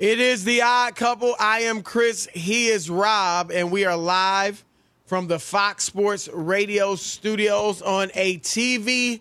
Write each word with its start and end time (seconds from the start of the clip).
It 0.00 0.18
is 0.18 0.44
the 0.44 0.62
odd 0.62 0.96
couple. 0.96 1.36
I 1.38 1.64
am 1.64 1.82
Chris. 1.82 2.26
He 2.32 2.68
is 2.68 2.88
Rob, 2.88 3.50
and 3.52 3.70
we 3.70 3.84
are 3.84 3.98
live 3.98 4.64
from 5.04 5.26
the 5.26 5.38
Fox 5.38 5.84
Sports 5.84 6.26
Radio 6.32 6.94
studios 6.94 7.82
on 7.82 8.10
a 8.14 8.38
TV 8.38 9.20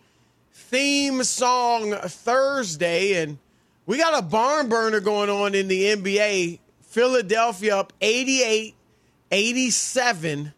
theme 0.54 1.22
song 1.26 1.92
Thursday. 1.92 3.22
And 3.22 3.40
we 3.88 3.98
got 3.98 4.18
a 4.18 4.22
barn 4.22 4.70
burner 4.70 5.02
going 5.02 5.30
on 5.30 5.54
in 5.54 5.68
the 5.68 5.84
NBA. 5.98 6.60
Philadelphia 6.80 7.76
up 7.76 7.92
88 8.00 8.74
87, 9.32 10.54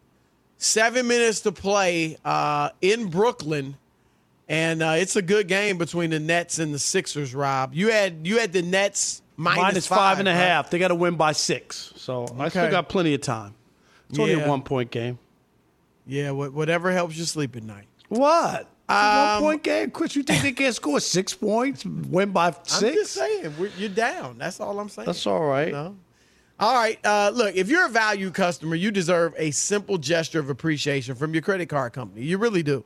seven 0.57 1.07
minutes 1.07 1.39
to 1.39 1.51
play 1.51 2.15
uh, 2.23 2.69
in 2.79 3.09
Brooklyn. 3.09 3.75
And 4.47 4.83
uh, 4.83 4.93
it's 4.97 5.15
a 5.15 5.23
good 5.23 5.47
game 5.47 5.79
between 5.79 6.11
the 6.11 6.19
Nets 6.19 6.59
and 6.59 6.71
the 6.71 6.79
Sixers, 6.79 7.33
Rob. 7.33 7.73
You 7.73 7.89
had 7.89 8.27
you 8.27 8.37
had 8.37 8.53
the 8.53 8.61
Nets 8.61 9.23
minus, 9.41 9.61
Minus 9.61 9.87
five, 9.87 9.97
five 9.97 10.19
and 10.19 10.27
a 10.27 10.31
right? 10.31 10.37
half. 10.37 10.69
They 10.69 10.79
got 10.79 10.89
to 10.89 10.95
win 10.95 11.15
by 11.15 11.31
six. 11.31 11.93
So 11.97 12.23
I 12.39 12.49
still 12.49 12.63
Okay. 12.63 12.71
got 12.71 12.89
plenty 12.89 13.13
of 13.13 13.21
time. 13.21 13.53
It's 14.09 14.19
only 14.19 14.33
a 14.33 14.47
one 14.47 14.61
point 14.61 14.91
game. 14.91 15.17
Yeah, 16.05 16.31
wha- 16.31 16.49
whatever 16.49 16.91
helps 16.91 17.15
you 17.17 17.25
sleep 17.25 17.55
at 17.55 17.63
night. 17.63 17.85
What? 18.09 18.67
Um, 18.89 18.97
one 18.97 19.41
point 19.41 19.63
game. 19.63 19.91
Chris, 19.91 20.15
you 20.15 20.23
think 20.23 20.41
they 20.43 20.51
can't 20.51 20.75
score 20.75 20.99
six 20.99 21.33
points, 21.33 21.85
win 21.85 22.31
by 22.31 22.51
six? 22.63 22.83
I'm 22.83 22.93
just 22.93 23.13
saying, 23.13 23.53
we're, 23.57 23.71
you're 23.77 23.89
down. 23.89 24.37
That's 24.37 24.59
all 24.59 24.79
I'm 24.79 24.89
saying. 24.89 25.05
That's 25.05 25.25
all 25.25 25.43
right. 25.45 25.71
No? 25.71 25.95
All 26.59 26.73
right. 26.75 26.99
Uh, 27.05 27.31
look, 27.33 27.55
if 27.55 27.69
you're 27.69 27.85
a 27.85 27.89
value 27.89 28.29
customer, 28.31 28.75
you 28.75 28.91
deserve 28.91 29.33
a 29.37 29.51
simple 29.51 29.97
gesture 29.97 30.39
of 30.39 30.49
appreciation 30.49 31.15
from 31.15 31.33
your 31.33 31.41
credit 31.41 31.69
card 31.69 31.93
company. 31.93 32.23
You 32.25 32.37
really 32.37 32.63
do. 32.63 32.83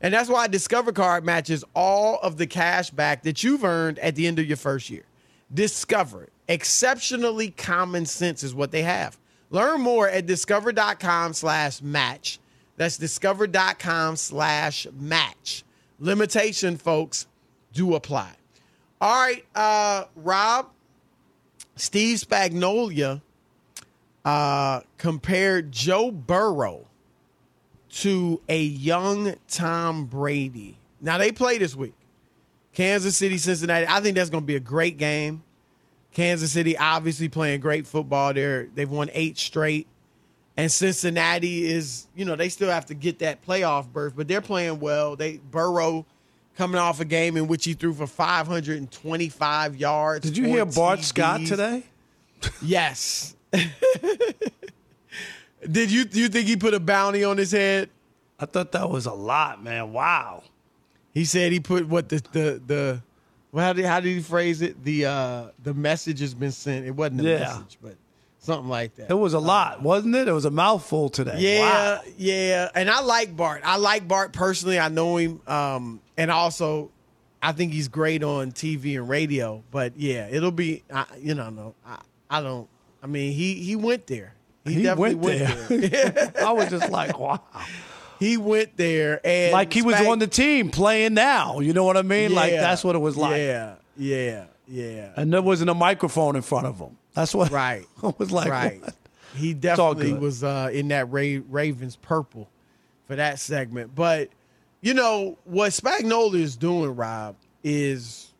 And 0.00 0.12
that's 0.12 0.28
why 0.28 0.48
Discover 0.48 0.92
Card 0.92 1.24
matches 1.24 1.64
all 1.74 2.18
of 2.22 2.36
the 2.36 2.46
cash 2.46 2.90
back 2.90 3.22
that 3.22 3.42
you've 3.42 3.64
earned 3.64 3.98
at 4.00 4.16
the 4.16 4.26
end 4.26 4.38
of 4.38 4.46
your 4.46 4.56
first 4.58 4.90
year. 4.90 5.04
Discover. 5.54 6.28
Exceptionally 6.48 7.50
common 7.50 8.04
sense 8.04 8.42
is 8.42 8.54
what 8.54 8.72
they 8.72 8.82
have. 8.82 9.18
Learn 9.50 9.80
more 9.80 10.08
at 10.08 10.26
discover.com 10.26 11.32
slash 11.32 11.80
match. 11.80 12.40
That's 12.76 12.98
discover.com 12.98 14.16
slash 14.16 14.86
match. 14.98 15.64
Limitation, 16.00 16.76
folks, 16.76 17.26
do 17.72 17.94
apply. 17.94 18.32
All 19.00 19.14
right, 19.14 19.44
uh, 19.54 20.04
Rob, 20.16 20.70
Steve 21.76 22.18
Spagnuolo 22.18 23.20
uh, 24.24 24.80
compared 24.98 25.70
Joe 25.70 26.10
Burrow 26.10 26.86
to 27.90 28.40
a 28.48 28.60
young 28.60 29.34
Tom 29.48 30.06
Brady. 30.06 30.78
Now 31.00 31.18
they 31.18 31.30
play 31.30 31.58
this 31.58 31.76
week. 31.76 31.94
Kansas 32.72 33.16
City, 33.16 33.38
Cincinnati. 33.38 33.86
I 33.88 34.00
think 34.00 34.16
that's 34.16 34.30
going 34.30 34.42
to 34.42 34.46
be 34.46 34.56
a 34.56 34.60
great 34.60 34.96
game. 34.96 35.43
Kansas 36.14 36.52
City 36.52 36.78
obviously 36.78 37.28
playing 37.28 37.60
great 37.60 37.86
football. 37.86 38.32
They're 38.32 38.68
they've 38.74 38.90
won 38.90 39.10
eight 39.12 39.36
straight, 39.36 39.86
and 40.56 40.72
Cincinnati 40.72 41.66
is 41.66 42.06
you 42.14 42.24
know 42.24 42.36
they 42.36 42.48
still 42.48 42.70
have 42.70 42.86
to 42.86 42.94
get 42.94 43.18
that 43.18 43.44
playoff 43.44 43.92
berth, 43.92 44.14
but 44.16 44.26
they're 44.28 44.40
playing 44.40 44.80
well. 44.80 45.16
They 45.16 45.38
Burrow 45.38 46.06
coming 46.56 46.78
off 46.78 47.00
a 47.00 47.04
game 47.04 47.36
in 47.36 47.48
which 47.48 47.64
he 47.64 47.74
threw 47.74 47.92
for 47.92 48.06
525 48.06 49.76
yards. 49.76 50.24
Did 50.24 50.36
you 50.36 50.44
hear 50.44 50.64
Bart 50.64 51.00
Scott 51.00 51.40
today? 51.46 51.82
Yes. 52.62 53.34
Did 55.70 55.90
you 55.90 56.04
you 56.12 56.28
think 56.28 56.46
he 56.46 56.56
put 56.56 56.74
a 56.74 56.80
bounty 56.80 57.24
on 57.24 57.38
his 57.38 57.50
head? 57.52 57.90
I 58.38 58.46
thought 58.46 58.72
that 58.72 58.88
was 58.88 59.06
a 59.06 59.12
lot, 59.12 59.62
man. 59.62 59.92
Wow. 59.92 60.44
He 61.12 61.24
said 61.24 61.52
he 61.52 61.60
put 61.60 61.88
what 61.88 62.08
the 62.08 62.22
the 62.32 62.62
the 62.64 63.02
well, 63.54 63.64
how 63.64 63.72
did 63.72 63.84
how 63.84 64.00
did 64.00 64.08
he 64.14 64.20
phrase 64.20 64.60
it? 64.62 64.82
The 64.82 65.06
uh 65.06 65.44
the 65.62 65.72
message 65.74 66.18
has 66.20 66.34
been 66.34 66.50
sent. 66.52 66.84
It 66.86 66.90
wasn't 66.90 67.20
a 67.20 67.24
Yeah. 67.24 67.38
message, 67.38 67.78
but 67.80 67.94
something 68.40 68.68
like 68.68 68.96
that. 68.96 69.10
It 69.10 69.14
was 69.14 69.32
a 69.32 69.38
lot, 69.38 69.80
wasn't 69.80 70.16
it? 70.16 70.26
It 70.28 70.32
was 70.32 70.44
a 70.44 70.50
mouthful 70.50 71.08
today. 71.08 71.36
Yeah, 71.38 71.94
Wow. 71.96 72.00
yeah. 72.18 72.68
And 72.74 72.90
I 72.90 73.00
like 73.00 73.36
Bart. 73.36 73.62
I 73.64 73.76
like 73.76 74.08
Bart 74.08 74.32
personally. 74.32 74.78
I 74.78 74.88
know 74.88 75.16
him. 75.16 75.40
Um, 75.46 76.00
and 76.18 76.30
also 76.32 76.90
I 77.40 77.52
think 77.52 77.72
he's 77.72 77.88
great 77.88 78.24
on 78.24 78.50
TV 78.52 78.96
and 78.96 79.08
radio. 79.08 79.62
But 79.70 79.92
yeah, 79.96 80.26
it'll 80.30 80.50
be 80.50 80.82
I, 80.92 81.04
you 81.20 81.34
know, 81.34 81.50
no. 81.50 81.74
I, 81.86 81.98
I 82.28 82.42
don't 82.42 82.68
I 83.02 83.06
mean 83.06 83.32
he 83.32 83.54
he 83.54 83.76
went 83.76 84.08
there. 84.08 84.34
He, 84.64 84.74
He 84.74 84.82
definitely 84.82 85.14
went 85.14 85.40
went 85.70 85.92
there. 85.92 86.32
I 86.46 86.52
was 86.52 86.70
just 86.70 86.90
like, 86.90 87.18
wow. 87.18 87.40
He 88.18 88.36
went 88.36 88.76
there 88.76 89.20
and 89.24 89.52
Like 89.52 89.72
he 89.72 89.82
was 89.82 90.00
on 90.00 90.18
the 90.18 90.26
team 90.26 90.70
playing 90.70 91.14
now. 91.14 91.60
You 91.60 91.72
know 91.72 91.84
what 91.84 91.96
I 91.96 92.02
mean? 92.02 92.34
Like 92.34 92.52
that's 92.52 92.84
what 92.84 92.94
it 92.96 93.00
was 93.00 93.16
like. 93.16 93.36
Yeah, 93.38 93.74
yeah, 93.96 94.44
yeah. 94.66 95.12
And 95.16 95.32
there 95.32 95.42
wasn't 95.42 95.70
a 95.70 95.74
microphone 95.74 96.36
in 96.36 96.42
front 96.42 96.66
of 96.66 96.78
him. 96.78 96.96
That's 97.14 97.34
what 97.34 97.50
Right. 97.52 97.86
I 98.02 98.14
was 98.18 98.30
like, 98.32 98.50
right. 98.50 98.80
what? 98.80 98.94
He 99.36 99.52
definitely 99.52 100.12
was 100.12 100.44
uh, 100.44 100.70
in 100.72 100.88
that 100.88 101.10
Ra- 101.10 101.42
Ravens 101.48 101.96
purple 101.96 102.48
for 103.06 103.16
that 103.16 103.40
segment. 103.40 103.94
But 103.94 104.30
you 104.80 104.94
know 104.94 105.38
what 105.44 105.72
Spagnuolo 105.72 106.34
is 106.34 106.56
doing, 106.56 106.94
Rob, 106.94 107.36
is 107.64 108.32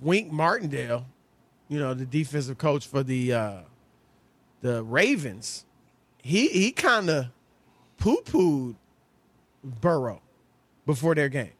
Wink 0.00 0.32
Martindale, 0.32 1.06
you 1.68 1.78
know, 1.78 1.92
the 1.94 2.06
defensive 2.06 2.56
coach 2.58 2.86
for 2.86 3.02
the 3.02 3.32
uh, 3.32 3.56
the 4.62 4.82
Ravens. 4.82 5.64
He 6.22 6.48
he 6.48 6.72
kind 6.72 7.10
of 7.10 7.26
poo 7.98 8.20
pooed 8.24 8.76
Burrow 9.62 10.20
before 10.84 11.14
their 11.14 11.28
game. 11.28 11.52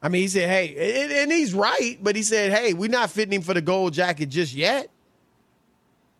I 0.00 0.08
mean, 0.08 0.22
he 0.22 0.28
said, 0.28 0.48
"Hey," 0.48 1.22
and, 1.22 1.32
he's 1.32 1.54
right, 1.54 1.98
but 2.00 2.14
he 2.14 2.22
said, 2.22 2.52
"Hey, 2.52 2.72
we're 2.72 2.88
not 2.88 3.10
fitting 3.10 3.32
him 3.32 3.42
for 3.42 3.54
the 3.54 3.60
gold 3.60 3.94
jacket 3.94 4.26
just 4.26 4.54
yet." 4.54 4.90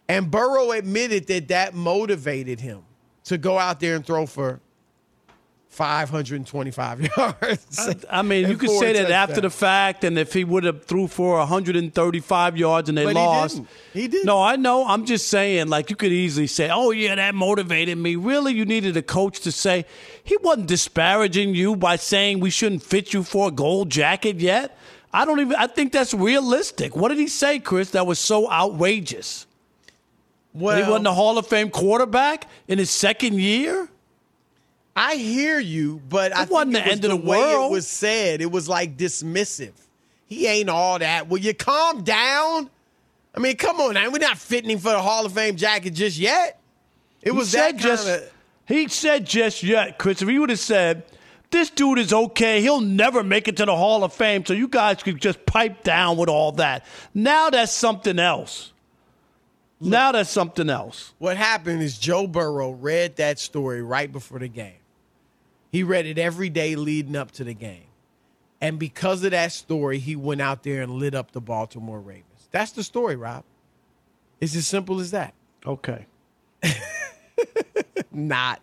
And 0.09 0.31
Burrow 0.31 0.73
admitted 0.73 1.27
that 1.29 1.49
that 1.49 1.75
motivated 1.75 2.61
him 2.61 2.83
to 3.25 3.39
go 3.39 3.59
out 3.59 3.79
there 3.79 3.95
and 3.95 4.05
throw 4.05 4.27
for 4.27 4.61
525 5.71 7.09
yards. 7.17 7.89
I 8.11 8.23
mean, 8.23 8.49
you 8.49 8.57
could 8.57 8.71
say 8.71 8.95
that 8.95 9.11
after 9.11 9.41
the 9.41 9.51
fact, 9.51 10.03
and 10.03 10.19
if 10.19 10.33
he 10.33 10.43
would 10.43 10.65
have 10.65 10.85
threw 10.85 11.07
for 11.07 11.39
135 11.39 12.57
yards 12.57 12.89
and 12.89 12.99
they 12.99 13.05
But 13.05 13.15
lost. 13.15 13.63
He 13.93 14.09
didn't. 14.09 14.27
No, 14.27 14.43
I 14.43 14.57
know. 14.57 14.87
I'm 14.87 15.05
just 15.05 15.29
saying, 15.29 15.69
like 15.69 15.91
you 15.91 15.97
could 15.97 16.11
easily 16.13 16.47
say, 16.47 16.69
"Oh 16.71 16.91
yeah, 16.91 17.15
that 17.15 17.35
motivated 17.35 17.97
me." 17.99 18.17
Really, 18.17 18.55
you 18.55 18.65
needed 18.65 18.97
a 18.97 19.03
coach 19.03 19.41
to 19.41 19.53
say 19.53 19.85
he 20.25 20.37
wasn't 20.39 20.67
disparaging 20.67 21.55
you 21.55 21.77
by 21.77 21.97
saying 21.97 22.41
we 22.41 22.51
shouldn't 22.51 22.83
fit 22.83 23.13
you 23.13 23.23
for 23.23 23.49
a 23.49 23.51
gold 23.53 23.91
jacket 23.91 24.41
yet. 24.41 24.77
I 25.13 25.25
don't 25.25 25.41
even. 25.41 25.55
I 25.55 25.67
think 25.69 25.93
that's 25.93 26.13
realistic. 26.13 26.97
What 26.97 27.09
did 27.11 27.19
he 27.19 27.29
say, 27.29 27.59
Chris? 27.61 27.91
That 27.93 28.07
was 28.07 28.19
so 28.19 28.51
outrageous. 28.51 29.47
well, 30.53 30.77
That 30.77 30.85
he 30.85 30.91
wasn't 30.91 31.07
a 31.07 31.13
Hall 31.13 31.39
of 31.39 31.47
Fame 31.47 31.71
quarterback 31.71 32.49
in 32.67 32.79
his 32.79 32.91
second 32.91 33.35
year. 33.35 33.89
I 34.99 35.15
hear 35.15 35.61
you, 35.61 36.03
but 36.09 36.35
I 36.35 36.41
think 36.41 36.51
wasn't 36.51 36.77
it 36.77 36.79
the 36.79 36.85
was 36.85 36.93
end 36.93 37.05
of 37.05 37.11
the 37.11 37.17
way 37.17 37.39
world. 37.39 37.71
It 37.71 37.75
was 37.75 37.87
said. 37.87 38.41
It 38.41 38.51
was 38.51 38.69
like 38.69 38.97
dismissive. 38.97 39.73
He 40.27 40.47
ain't 40.47 40.69
all 40.69 40.99
that. 40.99 41.29
Will 41.29 41.39
you 41.39 41.55
calm 41.55 42.03
down? 42.03 42.69
I 43.35 43.39
mean, 43.41 43.57
come 43.57 43.81
on 43.81 43.95
now. 43.95 44.11
We're 44.11 44.19
not 44.19 44.39
fitting 44.39 44.71
him 44.71 44.81
for 44.81 44.91
the 44.91 45.01
Hall 45.01 45.25
of 45.25 45.33
Fame 45.33 45.55
jacket 45.57 45.91
just 45.91 46.19
yet. 46.19 46.61
It 47.23 47.31
was 47.31 47.53
he 47.53 47.59
that 47.59 47.81
said 47.81 47.81
kind 47.81 47.83
just 47.83 48.33
he 48.67 48.89
said 48.89 49.25
just 49.25 49.63
yet, 49.63 49.99
Chris. 49.99 50.21
If 50.21 50.29
he 50.29 50.39
would 50.39 50.51
have 50.51 50.59
said, 50.59 51.05
"This 51.51 51.71
dude 51.71 51.99
is 51.99 52.13
okay. 52.13 52.61
He'll 52.61 52.81
never 52.81 53.23
make 53.23 53.47
it 53.47 53.57
to 53.59 53.67
the 53.67 53.77
Hall 53.77 54.03
of 54.03 54.13
Fame," 54.13 54.45
so 54.45 54.53
you 54.53 54.67
guys 54.67 55.03
could 55.03 55.21
just 55.21 55.47
pipe 55.47 55.85
down 55.85 56.17
with 56.17 56.29
all 56.29 56.53
that. 56.53 56.85
Now 57.15 57.51
that's 57.51 57.73
something 57.73 58.19
else. 58.19 58.73
now 59.81 60.11
that's 60.11 60.31
something 60.31 60.69
else. 60.69 61.13
What 61.19 61.37
happened 61.37 61.83
is 61.83 61.97
Joe 61.99 62.27
Burrow 62.27 62.71
read 62.71 63.15
that 63.17 63.39
story 63.39 63.81
right 63.81 64.11
before 64.11 64.41
the 64.41 64.49
game. 64.49 64.73
He 65.79 65.85
read 65.85 66.07
it 66.07 66.19
every 66.19 66.51
day 66.51 66.75
leading 66.75 67.15
up 67.15 67.31
to 67.31 67.45
the 67.45 67.55
game. 67.55 67.87
And 68.61 68.81
because 68.81 69.23
of 69.23 69.31
that 69.31 69.53
story, 69.53 70.01
he 70.01 70.17
went 70.17 70.41
out 70.41 70.65
there 70.65 70.83
and 70.83 70.91
lit 70.91 71.15
up 71.15 71.31
the 71.31 71.41
Baltimore 71.41 72.01
Ravens. 72.01 72.49
That's 72.51 72.73
the 72.73 72.83
story, 72.83 73.15
Rob. 73.15 73.45
It's 74.41 74.57
as 74.57 74.67
simple 74.67 74.99
as 74.99 75.13
that. 75.13 75.35
Okay. 75.65 76.05
Not. 78.11 78.61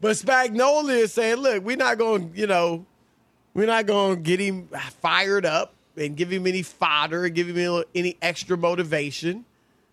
But 0.00 0.12
Spagnuolo 0.12 0.90
is 0.90 1.12
saying, 1.12 1.38
look, 1.38 1.64
we're 1.64 1.76
not 1.76 1.98
going, 1.98 2.30
you 2.36 2.46
know, 2.46 2.86
we're 3.52 3.66
not 3.66 3.86
going 3.86 4.14
to 4.14 4.22
get 4.22 4.38
him 4.38 4.68
fired 5.00 5.44
up. 5.44 5.74
and 5.96 6.16
give 6.16 6.30
him 6.30 6.46
any 6.46 6.62
fodder, 6.62 7.24
and 7.24 7.34
give 7.34 7.48
him 7.48 7.58
any, 7.58 7.84
any 7.96 8.16
extra 8.22 8.56
motivation. 8.56 9.44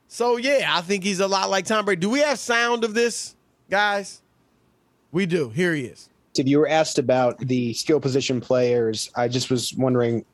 So 0.08 0.38
yeah, 0.38 0.68
I 0.70 0.82
think 0.82 1.04
he's 1.04 1.22
a 1.22 1.28
lot 1.28 1.50
like 1.50 1.66
Tom 1.66 1.86
Brady. 1.86 2.02
Do 2.02 2.12
we 2.12 2.20
have 2.20 2.38
sound 2.38 2.84
of 2.84 2.94
this, 2.94 3.36
guys? 3.68 4.22
We 5.12 5.26
do. 5.26 5.50
Here 5.50 5.74
he 5.74 5.86
is. 5.86 6.11
If 6.38 6.48
you 6.48 6.60
were 6.60 6.68
asked 6.68 6.98
about 6.98 7.40
the 7.40 7.74
skill 7.74 8.00
position 8.00 8.40
players, 8.42 9.12
I 9.16 9.28
just 9.28 9.50
was 9.50 9.74
wondering 9.76 10.26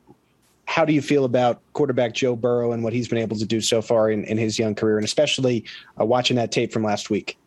how 0.68 0.84
do 0.84 0.92
you 0.92 1.00
feel 1.00 1.24
about 1.24 1.60
quarterback 1.72 2.12
Joe 2.12 2.36
Burrow 2.36 2.72
and 2.72 2.84
what 2.84 2.92
he's 2.92 3.08
been 3.08 3.18
able 3.18 3.38
to 3.38 3.46
do 3.46 3.60
so 3.60 3.80
far 3.80 4.10
in, 4.10 4.24
in 4.24 4.36
his 4.36 4.58
young 4.58 4.74
career, 4.74 4.98
and 4.98 5.04
especially 5.04 5.64
uh, 5.98 6.04
watching 6.04 6.36
that 6.36 6.52
tape 6.52 6.72
from 6.72 6.84
last 6.84 7.08
week? 7.08 7.38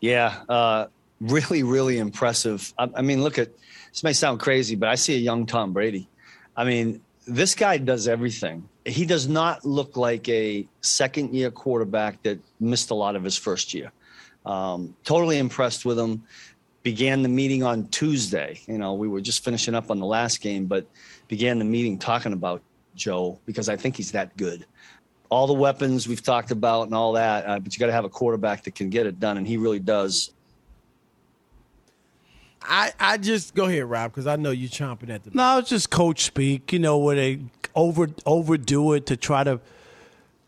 Yeah, 0.00 0.42
uh, 0.48 0.86
really, 1.20 1.62
really 1.62 1.98
impressive. 1.98 2.72
I, 2.78 2.88
I, 2.94 3.02
mean, 3.02 3.22
look 3.22 3.38
at 3.38 3.48
this 3.90 4.04
may 4.04 4.12
sound 4.12 4.40
crazy, 4.40 4.76
but 4.76 4.90
I 4.90 4.96
see 4.96 5.14
a 5.14 5.18
young 5.18 5.46
Tom 5.46 5.72
Brady. 5.72 6.08
I 6.56 6.64
mean, 6.64 7.00
this 7.26 7.54
guy 7.54 7.78
does 7.78 8.06
everything. 8.06 8.68
He 8.84 9.06
does 9.06 9.28
not 9.28 9.64
look 9.64 9.96
like 9.96 10.28
a 10.28 10.68
second 10.82 11.34
year 11.34 11.50
quarterback 11.50 12.22
that 12.22 12.38
missed 12.60 12.90
a 12.90 12.94
lot 12.94 13.16
of 13.16 13.24
his 13.24 13.36
first 13.36 13.74
year. 13.74 13.92
Um, 14.44 14.94
totally 15.04 15.38
impressed 15.38 15.84
with 15.84 15.98
him. 15.98 16.22
Began 16.82 17.22
the 17.22 17.28
meeting 17.28 17.62
on 17.62 17.88
Tuesday. 17.88 18.60
You 18.66 18.78
know, 18.78 18.94
we 18.94 19.08
were 19.08 19.20
just 19.20 19.44
finishing 19.44 19.74
up 19.74 19.90
on 19.90 19.98
the 19.98 20.06
last 20.06 20.40
game, 20.40 20.66
but 20.66 20.86
began 21.26 21.58
the 21.58 21.64
meeting 21.64 21.98
talking 21.98 22.32
about 22.32 22.62
Joe 22.94 23.38
because 23.46 23.68
I 23.68 23.76
think 23.76 23.96
he's 23.96 24.12
that 24.12 24.36
good. 24.36 24.64
All 25.30 25.46
the 25.46 25.54
weapons 25.54 26.08
we've 26.08 26.22
talked 26.22 26.50
about 26.50 26.84
and 26.84 26.94
all 26.94 27.12
that, 27.12 27.46
uh, 27.46 27.58
but 27.58 27.74
you 27.74 27.78
got 27.78 27.86
to 27.86 27.92
have 27.92 28.04
a 28.04 28.08
quarterback 28.08 28.64
that 28.64 28.74
can 28.74 28.88
get 28.88 29.06
it 29.06 29.20
done, 29.20 29.36
and 29.36 29.46
he 29.46 29.56
really 29.58 29.78
does. 29.78 30.32
I, 32.62 32.92
I 32.98 33.18
just 33.18 33.54
go 33.54 33.66
ahead, 33.66 33.84
Rob, 33.84 34.12
because 34.12 34.26
I 34.26 34.36
know 34.36 34.50
you're 34.50 34.70
chomping 34.70 35.10
at 35.10 35.24
the. 35.24 35.30
No, 35.34 35.58
it's 35.58 35.68
just 35.68 35.90
coach 35.90 36.24
speak. 36.24 36.72
You 36.72 36.78
know, 36.78 36.98
where 36.98 37.16
they 37.16 37.40
over 37.74 38.08
overdo 38.24 38.94
it 38.94 39.06
to 39.06 39.16
try 39.16 39.44
to 39.44 39.60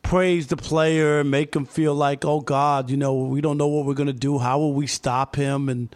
praise 0.03 0.49
the 0.49 0.56
player, 0.56 1.23
make 1.23 1.55
him 1.55 1.65
feel 1.65 1.94
like, 1.94 2.25
oh 2.25 2.41
God, 2.41 2.91
you 2.91 2.97
know, 2.97 3.15
we 3.15 3.41
don't 3.41 3.59
know 3.59 3.69
what 3.69 3.87
we're 3.87 3.94
gonna 3.94 4.12
do. 4.12 4.38
How 4.38 4.59
will 4.59 4.75
we 4.75 4.87
stop 4.87 5.37
him 5.37 5.69
and 5.69 5.94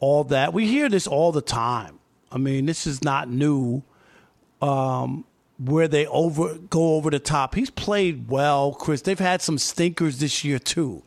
all 0.00 0.24
that? 0.24 0.52
We 0.52 0.66
hear 0.66 0.88
this 0.88 1.06
all 1.06 1.32
the 1.32 1.42
time. 1.42 1.98
I 2.30 2.38
mean, 2.38 2.66
this 2.66 2.86
is 2.86 3.02
not 3.02 3.28
new 3.28 3.82
um, 4.60 5.24
where 5.58 5.88
they 5.88 6.06
over 6.06 6.54
go 6.54 6.96
over 6.96 7.10
the 7.10 7.18
top. 7.18 7.54
He's 7.54 7.70
played 7.70 8.28
well, 8.28 8.72
Chris. 8.72 9.02
They've 9.02 9.18
had 9.18 9.42
some 9.42 9.58
stinkers 9.58 10.18
this 10.18 10.44
year 10.44 10.58
too. 10.58 11.02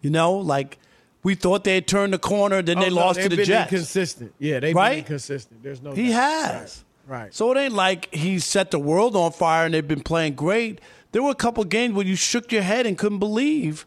You 0.00 0.10
know, 0.10 0.34
like 0.34 0.78
we 1.22 1.34
thought 1.34 1.64
they 1.64 1.76
had 1.76 1.86
turned 1.86 2.12
the 2.12 2.18
corner, 2.18 2.62
then 2.62 2.78
oh, 2.78 2.80
they 2.80 2.90
no, 2.90 2.96
lost 2.96 3.20
to 3.20 3.28
the 3.28 3.36
been 3.36 3.44
Jets. 3.44 3.72
Inconsistent, 3.72 4.34
yeah, 4.38 4.60
they've 4.60 4.74
right? 4.74 4.90
been 4.90 4.98
inconsistent. 5.00 5.62
There's 5.62 5.82
no. 5.82 5.92
He 5.92 6.08
doubt. 6.08 6.54
has. 6.54 6.84
Right. 7.06 7.18
right. 7.18 7.34
So 7.34 7.52
it 7.52 7.58
ain't 7.58 7.74
like 7.74 8.12
he 8.14 8.38
set 8.38 8.70
the 8.70 8.78
world 8.78 9.16
on 9.16 9.32
fire 9.32 9.64
and 9.64 9.74
they've 9.74 9.86
been 9.86 10.02
playing 10.02 10.34
great. 10.34 10.80
There 11.12 11.22
were 11.22 11.30
a 11.30 11.36
couple 11.36 11.62
games 11.64 11.94
where 11.94 12.06
you 12.06 12.16
shook 12.16 12.52
your 12.52 12.62
head 12.62 12.86
and 12.86 12.96
couldn't 12.96 13.18
believe 13.18 13.86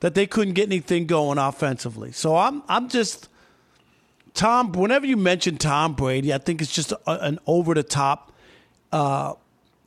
that 0.00 0.14
they 0.14 0.26
couldn't 0.26 0.54
get 0.54 0.68
anything 0.68 1.06
going 1.06 1.38
offensively. 1.38 2.12
So 2.12 2.36
I'm 2.36 2.62
I'm 2.68 2.88
just 2.88 3.28
Tom. 4.36 4.72
Whenever 4.72 5.06
you 5.06 5.16
mention 5.16 5.56
Tom 5.56 5.94
Brady, 5.94 6.32
I 6.32 6.38
think 6.38 6.62
it's 6.62 6.72
just 6.72 6.92
a, 6.92 6.98
an 7.06 7.38
over 7.46 7.74
the 7.74 7.82
top 7.82 8.32
uh, 8.92 9.34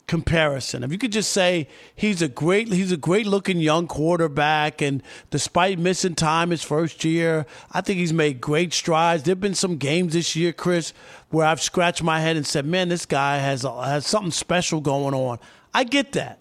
comparison. 0.06 0.82
If 0.82 0.90
you 0.90 0.98
could 0.98 1.12
just 1.12 1.30
say 1.30 1.68
he's 1.94 2.20
a 2.20 2.28
great 2.28 2.66
he's 2.66 2.90
a 2.90 2.96
great 2.96 3.26
looking 3.26 3.58
young 3.58 3.86
quarterback, 3.86 4.82
and 4.82 5.02
despite 5.30 5.78
missing 5.78 6.16
time 6.16 6.50
his 6.50 6.64
first 6.64 7.04
year, 7.04 7.46
I 7.70 7.80
think 7.80 8.00
he's 8.00 8.12
made 8.12 8.40
great 8.40 8.72
strides. 8.72 9.22
There've 9.22 9.40
been 9.40 9.54
some 9.54 9.76
games 9.76 10.14
this 10.14 10.34
year, 10.34 10.52
Chris, 10.52 10.92
where 11.30 11.46
I've 11.46 11.62
scratched 11.62 12.02
my 12.02 12.20
head 12.20 12.36
and 12.36 12.44
said, 12.44 12.66
"Man, 12.66 12.88
this 12.88 13.06
guy 13.06 13.38
has 13.38 13.62
has 13.62 14.04
something 14.04 14.32
special 14.32 14.80
going 14.80 15.14
on." 15.14 15.38
I 15.72 15.84
get 15.84 16.10
that, 16.12 16.40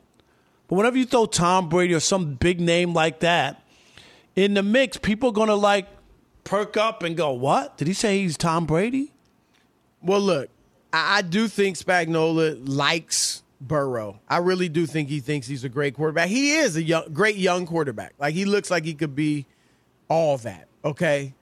but 0.68 0.76
whenever 0.76 0.98
you 0.98 1.06
throw 1.06 1.28
Tom 1.28 1.70
Brady 1.70 1.94
or 1.94 2.00
some 2.00 2.34
big 2.34 2.60
name 2.60 2.94
like 2.94 3.20
that 3.20 3.64
in 4.36 4.56
the 4.56 4.64
mix, 4.64 4.98
people 4.98 5.30
are 5.30 5.34
gonna 5.34 5.54
like 5.54 5.86
perk 6.50 6.78
up 6.78 7.04
and 7.04 7.16
go, 7.16 7.32
"What 7.32 7.78
did 7.78 7.88
he 7.88 7.94
say? 7.94 8.20
He's 8.22 8.38
Tom 8.38 8.66
Brady?" 8.66 9.14
Well, 10.02 10.22
look, 10.22 10.50
I 10.92 11.22
do 11.22 11.48
think 11.48 11.78
Spagnuolo 11.78 12.60
likes 12.68 13.44
Burrow. 13.62 14.20
I 14.28 14.38
really 14.38 14.70
do 14.70 14.86
think 14.86 15.10
he 15.10 15.20
thinks 15.20 15.48
he's 15.48 15.64
a 15.64 15.70
great 15.70 15.94
quarterback. 15.94 16.30
He 16.30 16.52
is 16.58 16.76
a 16.76 16.82
young, 16.82 17.14
great 17.14 17.36
young 17.36 17.66
quarterback. 17.66 18.14
Like 18.18 18.34
he 18.34 18.46
looks 18.46 18.72
like 18.72 18.86
he 18.86 18.94
could 18.94 19.16
be 19.16 19.46
all 20.08 20.38
that. 20.40 20.68
Okay, 20.84 21.34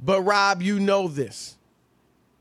but 0.00 0.22
Rob, 0.22 0.62
you 0.62 0.78
know 0.78 1.08
this. 1.08 1.56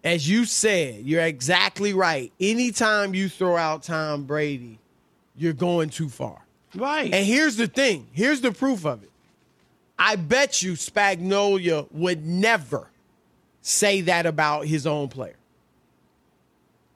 As 0.04 0.28
you 0.28 0.46
said, 0.46 1.06
you're 1.06 1.22
exactly 1.22 1.94
right. 1.94 2.34
Anytime 2.40 3.14
you 3.14 3.30
throw 3.30 3.56
out 3.56 3.84
Tom 3.84 4.24
Brady, 4.24 4.80
you're 5.36 5.54
going 5.54 5.90
too 5.90 6.10
far. 6.10 6.44
Right. 6.76 7.14
And 7.14 7.26
here's 7.26 7.56
the 7.56 7.68
thing. 7.68 8.08
Here's 8.12 8.42
the 8.42 8.52
proof 8.52 8.86
of 8.86 9.04
it. 9.04 9.11
I 10.04 10.16
bet 10.16 10.64
you 10.64 10.74
Spagnuolo 10.74 11.88
would 11.92 12.26
never 12.26 12.90
say 13.62 14.02
that 14.02 14.26
about 14.26 14.66
his 14.66 14.88
own 14.88 15.10
player. 15.10 15.36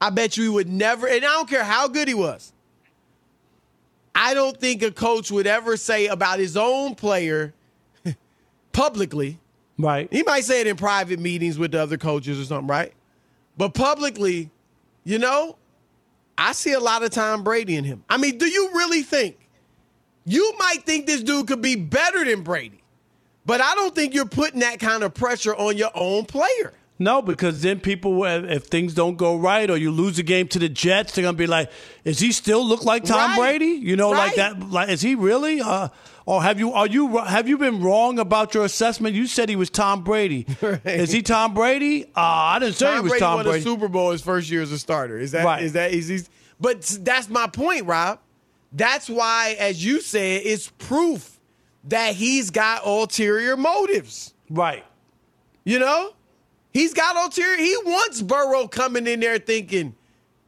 I 0.02 0.10
bet 0.10 0.38
you 0.38 0.44
he 0.46 0.50
would 0.50 0.68
never, 0.68 1.06
and 1.08 1.18
I 1.24 1.28
don't 1.28 1.48
care 1.48 1.64
how 1.64 1.88
good 1.88 2.08
he 2.08 2.16
was. 2.16 2.52
I 4.16 4.34
don't 4.34 4.60
think 4.60 4.82
a 4.82 4.90
coach 4.90 5.30
would 5.30 5.46
ever 5.46 5.78
say 5.78 6.08
about 6.08 6.40
his 6.40 6.58
own 6.58 6.96
player 6.96 7.54
publicly. 8.72 9.38
Right. 9.78 10.12
He 10.12 10.24
might 10.24 10.46
say 10.46 10.62
it 10.62 10.68
in 10.68 10.76
private 10.76 11.20
meetings 11.20 11.60
with 11.60 11.74
the 11.74 11.84
other 11.84 11.98
coaches 11.98 12.40
or 12.40 12.46
something, 12.46 12.68
right? 12.68 12.92
But 13.56 13.76
publicly, 13.76 14.50
you 15.04 15.20
know, 15.20 15.58
I 16.40 16.54
see 16.54 16.74
a 16.74 16.80
lot 16.80 17.04
of 17.04 17.12
Tom 17.12 17.44
Brady 17.44 17.76
in 17.76 17.84
him. 17.84 18.04
I 18.10 18.18
mean, 18.18 18.40
do 18.40 18.48
you 18.48 18.72
really 18.74 19.04
think 19.04 19.48
you 20.26 20.56
might 20.58 20.88
think 20.88 21.06
this 21.06 21.22
dude 21.22 21.46
could 21.46 21.62
be 21.62 21.76
better 21.76 22.26
than 22.26 22.42
Brady? 22.42 22.82
But 23.46 23.62
I 23.62 23.76
don't 23.76 23.94
think 23.94 24.14
you're 24.14 24.26
putting 24.26 24.62
that 24.62 24.80
kind 24.80 25.04
of 25.04 25.14
pressure 25.14 25.56
on 25.56 25.78
your 25.78 25.92
own 25.94 26.26
player. 26.26 26.74
No, 26.98 27.22
because 27.22 27.62
then 27.62 27.82
people, 27.82 28.24
if 28.24 28.64
things 28.68 28.94
don't 28.94 29.18
go 29.18 29.36
right 29.36 29.70
or 29.70 29.76
you 29.76 29.92
lose 29.92 30.18
a 30.18 30.24
game 30.24 30.48
to 30.48 30.60
the 30.60 30.70
Jets, 30.70 31.12
they're 31.14 31.24
gonna 31.24 31.36
be 31.38 31.46
like, 31.46 31.70
"Is 32.06 32.20
he 32.20 32.32
still 32.32 32.66
look 32.66 32.86
like 32.86 33.04
Tom 33.04 33.32
Right. 33.32 33.60
Brady?" 33.60 33.66
You 33.82 33.98
know, 33.98 34.12
like 34.12 34.36
that. 34.36 34.70
Like, 34.72 34.88
is 34.88 35.02
he 35.02 35.14
really? 35.14 35.60
Uh, 35.60 35.90
or 36.26 36.42
have 36.42 36.58
you 36.58 36.72
are 36.72 36.88
you 36.88 37.18
have 37.18 37.50
you 37.50 37.58
been 37.58 37.82
wrong 37.82 38.18
about 38.18 38.54
your 38.54 38.64
assessment? 38.64 39.14
You 39.14 39.28
said 39.28 39.50
he 39.50 39.58
was 39.58 39.70
Tom 39.70 40.04
Brady. 40.06 40.48
Is 40.86 41.12
he 41.12 41.22
Tom 41.22 41.54
Brady? 41.54 42.06
Uh, 42.06 42.10
I 42.16 42.60
didn't 42.60 42.76
say 42.76 42.86
Tom 42.86 42.96
he 42.96 43.02
was 43.02 43.10
Brady 43.12 43.20
Tom 43.20 43.36
won 43.36 43.46
Brady. 43.46 43.60
a 43.60 43.62
Super 43.62 43.88
Bowl 43.90 44.12
his 44.12 44.22
first 44.22 44.50
year 44.50 44.62
as 44.62 44.72
a 44.72 44.80
starter. 44.80 45.20
Is 45.20 45.32
that 45.34 45.44
Right. 45.46 45.64
is 45.64 45.74
that 45.74 45.92
is 45.92 46.08
he? 46.08 46.22
But 46.62 46.82
that's 47.02 47.28
my 47.30 47.48
point, 47.48 47.86
Rob. 47.86 48.20
That's 48.72 49.10
why, 49.10 49.56
as 49.60 49.84
you 49.86 50.00
said, 50.02 50.42
it's 50.46 50.70
proof 50.80 51.35
that 51.90 52.16
he's 52.16 52.50
got 52.52 52.86
ulterior 52.86 53.56
motives. 53.58 54.34
right. 54.50 54.84
You 55.64 55.80
know, 55.80 56.14
he's 56.72 56.94
got 56.94 57.16
ulterior. 57.16 57.58
He 57.58 57.76
wants 57.86 58.22
Burrow 58.22 58.68
coming 58.68 59.08
in 59.08 59.20
there 59.20 59.40
thinking, 59.40 59.96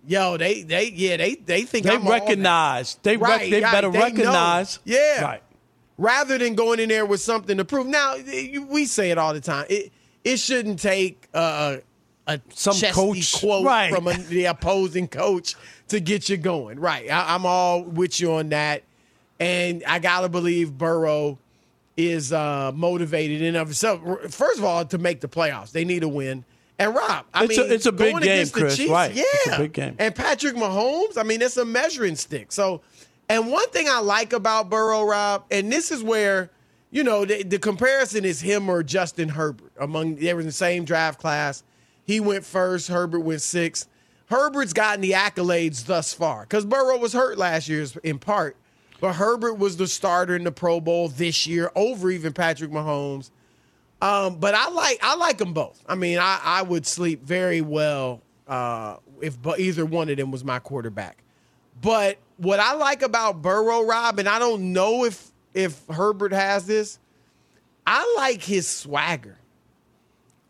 "Yo, 0.06 0.38
they 0.38 0.62
they 0.62 0.90
yeah 0.92 1.18
they 1.18 1.34
they 1.36 1.64
think 1.64 1.86
They 1.88 1.96
I'm 1.96 2.08
recognize. 2.08 2.96
They 3.02 3.18
rec- 3.18 3.30
Right, 3.30 3.50
they 3.52 3.62
right, 3.62 3.72
better 3.72 3.90
they 3.90 3.98
know. 3.98 4.04
recognize. 4.06 4.80
Yeah. 4.86 5.22
Right. 5.24 5.44
rather 5.98 6.38
than 6.38 6.54
going 6.54 6.80
in 6.80 6.90
there 6.90 7.06
with 7.08 7.20
something 7.22 7.58
to 7.58 7.66
prove. 7.66 7.88
Now 7.88 8.16
we 8.70 8.86
say 8.86 9.10
it 9.10 9.18
all 9.18 9.34
the 9.34 9.42
time. 9.42 9.66
It 9.70 9.92
it 10.24 10.38
shouldn't 10.38 10.80
take 10.80 11.28
uh, 11.34 11.78
a 12.28 12.40
Some 12.54 12.76
coach- 12.92 13.34
quote 13.40 13.66
right. 13.66 13.92
from 13.92 14.08
a, 14.08 14.14
the 14.18 14.46
opposing 14.46 15.08
coach 15.08 15.56
to 15.88 16.00
get 16.00 16.30
you 16.30 16.38
going. 16.38 16.80
Right. 16.80 17.10
I, 17.10 17.34
I'm 17.34 17.46
all 17.48 17.82
with 17.82 18.20
you 18.20 18.34
on 18.34 18.50
that, 18.50 18.84
and 19.40 19.84
I 19.88 20.00
gotta 20.00 20.30
believe 20.30 20.78
Burrow 20.78 21.38
is 21.96 22.32
uh, 22.32 22.72
motivated 22.76 23.42
in 23.42 23.56
of 23.56 23.70
itself. 23.72 24.02
First 24.32 24.60
of 24.60 24.64
all, 24.66 24.86
to 24.86 24.98
make 24.98 25.22
the 25.22 25.28
playoffs, 25.28 25.72
they 25.72 25.84
need 25.86 26.04
a 26.04 26.08
win. 26.08 26.46
And 26.80 26.94
Rob, 26.96 27.26
I 27.34 27.46
It's 27.46 27.58
a- 27.58 27.62
mean, 27.64 27.72
it's 27.72 27.86
a 27.88 27.92
big 27.92 28.14
game, 28.14 28.18
against 28.18 28.54
the 28.54 28.60
Chris, 28.62 28.78
Chiefs, 28.78 28.92
right. 28.92 29.12
Yeah, 29.14 29.24
It's 29.34 29.48
a 29.48 29.58
big 29.58 29.74
game. 29.74 29.96
And 29.98 30.14
Patrick 30.14 30.56
Mahomes, 30.56 31.18
I 31.18 31.24
mean, 31.24 31.42
it's 31.42 31.58
a 31.58 31.66
measuring 31.66 32.16
stick. 32.16 32.52
So, 32.52 32.82
and 33.30 33.52
one 33.52 33.68
thing 33.70 33.88
I 33.90 34.00
like 34.00 34.32
about 34.32 34.70
Burrow, 34.70 35.04
Rob, 35.04 35.46
and 35.50 35.72
this 35.72 35.92
is 35.92 36.04
where, 36.04 36.52
you 36.92 37.04
know, 37.04 37.26
the, 37.26 37.42
the 37.42 37.58
comparison 37.58 38.26
is 38.26 38.42
him 38.42 38.70
or 38.70 38.84
Justin 38.84 39.30
Herbert. 39.30 39.72
Among 39.80 40.18
they 40.18 40.32
were 40.36 40.40
in 40.42 40.46
the 40.46 40.52
same 40.52 40.86
draft 40.86 41.20
class. 41.20 41.64
He 42.06 42.20
went 42.20 42.46
first, 42.46 42.90
Herbert 42.90 43.22
went 43.22 43.42
sixth. 43.42 43.88
Herbert's 44.28 44.72
gotten 44.74 45.02
the 45.02 45.12
accolades 45.14 45.86
thus 45.86 46.14
far 46.14 46.42
because 46.42 46.64
Burrow 46.64 46.98
was 47.00 47.14
hurt 47.14 47.40
last 47.40 47.68
year 47.68 47.86
in 48.04 48.20
part, 48.20 48.56
but 49.00 49.14
Herbert 49.14 49.56
was 49.56 49.78
the 49.78 49.88
starter 49.88 50.36
in 50.36 50.44
the 50.44 50.52
Pro 50.52 50.80
Bowl 50.80 51.10
this 51.10 51.46
year 51.48 51.72
over 51.76 52.10
even 52.10 52.34
Patrick 52.34 52.72
Mahomes. 52.72 53.30
Um, 54.02 54.36
but 54.38 54.54
I 54.54 54.70
like 54.70 55.00
I 55.02 55.16
like 55.16 55.38
them 55.38 55.54
both. 55.54 55.84
I 55.88 55.96
mean, 55.96 56.20
I, 56.20 56.40
I 56.44 56.62
would 56.62 56.86
sleep 56.86 57.24
very 57.24 57.62
well 57.62 58.22
uh, 58.48 58.98
if 59.22 59.38
either 59.58 59.86
one 59.86 60.10
of 60.10 60.18
them 60.18 60.32
was 60.32 60.44
my 60.44 60.60
quarterback. 60.60 61.24
But 61.82 62.18
what 62.38 62.60
I 62.60 62.74
like 62.74 63.02
about 63.02 63.42
Burrow, 63.42 63.84
Rob, 63.84 64.20
and 64.20 64.30
I 64.30 64.40
don't 64.40 64.74
know 64.74 65.06
if 65.06 65.32
if 65.54 65.82
Herbert 65.90 66.32
has 66.32 66.68
this, 66.68 67.00
I 67.86 68.14
like 68.18 68.44
his 68.44 68.68
swagger. 68.68 69.38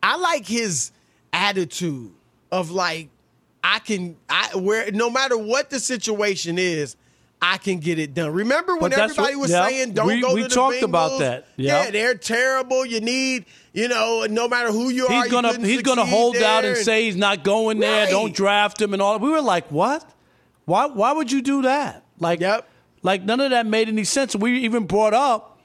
I 0.03 0.17
like 0.17 0.45
his 0.45 0.91
attitude 1.31 2.11
of 2.51 2.71
like, 2.71 3.09
I 3.63 3.79
can 3.79 4.17
I 4.29 4.55
where 4.55 4.91
no 4.91 5.09
matter 5.09 5.37
what 5.37 5.69
the 5.69 5.79
situation 5.79 6.57
is, 6.57 6.97
I 7.41 7.58
can 7.58 7.77
get 7.79 8.00
it 8.00 8.13
done. 8.15 8.34
Remember 8.34 8.77
when 8.77 8.91
everybody 8.94 9.36
what- 9.36 9.41
was 9.44 9.51
yeah, 9.51 9.67
saying 9.67 9.91
don't 9.94 10.08
we- 10.08 10.22
go 10.22 10.34
we 10.34 10.41
to 10.44 10.48
the 10.50 10.56
talked 10.56 10.82
about 10.82 11.20
that. 11.20 11.46
Yeah. 11.56 11.84
Yeah. 11.84 11.91
they're 11.91 12.15
terrible. 12.15 12.84
You 12.86 13.00
need, 13.00 13.46
you 13.74 13.88
know, 13.88 14.25
no 14.29 14.48
matter 14.48 14.72
who 14.72 14.89
you 14.89 15.06
are, 15.06 15.12
He's 15.13 15.25
you 15.25 15.32
gonna 15.32 15.51
couldn't 15.51 15.65
he's 15.65 15.84
gonna 15.84 16.06
hold 16.06 16.36
out 16.38 16.65
and 16.65 16.75
say 16.77 17.03
he's 17.06 17.15
not 17.15 17.44
going 17.44 17.79
there. 17.79 18.06
Right. 18.06 18.10
Don't 18.12 18.34
draft 18.34 18.82
him 18.82 18.94
and 18.94 19.01
all. 19.01 19.20
We 19.20 19.29
were 19.29 19.41
like, 19.41 19.72
what? 19.72 20.03
Why? 20.65 20.88
Why 20.88 21.12
would 21.12 21.32
you 21.32 21.41
do 21.44 21.62
that? 21.62 22.03
Like, 22.20 22.39
Yep. 22.39 22.67
like 23.03 23.24
none 23.24 23.39
of 23.39 23.51
that 23.51 23.67
made 23.67 23.88
any 23.88 24.03
sense. 24.03 24.36
We 24.36 24.60
even 24.62 24.86
brought 24.86 25.13
up 25.13 25.56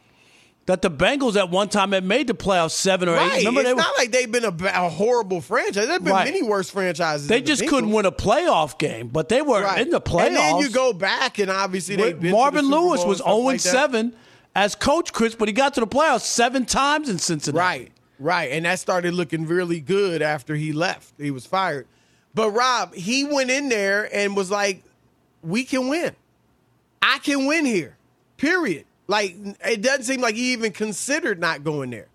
that 0.66 0.81
the 0.81 0.90
Bengals 0.90 1.37
at 1.37 1.50
one 1.50 1.69
time 1.69 1.90
had 1.92 2.04
made 2.04 2.28
the 2.28 2.35
playoffs 2.35 2.71
seven 2.71 3.09
or 3.09 3.14
Right. 3.16 3.33
eight. 3.35 3.38
Remember 3.38 3.61
it's 3.62 3.69
they 3.69 3.75
were- 3.75 3.81
not 3.81 3.99
like 3.99 4.12
they've 4.12 4.31
been 4.31 4.45
a, 4.45 4.54
a 4.85 4.88
horrible 4.88 5.40
franchise. 5.40 5.88
There've 5.88 6.02
been 6.04 6.12
Right. 6.12 6.26
many 6.33 6.42
worse 6.42 6.71
franchises. 6.71 7.26
they 7.26 7.37
than 7.38 7.45
the 7.45 7.49
just 7.49 7.66
couldn't 7.69 7.90
win 7.90 8.07
a 8.07 8.12
playoff 8.12 8.78
game, 8.78 9.09
but 9.09 9.28
they 9.28 9.42
were 9.42 9.62
Right. 9.62 9.81
in 9.81 9.90
the 9.90 10.00
playoffs. 10.00 10.26
And 10.28 10.37
then 10.37 10.59
you 10.59 10.71
go 10.71 10.92
back, 10.92 11.38
and 11.40 11.50
obviously 11.50 11.97
they 11.97 12.31
Marvin 12.31 12.66
Lewis 12.66 13.04
was 13.04 13.19
0 13.19 13.49
and 13.49 13.61
7 13.61 14.14
as 14.54 14.75
coach, 14.76 15.12
Chris, 15.12 15.35
but 15.35 15.49
he 15.49 15.52
got 15.52 15.75
to 15.75 15.81
the 15.81 15.87
playoffs 15.87 16.21
seven 16.23 16.64
times 16.64 17.09
in 17.09 17.19
Cincinnati. 17.19 17.59
Right, 17.81 17.92
right. 18.21 18.52
And 18.52 18.64
that 18.64 18.78
started 18.78 19.14
looking 19.14 19.47
really 19.47 19.81
good 19.81 20.23
after 20.23 20.54
he 20.54 20.73
left. 20.73 21.12
He 21.19 21.31
was 21.33 21.45
fired. 21.45 21.87
But 22.35 22.50
Rob, 22.52 22.95
he 22.95 23.25
went 23.25 23.50
in 23.50 23.69
there 23.69 24.09
and 24.14 24.37
was 24.37 24.50
like, 24.50 24.85
we 25.42 25.64
can 25.64 25.88
win. 25.88 26.14
I 27.02 27.19
can 27.19 27.47
win 27.47 27.64
here, 27.66 27.97
period. 28.37 28.85
Like, 29.09 29.37
it 29.66 29.82
doesn't 29.82 30.04
seem 30.04 30.21
like 30.21 30.35
he 30.35 30.52
even 30.52 30.73
considered 30.73 31.40
not 31.40 31.64
going 31.64 31.90
there. 31.90 32.06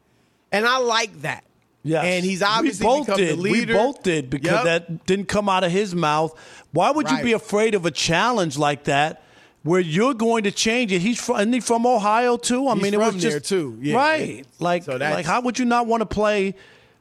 And 0.52 0.66
I 0.66 0.78
like 0.80 1.22
that. 1.22 1.44
Yes. 1.84 2.04
And 2.06 2.26
he's 2.26 2.42
obviously 2.42 2.86
we 2.86 2.92
both 3.06 3.16
did. 3.16 3.30
the 3.38 3.42
leader. 3.42 3.74
We 3.74 3.78
both 3.80 4.04
did 4.04 4.30
because 4.30 4.52
Yep. 4.52 4.64
that 4.66 5.06
didn't 5.06 5.28
come 5.28 5.48
out 5.48 5.64
of 5.64 5.72
his 5.72 5.94
mouth. 5.96 6.34
Why 6.72 6.92
would 6.92 7.10
you 7.10 7.22
be 7.24 7.34
afraid 7.34 7.76
of 7.76 7.86
a 7.86 7.92
challenge 7.92 8.58
like 8.58 8.86
that 8.86 9.22
where 9.64 9.80
you're 9.80 10.14
going 10.14 10.44
to 10.44 10.52
change 10.52 10.92
it? 10.92 11.02
He's 11.02 11.20
from, 11.20 11.38
isn't 11.38 11.54
he 11.54 11.60
from 11.60 11.86
Ohio 11.86 12.36
too? 12.38 12.68
I 12.68 12.74
He's 12.74 12.84
mean, 12.84 12.94
it 12.94 13.00
was 13.00 13.16
just 13.16 13.28
there, 13.30 13.40
too. 13.40 13.78
Yeah. 13.82 13.96
right. 13.96 14.46
Like, 14.60 14.84
So 14.84 14.96
like 14.98 15.26
how 15.26 15.42
would 15.42 15.60
you 15.60 15.66
not 15.66 15.88
want 15.88 16.02
to 16.02 16.06
play? 16.06 16.56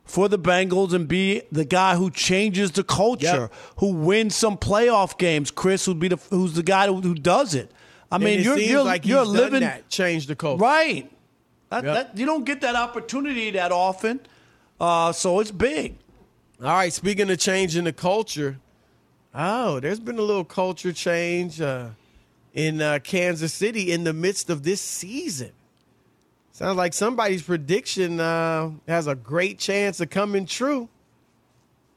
For 0.05 0.28
the 0.28 0.38
Bengals 0.38 0.93
and 0.93 1.09
be 1.09 1.43
the 1.50 1.64
guy 1.64 1.97
who 1.97 2.12
changes 2.12 2.71
the 2.71 2.85
culture, 2.85 3.26
Yep. 3.50 3.55
who 3.78 3.87
wins 3.93 4.37
some 4.37 4.57
playoff 4.57 5.19
games, 5.19 5.50
Chris, 5.50 5.85
who'd 5.85 5.99
be 5.99 6.07
the 6.07 6.16
who's 6.31 6.52
the 6.55 6.62
guy 6.62 6.87
who, 6.87 7.00
who 7.00 7.12
does 7.16 7.57
it. 7.57 7.73
I 8.11 8.19
mean, 8.19 8.41
it 8.41 8.45
you're 8.45 8.59
you're, 8.59 8.85
like 8.85 9.07
you're 9.07 9.25
living 9.25 9.61
that, 9.61 9.89
changed 9.89 10.29
the 10.29 10.37
culture. 10.37 10.63
Right. 10.63 11.11
That, 11.71 11.85
Yep. 11.85 11.95
that, 11.95 12.19
you 12.19 12.27
don't 12.27 12.45
get 12.45 12.61
that 12.61 12.77
opportunity 12.77 13.51
that 13.53 13.73
often. 13.73 14.21
Uh, 14.81 15.13
so 15.13 15.41
it's 15.41 15.51
big. 15.51 15.97
All 16.61 16.69
right, 16.69 16.93
speaking 16.93 17.29
of 17.31 17.39
changing 17.39 17.85
the 17.85 17.93
culture, 17.93 18.59
oh, 19.35 19.81
there's 19.81 20.01
been 20.01 20.19
a 20.19 20.23
little 20.23 20.45
culture 20.45 20.93
change 20.93 21.61
uh, 21.61 21.89
in 22.55 22.81
uh, 22.81 22.99
Kansas 23.03 23.53
City 23.53 23.91
in 23.93 24.05
the 24.05 24.13
midst 24.13 24.49
of 24.49 24.63
this 24.63 24.81
season. 24.81 25.53
Sounds 26.53 26.77
like 26.79 26.95
somebody's 26.95 27.43
prediction 27.43 28.21
uh, 28.21 28.71
has 28.89 29.07
a 29.07 29.15
great 29.15 29.59
chance 29.59 30.01
of 30.01 30.09
coming 30.09 30.47
true. 30.47 30.89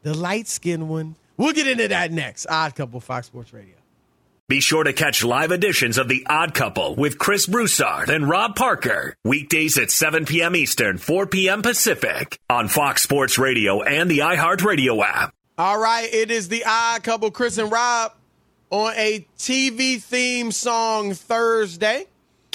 The 0.02 0.12
light 0.12 0.48
skinned 0.48 0.88
one. 0.88 1.16
We'll 1.38 1.54
get 1.54 1.66
into 1.66 1.88
that 1.88 2.12
next. 2.12 2.46
Odd 2.50 2.74
Couple, 2.74 3.00
Fox 3.00 3.28
Sports 3.28 3.54
Radio. 3.54 3.76
Be 4.50 4.58
sure 4.58 4.82
to 4.82 4.92
catch 4.92 5.22
live 5.22 5.52
editions 5.52 5.96
of 5.96 6.08
The 6.08 6.26
Odd 6.28 6.54
Couple 6.54 6.96
with 6.96 7.18
Chris 7.18 7.46
Broussard 7.46 8.10
and 8.10 8.28
Rob 8.28 8.56
Parker. 8.56 9.14
Weekdays 9.24 9.78
at 9.78 9.92
7 9.92 10.24
p.m. 10.24 10.56
Eastern, 10.56 10.98
4 10.98 11.28
p.m. 11.28 11.62
Pacific 11.62 12.36
on 12.50 12.66
Fox 12.66 13.00
Sports 13.00 13.38
Radio 13.38 13.80
and 13.80 14.10
the 14.10 14.18
iHeartRadio 14.18 15.04
app. 15.04 15.32
All 15.56 15.78
right, 15.80 16.12
it 16.12 16.32
is 16.32 16.48
the 16.48 16.64
Odd 16.66 17.04
Couple, 17.04 17.30
Chris 17.30 17.58
and 17.58 17.70
Rob, 17.70 18.12
on 18.70 18.92
a 18.96 19.24
TV 19.38 20.02
theme 20.02 20.50
song 20.50 21.14
Thursday, 21.14 22.06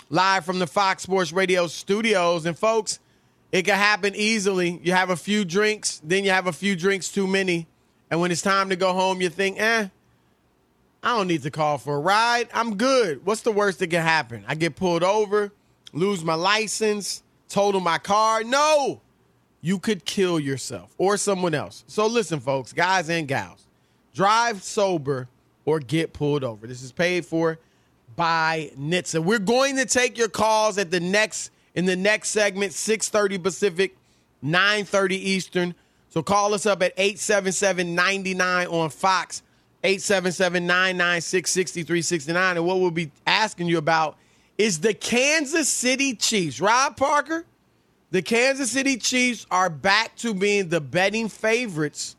live 0.09 0.43
from 0.43 0.59
the 0.59 0.67
Fox 0.67 1.03
Sports 1.03 1.31
Radio 1.31 1.65
studios. 1.67 2.45
And 2.45 2.59
folks, 2.59 2.99
it 3.53 3.63
can 3.63 3.77
happen 3.77 4.15
easily. 4.15 4.81
You 4.83 4.91
have 4.91 5.11
a 5.11 5.15
few 5.15 5.45
drinks, 5.45 6.01
then 6.03 6.25
you 6.25 6.31
have 6.31 6.47
a 6.47 6.51
few 6.51 6.75
drinks 6.75 7.07
too 7.07 7.25
many, 7.25 7.67
and 8.11 8.19
when 8.19 8.31
it's 8.31 8.41
time 8.41 8.67
to 8.67 8.75
go 8.75 8.91
home, 8.91 9.21
you 9.21 9.29
think, 9.29 9.61
eh. 9.61 9.87
I 11.05 11.15
don't 11.15 11.27
need 11.27 11.43
to 11.43 11.51
call 11.51 11.77
for 11.77 11.97
a 11.97 11.99
ride. 11.99 12.49
I'm 12.51 12.77
good. 12.77 13.23
What's 13.25 13.41
the 13.41 13.51
worst 13.51 13.77
that 13.77 13.91
can 13.91 14.01
happen? 14.01 14.43
I 14.47 14.55
get 14.55 14.75
pulled 14.75 15.03
over, 15.03 15.51
lose 15.93 16.23
my 16.23 16.33
license, 16.33 17.21
total 17.47 17.79
my 17.79 17.99
car. 17.99 18.43
No, 18.43 19.01
you 19.61 19.77
could 19.77 20.03
kill 20.03 20.39
yourself 20.39 20.95
or 20.97 21.15
someone 21.17 21.53
else. 21.53 21.83
So 21.85 22.07
listen, 22.07 22.39
folks, 22.39 22.73
guys 22.73 23.07
and 23.07 23.27
gals, 23.27 23.67
drive 24.15 24.63
sober 24.63 25.29
or 25.63 25.79
get 25.79 26.11
pulled 26.11 26.43
over. 26.43 26.65
This 26.65 26.81
is 26.81 26.91
paid 26.91 27.23
for 27.23 27.59
by 28.15 28.71
NHTSA. 28.75 29.23
We're 29.23 29.37
going 29.37 29.75
to 29.77 29.85
take 29.85 30.17
your 30.17 30.29
calls 30.29 30.79
at 30.79 30.89
the 30.89 30.99
next 30.99 31.51
in 31.75 31.85
the 31.85 31.95
next 31.95 32.29
segment, 32.29 32.71
6:30 32.71 33.43
Pacific, 33.43 33.95
9:30 34.43 35.11
Eastern. 35.11 35.75
So 36.09 36.23
call 36.23 36.53
us 36.53 36.65
up 36.65 36.81
at 36.81 36.95
877-99 36.97 38.71
on 38.71 38.89
Fox, 38.89 39.43
877-996-6369. 39.85 42.51
And 42.51 42.65
what 42.65 42.79
we'll 42.79 42.89
be 42.89 43.11
asking 43.27 43.67
you 43.67 43.77
about 43.77 44.17
is 44.57 44.79
the 44.79 44.95
Kansas 44.95 45.69
City 45.69 46.15
Chiefs. 46.15 46.59
Rob 46.59 46.97
Parker, 46.97 47.45
the 48.11 48.23
Kansas 48.23 48.71
City 48.71 48.97
Chiefs 48.97 49.45
are 49.51 49.69
back 49.69 50.15
to 50.17 50.33
being 50.33 50.69
the 50.69 50.81
betting 50.81 51.29
favorites 51.29 52.15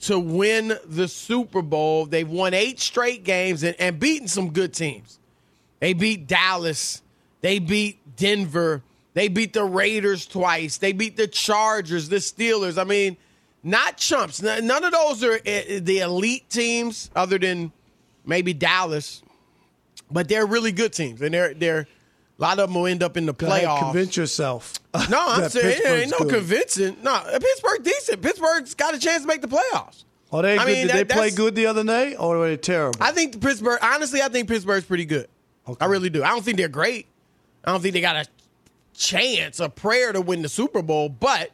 to 0.00 0.18
win 0.18 0.76
the 0.86 1.06
Super 1.06 1.62
Bowl. 1.62 2.06
They've 2.06 2.28
won 2.28 2.52
eight 2.52 2.80
straight 2.80 3.22
games 3.22 3.62
and, 3.62 3.76
and 3.78 4.00
beaten 4.00 4.26
some 4.26 4.52
good 4.52 4.74
teams. 4.74 5.20
They 5.78 5.92
beat 5.92 6.26
Dallas. 6.26 7.00
They 7.42 7.60
beat 7.60 8.16
Denver. 8.16 8.82
They 9.12 9.28
beat 9.28 9.52
the 9.52 9.64
Raiders 9.64 10.26
twice. 10.26 10.78
They 10.78 10.92
beat 10.92 11.16
the 11.16 11.28
Chargers, 11.28 12.08
the 12.08 12.16
Steelers. 12.16 12.76
I 12.76 12.82
mean, 12.84 13.16
not 13.64 13.96
chumps. 13.96 14.40
None 14.42 14.84
of 14.84 14.92
those 14.92 15.24
are 15.24 15.34
uh, 15.34 15.80
the 15.80 16.00
elite 16.00 16.48
teams, 16.50 17.10
other 17.16 17.38
than 17.38 17.72
maybe 18.24 18.54
Dallas. 18.54 19.22
But 20.10 20.28
they're 20.28 20.46
really 20.46 20.70
good 20.70 20.92
teams, 20.92 21.20
and 21.22 21.34
they're 21.34 21.54
they're 21.54 21.88
a 22.38 22.42
lot 22.42 22.58
of 22.58 22.68
them 22.68 22.74
will 22.74 22.86
end 22.86 23.02
up 23.02 23.16
in 23.16 23.26
the 23.26 23.34
playoffs. 23.34 23.78
convince 23.80 24.16
yourself. 24.16 24.74
No, 25.10 25.18
I'm 25.26 25.40
that 25.42 25.50
saying 25.52 25.80
it 25.82 25.86
ain't 26.02 26.10
no 26.12 26.18
good. 26.20 26.34
convincing. 26.34 26.96
No, 27.02 27.20
Pittsburgh 27.32 27.82
decent. 27.82 28.22
Pittsburgh's 28.22 28.74
got 28.74 28.94
a 28.94 28.98
chance 28.98 29.22
to 29.22 29.26
make 29.28 29.40
the 29.40 29.48
playoffs. 29.48 30.04
Are 30.30 30.42
they 30.42 30.56
I 30.56 30.64
good? 30.64 30.66
mean, 30.66 30.86
Did 30.86 30.96
they 30.96 31.04
play 31.14 31.30
good 31.30 31.54
the 31.56 31.66
other 31.66 31.82
night, 31.82 32.14
or 32.18 32.38
were 32.38 32.48
they 32.48 32.56
terrible? 32.56 32.98
I 33.02 33.10
think 33.12 33.40
Pittsburgh. 33.40 33.78
Honestly, 33.82 34.20
I 34.22 34.28
think 34.28 34.48
Pittsburgh's 34.48 34.84
pretty 34.84 35.04
good. 35.04 35.28
I 35.80 35.86
really 35.86 36.10
do. 36.10 36.22
I 36.22 36.28
don't 36.28 36.44
think 36.44 36.58
they're 36.58 36.68
great. 36.68 37.06
I 37.64 37.72
don't 37.72 37.80
think 37.80 37.94
they 37.94 38.00
got 38.00 38.16
a 38.16 38.26
chance, 38.94 39.58
a 39.58 39.68
prayer 39.68 40.12
to 40.12 40.20
win 40.20 40.42
the 40.42 40.48
Super 40.48 40.82
Bowl, 40.82 41.08
but 41.08 41.50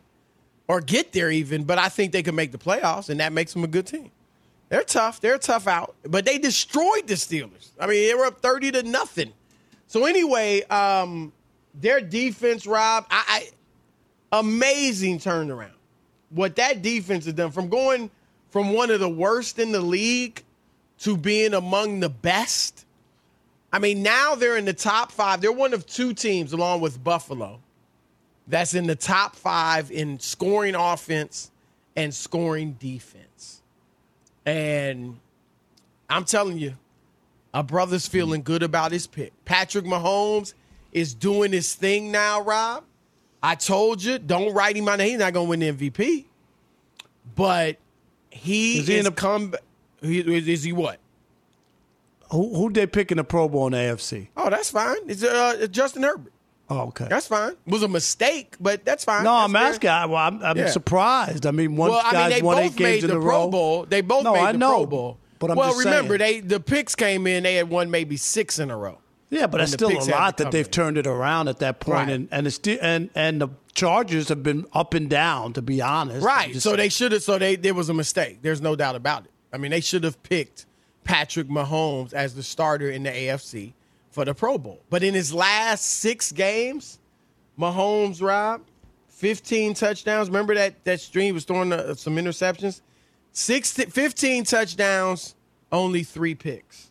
or 0.70 0.80
get 0.80 1.10
there 1.10 1.32
even. 1.32 1.64
But 1.64 1.78
I 1.78 1.88
think 1.88 2.12
they 2.12 2.22
can 2.22 2.36
make 2.36 2.52
the 2.52 2.58
playoffs, 2.58 3.10
and 3.10 3.18
that 3.18 3.32
makes 3.32 3.52
them 3.52 3.64
a 3.64 3.66
good 3.66 3.88
team. 3.88 4.12
They're 4.68 4.84
tough. 4.84 5.20
They're 5.20 5.36
tough 5.36 5.66
out, 5.66 5.96
but 6.04 6.24
they 6.24 6.38
destroyed 6.38 7.08
the 7.08 7.14
Steelers. 7.14 7.70
I 7.80 7.88
mean, 7.88 8.06
they 8.06 8.14
were 8.14 8.26
up 8.26 8.40
thirty 8.40 8.70
to 8.70 8.84
nothing. 8.84 9.32
So 9.88 10.04
anyway, 10.04 10.62
um, 10.62 11.32
their 11.74 12.00
defense, 12.00 12.68
Rob, 12.68 13.04
I, 13.10 13.50
I 14.32 14.38
amazing 14.38 15.18
turnaround. 15.18 15.72
What 16.28 16.54
that 16.54 16.82
defense 16.82 17.24
has 17.24 17.34
done 17.34 17.50
from 17.50 17.68
going 17.68 18.08
from 18.50 18.72
one 18.72 18.92
of 18.92 19.00
the 19.00 19.08
worst 19.08 19.58
in 19.58 19.72
the 19.72 19.80
league 19.80 20.44
to 21.00 21.16
being 21.16 21.54
among 21.54 21.98
the 21.98 22.08
best. 22.08 22.86
I 23.72 23.80
mean, 23.80 24.04
now 24.04 24.36
they're 24.36 24.56
in 24.56 24.66
the 24.66 24.72
top 24.72 25.10
five. 25.10 25.40
They're 25.40 25.50
one 25.50 25.74
of 25.74 25.84
two 25.84 26.14
teams, 26.14 26.52
along 26.52 26.80
with 26.80 27.02
Buffalo, 27.02 27.58
that's 28.50 28.74
in 28.74 28.86
the 28.86 28.96
top 28.96 29.36
five 29.36 29.90
in 29.90 30.18
scoring 30.20 30.74
offense 30.74 31.50
and 31.96 32.12
scoring 32.14 32.72
defense. 32.78 33.62
And 34.44 35.18
I'm 36.08 36.24
telling 36.24 36.58
you, 36.58 36.74
a 37.54 37.62
brother's 37.62 38.06
feeling 38.06 38.42
good 38.42 38.62
about 38.62 38.92
his 38.92 39.06
pick. 39.06 39.32
Patrick 39.44 39.84
Mahomes 39.84 40.54
is 40.92 41.14
doing 41.14 41.52
his 41.52 41.74
thing 41.74 42.10
now, 42.10 42.40
Rob. 42.42 42.84
I 43.42 43.54
told 43.54 44.02
you, 44.02 44.18
don't 44.18 44.52
write 44.52 44.76
him 44.76 44.88
on. 44.88 45.00
He's 45.00 45.18
not 45.18 45.32
going 45.32 45.46
to 45.46 45.50
win 45.50 45.60
the 45.60 45.72
MVP, 45.90 46.26
but 47.34 47.76
he 48.30 48.74
Is 48.78 48.82
is, 48.82 48.88
he 48.88 48.98
in 48.98 49.04
the- 49.04 49.10
come. 49.12 49.54
He, 50.02 50.20
is 50.20 50.62
he 50.62 50.72
what? 50.72 50.98
Who 52.30 52.54
who 52.54 52.72
they 52.72 52.86
pick 52.86 53.10
in 53.10 53.16
the 53.18 53.24
Pro 53.24 53.48
Bowl 53.48 53.66
in 53.66 53.72
the 53.72 53.78
AFC? 53.78 54.28
Oh, 54.36 54.48
that's 54.50 54.70
fine. 54.70 54.96
It's 55.08 55.22
uh, 55.24 55.66
Justin 55.70 56.04
Herbert. 56.04 56.32
Oh, 56.70 56.82
okay. 56.88 57.06
That's 57.10 57.26
fine. 57.26 57.50
It 57.50 57.58
was 57.72 57.82
a 57.82 57.88
mistake, 57.88 58.54
but 58.60 58.84
that's 58.84 59.04
fine. 59.04 59.24
no, 59.24 59.32
That's 59.40 59.48
I'm 59.50 59.56
asking. 59.56 59.90
I, 59.90 60.06
well, 60.06 60.16
I'm, 60.16 60.42
I'm 60.42 60.56
Yeah. 60.56 60.68
surprised. 60.70 61.44
I 61.46 61.50
mean, 61.50 61.74
one 61.76 61.90
Well, 61.90 62.00
I 62.04 62.12
guy's 62.12 62.30
mean, 62.30 62.38
they 62.38 62.42
won 62.42 62.56
both 62.56 62.64
eight 62.64 62.76
games 62.76 62.80
made 63.02 63.04
in 63.04 63.10
the 63.10 63.16
a 63.18 63.20
Pro 63.20 63.38
row. 63.44 63.50
Bowl. 63.50 63.86
They 63.86 64.00
both 64.02 64.24
No, 64.24 64.34
made 64.34 64.40
I 64.40 64.52
the 64.52 64.58
know, 64.58 64.70
Pro 64.76 64.86
Bowl. 64.86 65.18
but 65.40 65.50
I'm 65.50 65.56
well, 65.56 65.74
remember, 65.74 66.16
saying. 66.18 66.42
they 66.42 66.46
the 66.48 66.60
picks 66.60 66.94
came 66.94 67.26
in. 67.26 67.42
They 67.42 67.56
had 67.56 67.68
won 67.68 67.90
maybe 67.90 68.16
six 68.16 68.58
in 68.58 68.70
a 68.70 68.76
row. 68.76 68.98
Yeah, 69.30 69.46
but 69.46 69.58
that's 69.58 69.72
still 69.72 69.90
a 69.90 70.02
lot 70.10 70.38
that 70.38 70.50
they've 70.50 70.66
in. 70.66 70.70
turned 70.72 70.98
it 70.98 71.06
around 71.06 71.46
at 71.48 71.58
that 71.60 71.78
point, 71.80 71.94
Right. 72.08 72.08
and 72.10 72.28
and 72.32 72.46
it's 72.46 72.56
still, 72.56 72.78
and 72.82 73.10
and 73.14 73.40
the 73.40 73.48
Chargers 73.74 74.28
have 74.28 74.42
been 74.42 74.66
up 74.72 74.92
and 74.94 75.08
down. 75.08 75.52
To 75.54 75.62
be 75.62 75.80
honest, 75.80 76.24
Right. 76.24 76.54
So 76.60 76.74
they 76.76 76.88
should 76.88 77.12
have. 77.12 77.22
So 77.22 77.38
they 77.38 77.54
there 77.56 77.74
was 77.74 77.88
a 77.88 77.94
mistake. 77.94 78.38
There's 78.42 78.60
no 78.60 78.74
doubt 78.76 78.96
about 78.96 79.24
it. 79.26 79.30
I 79.52 79.56
mean, 79.58 79.70
they 79.72 79.80
should 79.80 80.02
have 80.04 80.20
picked 80.24 80.66
Patrick 81.04 81.48
Mahomes 81.48 82.12
as 82.12 82.34
the 82.34 82.42
starter 82.42 82.90
in 82.90 83.02
the 83.04 83.10
AFC 83.10 83.72
for 84.10 84.24
the 84.24 84.34
Pro 84.34 84.58
Bowl. 84.58 84.80
But 84.90 85.02
in 85.02 85.14
his 85.14 85.32
last 85.32 85.84
six 85.84 86.32
games, 86.32 86.98
Mahomes, 87.58 88.22
Rob, 88.22 88.62
15 89.08 89.74
touchdowns. 89.74 90.28
Remember 90.28 90.54
that 90.54 90.82
that 90.84 91.00
stream 91.00 91.34
was 91.34 91.44
throwing 91.44 91.72
uh, 91.72 91.94
some 91.94 92.16
interceptions? 92.16 92.80
Six, 93.32 93.72
15 93.72 94.44
touchdowns, 94.44 95.34
only 95.70 96.02
three 96.02 96.34
picks, 96.34 96.90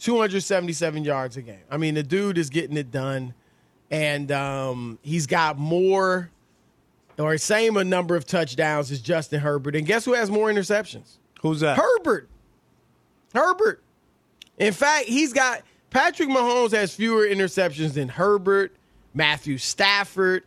277 0.00 1.04
yards 1.04 1.36
a 1.36 1.42
game. 1.42 1.60
I 1.70 1.76
mean, 1.76 1.94
the 1.94 2.02
dude 2.02 2.38
is 2.38 2.50
getting 2.50 2.76
it 2.76 2.90
done, 2.90 3.34
and 3.90 4.32
um, 4.32 4.98
he's 5.02 5.26
got 5.26 5.58
more 5.58 6.30
or 7.18 7.38
same 7.38 7.76
a 7.76 7.84
number 7.84 8.16
of 8.16 8.26
touchdowns 8.26 8.90
as 8.90 9.00
Justin 9.00 9.40
Herbert. 9.40 9.76
And 9.76 9.86
guess 9.86 10.04
who 10.04 10.14
has 10.14 10.30
more 10.30 10.48
interceptions? 10.48 11.18
Who's 11.40 11.60
that? 11.60 11.78
Herbert. 11.78 12.28
Herbert. 13.34 13.82
In 14.58 14.72
fact, 14.72 15.06
he's 15.06 15.32
got 15.32 15.62
Patrick 15.96 16.28
Mahomes 16.28 16.72
has 16.72 16.94
fewer 16.94 17.26
interceptions 17.26 17.94
than 17.94 18.08
Herbert, 18.08 18.76
Matthew 19.14 19.56
Stafford, 19.56 20.42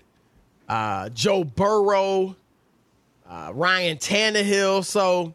uh, 0.67 1.09
Joe 1.09 1.43
Burrow, 1.43 2.35
uh, 3.27 3.51
Ryan 3.55 3.97
Tannehill. 3.97 4.85
So 4.85 5.33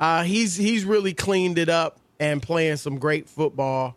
uh, 0.00 0.22
he's 0.22 0.56
he's 0.56 0.86
really 0.86 1.12
cleaned 1.12 1.58
it 1.58 1.68
up 1.68 2.00
and 2.18 2.40
playing 2.40 2.78
some 2.78 2.98
great 2.98 3.28
football. 3.28 3.96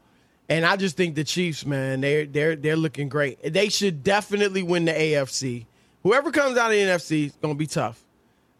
And 0.49 0.65
I 0.65 0.75
just 0.75 0.97
think 0.97 1.15
the 1.15 1.23
Chiefs, 1.23 1.65
man, 1.65 2.01
they're 2.01 2.25
they're 2.25 2.57
they're 2.57 2.75
looking 2.75 3.07
great. 3.07 3.41
They 3.41 3.69
should 3.69 4.03
definitely 4.03 4.63
win 4.63 4.83
the 4.83 4.91
AFC. 4.91 5.65
Whoever 6.03 6.29
comes 6.31 6.57
out 6.57 6.71
of 6.71 6.77
the 6.77 6.83
NFC 6.83 7.27
is 7.27 7.31
gonna 7.41 7.55
be 7.55 7.67
tough. 7.67 8.03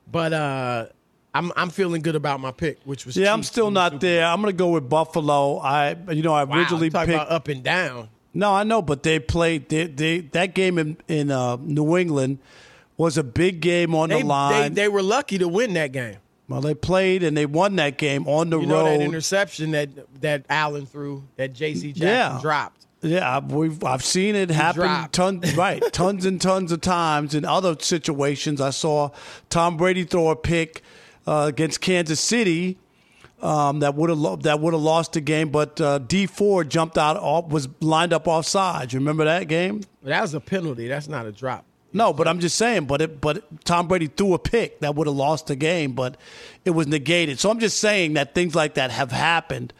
But 0.09 0.31
uh 0.31 0.85
I'm 1.33 1.51
I'm 1.55 1.69
feeling 1.69 2.01
good 2.01 2.15
about 2.15 2.39
my 2.39 2.51
pick, 2.51 2.79
which 2.85 3.05
was 3.05 3.17
Yeah, 3.17 3.33
I'm 3.33 3.43
still 3.43 3.65
the 3.65 3.71
not 3.71 3.99
there. 4.01 4.25
I'm 4.25 4.41
going 4.41 4.53
to 4.53 4.57
go 4.57 4.69
with 4.69 4.87
Buffalo. 4.89 5.57
I, 5.57 5.95
you 6.11 6.21
know, 6.21 6.33
I. 6.33 6.43
Wow, 6.43 6.57
originally 6.59 6.89
picked. 6.89 7.09
about 7.09 7.29
up 7.31 7.47
and 7.47 7.63
down. 7.63 8.09
No, 8.35 8.51
I 8.53 8.63
know, 8.63 8.81
but 8.81 9.03
they 9.03 9.19
played. 9.19 9.69
They, 9.69 9.85
they 9.87 10.19
that 10.19 10.53
game 10.53 10.77
in 10.77 10.97
in 11.07 11.31
uh, 11.31 11.55
New 11.57 11.97
England 11.97 12.39
was 12.97 13.17
a 13.17 13.23
big 13.23 13.61
game 13.61 13.95
on 13.95 14.09
They, 14.09 14.21
the 14.21 14.27
line. 14.27 14.73
they 14.73 14.83
they 14.83 14.87
were 14.87 15.01
lucky 15.03 15.37
to 15.39 15.47
win 15.47 15.73
that 15.73 15.91
game. 15.91 16.17
well, 16.47 16.61
they 16.61 16.75
played 16.75 17.23
and 17.23 17.35
they 17.35 17.45
won 17.47 17.75
that 17.77 17.97
game 17.97 18.27
on 18.27 18.49
the 18.51 18.59
You 18.59 18.67
know 18.67 18.83
road. 18.83 18.99
that 18.99 19.01
interception 19.01 19.71
that 19.71 19.89
that 20.21 20.45
Allen 20.49 20.85
threw 20.85 21.23
that 21.37 21.53
J.C. 21.53 21.93
Jackson 21.93 22.07
Yeah. 22.07 22.39
dropped. 22.41 22.85
Yeah, 23.01 23.37
I've, 23.37 23.51
we've 23.51 23.83
I've 23.83 24.03
seen 24.05 24.35
it 24.35 24.49
happen 24.49 25.09
tons, 25.11 25.55
right, 25.57 25.81
tons 25.91 26.25
and 26.25 26.39
tons 26.39 26.71
of 26.71 26.79
times 26.81 27.33
in 27.35 27.43
other 27.43 27.75
situations. 27.79 28.61
I 28.61 28.69
saw 28.69 29.09
Tom 29.49 29.75
Brady 29.77 30.03
throw 30.05 30.29
a 30.29 30.35
pick 30.35 30.81
uh, 31.27 31.45
against 31.49 31.81
Kansas 31.81 32.19
City 32.19 32.77
um, 33.43 33.79
that 33.81 33.95
would 33.95 34.09
have 34.09 34.19
lo- 34.19 34.35
that 34.37 34.59
would 34.61 34.73
have 34.73 34.81
lost 34.81 35.13
the 35.13 35.21
game, 35.21 35.49
but 35.49 35.79
uh, 35.81 35.97
Dee 35.97 36.25
Ford 36.25 36.69
jumped 36.69 36.97
out 36.97 37.17
off 37.17 37.49
was 37.49 37.67
lined 37.81 38.13
up 38.13 38.27
off 38.27 38.45
sides. 38.45 38.93
Remember 38.93 39.25
that 39.25 39.47
game? 39.49 39.81
That 40.01 40.21
was 40.21 40.33
a 40.33 40.39
penalty. 40.39 40.87
That's 40.87 41.09
not 41.09 41.25
a 41.25 41.31
drop. 41.31 41.65
No, 41.91 42.13
but 42.13 42.27
I'm 42.27 42.39
just 42.39 42.57
saying. 42.57 42.85
But 42.85 43.01
it, 43.01 43.21
but 43.21 43.65
Tom 43.65 43.87
Brady 43.87 44.07
threw 44.07 44.33
a 44.33 44.39
pick 44.39 44.79
that 44.79 44.95
would 44.95 45.07
have 45.07 45.15
lost 45.15 45.47
the 45.47 45.55
game, 45.57 45.91
but 45.91 46.17
it 46.63 46.71
was 46.71 46.87
negated. 46.87 47.37
So 47.37 47.51
I'm 47.51 47.59
just 47.59 47.79
saying 47.79 48.13
that 48.13 48.33
things 48.33 48.55
like 48.55 48.75
that 48.75 48.91
have 48.91 49.11
happened 49.11 49.73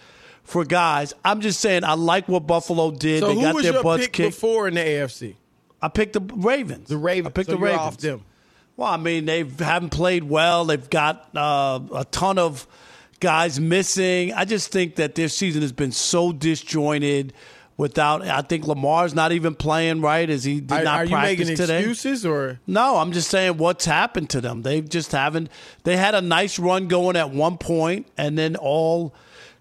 for 0.43 0.65
guys. 0.65 1.13
I'm 1.23 1.39
just 1.39 1.61
saying 1.61 1.85
I 1.85 1.93
like 1.93 2.27
what 2.27 2.45
Buffalo 2.45 2.91
did. 2.91 3.21
So 3.21 3.29
they 3.29 3.35
who 3.35 3.41
got 3.41 3.55
was 3.55 3.63
their 3.63 3.73
your 3.73 3.83
butts 3.83 4.03
pick 4.03 4.13
kicked. 4.13 4.35
before 4.35 4.67
in 4.67 4.73
the 4.75 4.81
AFC? 4.81 5.35
I 5.81 5.87
picked 5.87 6.13
the 6.13 6.21
Ravens. 6.21 6.89
The 6.89 6.97
Ravens. 6.97 7.27
I 7.27 7.31
picked 7.31 7.49
so 7.49 7.55
the 7.55 7.61
Ravens. 7.61 7.81
off 7.81 7.97
them. 7.97 8.25
Well, 8.75 8.89
I 8.89 8.97
mean, 8.97 9.25
they 9.25 9.43
haven't 9.59 9.91
played 9.91 10.23
well. 10.23 10.65
They've 10.65 10.89
got 10.89 11.29
uh, 11.35 11.79
a 11.95 12.05
ton 12.05 12.39
of 12.39 12.65
guys 13.19 13.59
missing. 13.59 14.33
I 14.33 14.45
just 14.45 14.71
think 14.71 14.95
that 14.95 15.15
their 15.15 15.29
season 15.29 15.61
has 15.61 15.71
been 15.71 15.91
so 15.91 16.31
disjointed. 16.31 17.33
Without, 17.75 18.21
I 18.21 18.41
think 18.43 18.67
Lamar's 18.67 19.15
not 19.15 19.31
even 19.31 19.55
playing 19.55 20.01
right 20.01 20.29
Is 20.29 20.43
he 20.43 20.59
did 20.59 20.71
Are, 20.71 20.83
not 20.83 20.99
are 20.99 21.03
you 21.05 21.09
practice 21.09 21.39
making 21.39 21.55
today. 21.57 21.79
excuses 21.79 22.23
or? 22.23 22.59
No, 22.67 22.97
I'm 22.97 23.11
just 23.11 23.31
saying 23.31 23.57
what's 23.57 23.85
happened 23.85 24.29
to 24.29 24.41
them. 24.41 24.61
They 24.61 24.81
just 24.81 25.11
haven't. 25.11 25.49
They 25.83 25.97
had 25.97 26.13
a 26.13 26.21
nice 26.21 26.59
run 26.59 26.87
going 26.87 27.15
at 27.15 27.31
one 27.31 27.57
point, 27.57 28.05
and 28.15 28.37
then 28.37 28.55
all 28.57 29.15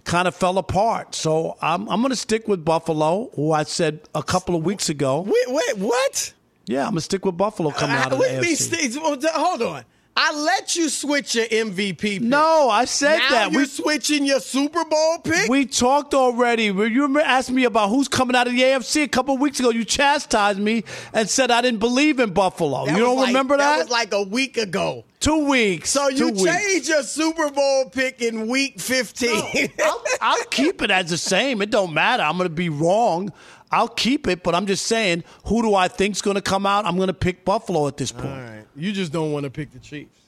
kind 0.05 0.29
of 0.29 0.35
fell 0.35 0.59
apart. 0.59 1.14
So 1.14 1.57
I'm 1.62 1.88
I'm 1.88 2.01
going 2.03 2.11
to 2.11 2.16
stick 2.16 2.46
with 2.46 2.66
Buffalo, 2.66 3.31
who 3.35 3.51
I 3.51 3.62
said 3.62 4.01
a 4.14 4.22
couple 4.22 4.55
of 4.57 4.62
weeks 4.62 4.90
ago. 4.90 5.20
Wait, 5.22 5.46
wait, 5.48 5.79
what? 5.79 6.35
Yeah, 6.66 6.81
I'm 6.85 6.90
going 6.90 6.96
to 6.96 7.01
stick 7.03 7.25
with 7.25 7.37
Buffalo 7.37 7.70
coming 7.70 7.96
out 7.96 8.12
of 8.12 8.18
the 8.18 8.25
AFC. 8.25 8.57
Steve, 8.57 8.98
oh, 9.03 9.18
hold 9.33 9.62
on. 9.62 9.85
I 10.14 10.35
let 10.38 10.77
you 10.77 10.90
switch 10.90 11.35
your 11.35 11.46
MVP 11.46 11.98
pick. 11.98 12.20
No, 12.20 12.68
I 12.68 12.85
said 12.85 13.16
now 13.16 13.29
that. 13.31 13.53
you're 13.53 13.62
We 13.62 13.66
switching 13.66 14.27
your 14.27 14.40
Super 14.40 14.85
Bowl 14.85 15.18
pick. 15.25 15.48
we 15.48 15.64
talked 15.64 16.12
already. 16.12 16.64
You 16.64 16.75
remember 16.75 17.20
asking 17.20 17.55
me 17.55 17.64
about 17.64 17.88
who's 17.88 18.09
coming 18.09 18.37
out 18.37 18.46
of 18.46 18.53
the 18.53 18.61
AFC 18.61 19.05
a 19.05 19.09
couple 19.09 19.38
weeks 19.38 19.59
ago. 19.59 19.70
You 19.70 19.87
chastised 19.87 20.59
me 20.59 20.85
and 21.14 21.31
said 21.31 21.51
I 21.51 21.62
didn't 21.62 21.81
believe 21.81 22.20
in 22.20 22.35
Buffalo. 22.35 22.85
That 22.85 22.92
you 22.94 23.01
don't 23.03 23.16
like- 23.16 23.29
remember 23.29 23.57
that? 23.57 23.77
That 23.77 23.79
was 23.85 23.90
like 23.90 24.12
a 24.12 24.22
week 24.22 24.59
ago. 24.59 25.05
Two 25.18 25.48
weeks. 25.48 25.90
So 25.90 26.09
you 26.09 26.35
change 26.35 26.88
your 26.88 27.05
Super 27.05 27.48
Bowl 27.51 27.88
pick 27.90 28.20
in 28.20 28.48
week 28.48 28.81
15. 28.81 29.70
I'll, 29.83 30.05
I'll 30.20 30.44
keep 30.51 30.83
it 30.83 30.90
as 30.90 31.09
the 31.09 31.16
same. 31.16 31.62
It 31.62 31.70
don't 31.70 31.94
matter. 31.94 32.22
I'm 32.22 32.37
going 32.37 32.48
to 32.51 32.55
be 32.55 32.68
wrong. 32.68 33.33
I'll 33.73 33.89
keep 33.89 34.29
it, 34.29 34.43
but 34.43 34.55
I'm 34.55 34.67
just 34.67 34.87
saying, 34.87 35.25
who 35.47 35.63
do 35.63 35.75
I 35.75 35.89
think's 35.89 36.21
going 36.21 36.35
to 36.37 36.43
come 36.43 36.67
out? 36.67 36.85
I'm 36.85 36.97
going 36.97 37.07
to 37.09 37.15
pick 37.15 37.45
Buffalo 37.45 37.87
at 37.89 37.97
this 37.97 38.13
point. 38.13 38.27
All 38.27 38.33
right. 38.41 38.65
You 38.77 38.93
just 38.93 39.13
don't 39.13 39.33
want 39.33 39.45
to 39.45 39.51
pick 39.51 39.73
the 39.73 39.79
Chiefs. 39.79 40.19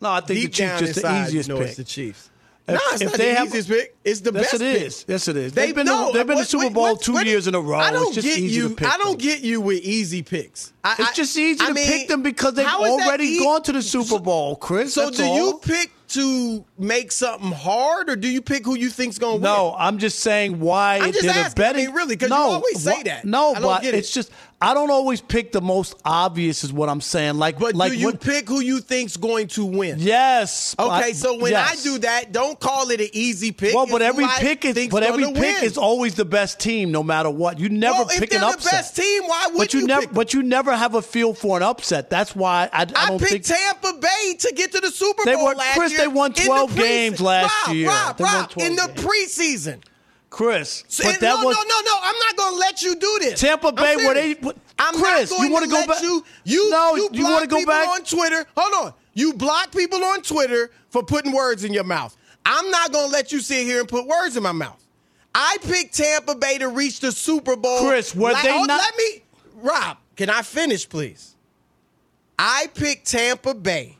No, 0.00 0.10
I 0.10 0.20
think 0.20 0.40
Deep 0.40 0.50
the 0.50 0.56
Chiefs 0.56 0.80
just 0.80 1.02
the 1.02 1.22
easiest 1.22 1.48
you 1.48 1.54
know 1.54 1.60
pick. 1.60 1.68
it's 1.68 1.76
the 1.76 1.84
Chiefs. 1.84 2.30
If- 2.66 2.74
no, 2.74 2.80
it's 2.92 3.00
if 3.02 3.10
not 3.10 3.18
they 3.18 3.30
the 3.30 3.34
have- 3.36 3.46
easiest 3.48 3.68
pick. 3.68 3.96
It's 4.04 4.20
the 4.20 4.32
yes, 4.32 4.42
best 4.42 4.54
it 4.54 4.60
pick. 4.60 4.82
is. 4.82 5.04
Yes, 5.08 5.28
it 5.28 5.36
is. 5.36 5.52
They, 5.52 5.66
They've 5.66 5.74
been, 5.74 5.86
no, 5.86 6.12
they've 6.12 6.26
been 6.26 6.36
to 6.36 6.40
what- 6.40 6.48
Super 6.48 6.64
what- 6.64 6.74
Bowl 6.74 6.82
what- 6.94 7.00
two 7.02 7.12
what- 7.12 7.26
years 7.26 7.46
in 7.46 7.54
a 7.54 7.60
row. 7.60 7.78
I 7.78 7.90
don't 7.92 8.14
get 8.14 8.40
you. 8.40 8.76
I 8.80 8.96
don't 8.98 9.18
get 9.18 9.40
you 9.42 9.60
with 9.60 9.82
easy 9.82 10.22
picks. 10.22 10.72
I, 10.84 10.96
It's 10.98 11.12
just 11.16 11.36
easy 11.38 11.60
I 11.64 11.68
to 11.68 11.74
mean, 11.74 11.86
pick 11.86 12.08
them 12.08 12.22
because 12.22 12.54
they've 12.54 12.66
how 12.66 12.84
is 12.84 12.96
that 12.98 13.06
already 13.06 13.24
ea- 13.26 13.38
gone 13.40 13.62
to 13.62 13.72
the 13.72 13.82
Super 13.82 14.18
Bowl, 14.18 14.56
Chris. 14.56 14.92
So 14.94 15.10
do 15.10 15.22
all. 15.24 15.36
you 15.36 15.58
pick 15.62 15.90
to 16.08 16.64
make 16.78 17.10
something 17.10 17.50
hard, 17.50 18.08
or 18.10 18.14
do 18.16 18.28
you 18.28 18.42
pick 18.42 18.64
who 18.64 18.76
you 18.76 18.90
think's 18.90 19.18
going 19.18 19.36
to 19.40 19.42
win? 19.42 19.42
No, 19.42 19.74
I'm 19.76 19.98
just 19.98 20.20
saying 20.20 20.60
why 20.60 20.98
I'm 20.98 21.12
just 21.12 21.24
asking. 21.26 21.54
betting. 21.60 21.82
I 21.84 21.86
mean, 21.86 21.96
really, 21.96 22.16
'cause 22.16 22.28
you 22.28 22.36
no, 22.36 22.42
always 22.42 22.80
say 22.82 22.98
wha- 22.98 23.02
that. 23.04 23.24
No, 23.24 23.54
but 23.60 23.84
it. 23.84 23.94
it's 23.94 24.12
just 24.12 24.30
I 24.60 24.72
don't 24.74 24.90
always 24.90 25.20
pick 25.20 25.50
the 25.52 25.60
most 25.60 25.94
obvious. 26.04 26.62
Is 26.62 26.72
what 26.72 26.88
I'm 26.88 27.00
saying. 27.00 27.34
Like, 27.38 27.58
But 27.58 27.74
like 27.74 27.92
do 27.92 27.98
you 27.98 28.06
what- 28.08 28.20
pick 28.20 28.48
who 28.48 28.60
you 28.60 28.80
think's 28.80 29.16
going 29.16 29.48
to 29.48 29.64
win? 29.64 29.96
Yes. 29.98 30.76
Okay, 30.78 30.88
I- 30.88 31.12
so 31.12 31.36
when 31.38 31.52
yes. 31.52 31.80
I 31.80 31.82
do 31.82 31.98
that, 31.98 32.32
don't 32.32 32.60
call 32.60 32.90
it 32.90 33.00
an 33.00 33.08
easy 33.12 33.50
pick. 33.50 33.74
Well, 33.74 33.86
but 33.86 34.00
every 34.02 34.26
pick 34.38 34.64
is 34.64 34.88
but 34.88 35.02
every 35.02 35.24
pick 35.24 35.36
win. 35.36 35.64
is 35.64 35.76
always 35.78 36.14
the 36.14 36.24
best 36.24 36.60
team, 36.60 36.92
no 36.92 37.02
matter 37.02 37.30
what. 37.30 37.58
You 37.58 37.70
never 37.70 37.98
well, 38.04 38.06
pick 38.08 38.32
an 38.34 38.40
the 38.42 38.46
upset. 38.48 38.72
best 38.72 38.96
team, 38.96 39.22
why 39.24 39.46
would 39.48 39.56
but 39.58 39.74
you, 39.74 39.80
you 39.80 39.86
never, 39.86 40.06
but 40.08 40.32
you 40.34 40.42
never 40.42 40.73
have 40.76 40.94
a 40.94 41.02
feel 41.02 41.34
for 41.34 41.56
an 41.56 41.62
upset. 41.62 42.10
That's 42.10 42.34
why 42.36 42.68
I, 42.72 42.78
I 42.78 42.80
I, 42.82 43.08
don't 43.08 43.18
picked 43.18 43.46
think 43.46 43.58
Tampa 43.58 43.92
Bay 44.00 44.34
to 44.40 44.52
get 44.54 44.72
to 44.72 44.80
the 44.80 44.90
Super 44.90 45.22
They 45.24 45.34
Bowl 45.34 45.44
won- 45.44 45.56
last 45.56 45.76
Chris, 45.78 45.92
year. 45.92 46.00
they 46.02 46.08
won 46.08 46.30
in 46.32 46.34
the 46.36 46.42
12 46.44 46.76
games 46.76 47.20
last 47.20 47.66
Rob, 47.66 47.76
year. 47.76 47.88
Rob, 47.88 48.20
Rob, 48.20 48.50
12 48.50 48.68
in 48.70 48.76
the 48.76 48.86
games. 48.94 49.00
preseason. 49.06 49.82
Chris. 50.30 50.84
So- 50.88 51.04
but 51.04 51.20
that 51.20 51.40
no, 51.40 51.46
was 51.46 51.56
no, 51.56 51.62
no, 51.62 51.80
no. 51.84 51.98
I'm 52.02 52.18
not 52.18 52.36
going 52.36 52.52
to 52.54 52.58
let 52.58 52.82
you 52.82 52.96
do 52.96 53.18
this. 53.20 53.40
Tampa 53.40 53.72
Bay, 53.72 53.94
serious. 53.96 54.14
they- 54.14 54.34
what- 54.40 54.56
I'm 54.78 54.94
Chris, 54.94 55.30
not 55.30 55.40
you 55.40 55.52
wanna 55.52 55.68
go 55.68 55.86
back- 55.86 56.02
You, 56.02 56.24
you, 56.42 56.70
No, 56.70 56.96
you, 56.96 57.08
you 57.12 57.24
wanna 57.24 57.46
go 57.46 57.64
back- 57.64 57.88
on 57.90 58.02
Twitter. 58.02 58.44
Hold 58.56 58.86
on. 58.86 58.94
You 59.14 59.32
block 59.34 59.70
people 59.70 60.04
on 60.04 60.22
Twitter 60.22 60.72
for 60.90 61.04
putting 61.04 61.30
words 61.30 61.62
in 61.62 61.72
your 61.72 61.84
mouth. 61.84 62.16
I'm 62.44 62.68
not 62.72 62.92
going 62.92 63.06
to 63.06 63.12
let 63.12 63.30
you 63.30 63.38
sit 63.40 63.64
here 63.64 63.78
and 63.78 63.88
put 63.88 64.06
words 64.06 64.36
in 64.36 64.42
my 64.42 64.50
mouth. 64.52 64.84
I 65.34 65.56
picked 65.62 65.94
Tampa 65.96 66.34
Bay 66.34 66.58
to 66.58 66.68
reach 66.68 66.98
the 67.00 67.12
Super 67.12 67.54
Bowl. 67.56 67.86
Chris, 67.88 68.14
were 68.14 68.32
La- 68.32 68.42
they 68.42 68.50
oh, 68.50 68.64
not- 68.64 68.80
Let 68.80 68.96
me, 68.98 69.22
Rob. 69.62 69.96
Can 70.16 70.30
I 70.30 70.42
finish, 70.42 70.88
please? 70.88 71.34
I 72.38 72.68
picked 72.74 73.10
Tampa 73.10 73.54
Bay 73.54 73.96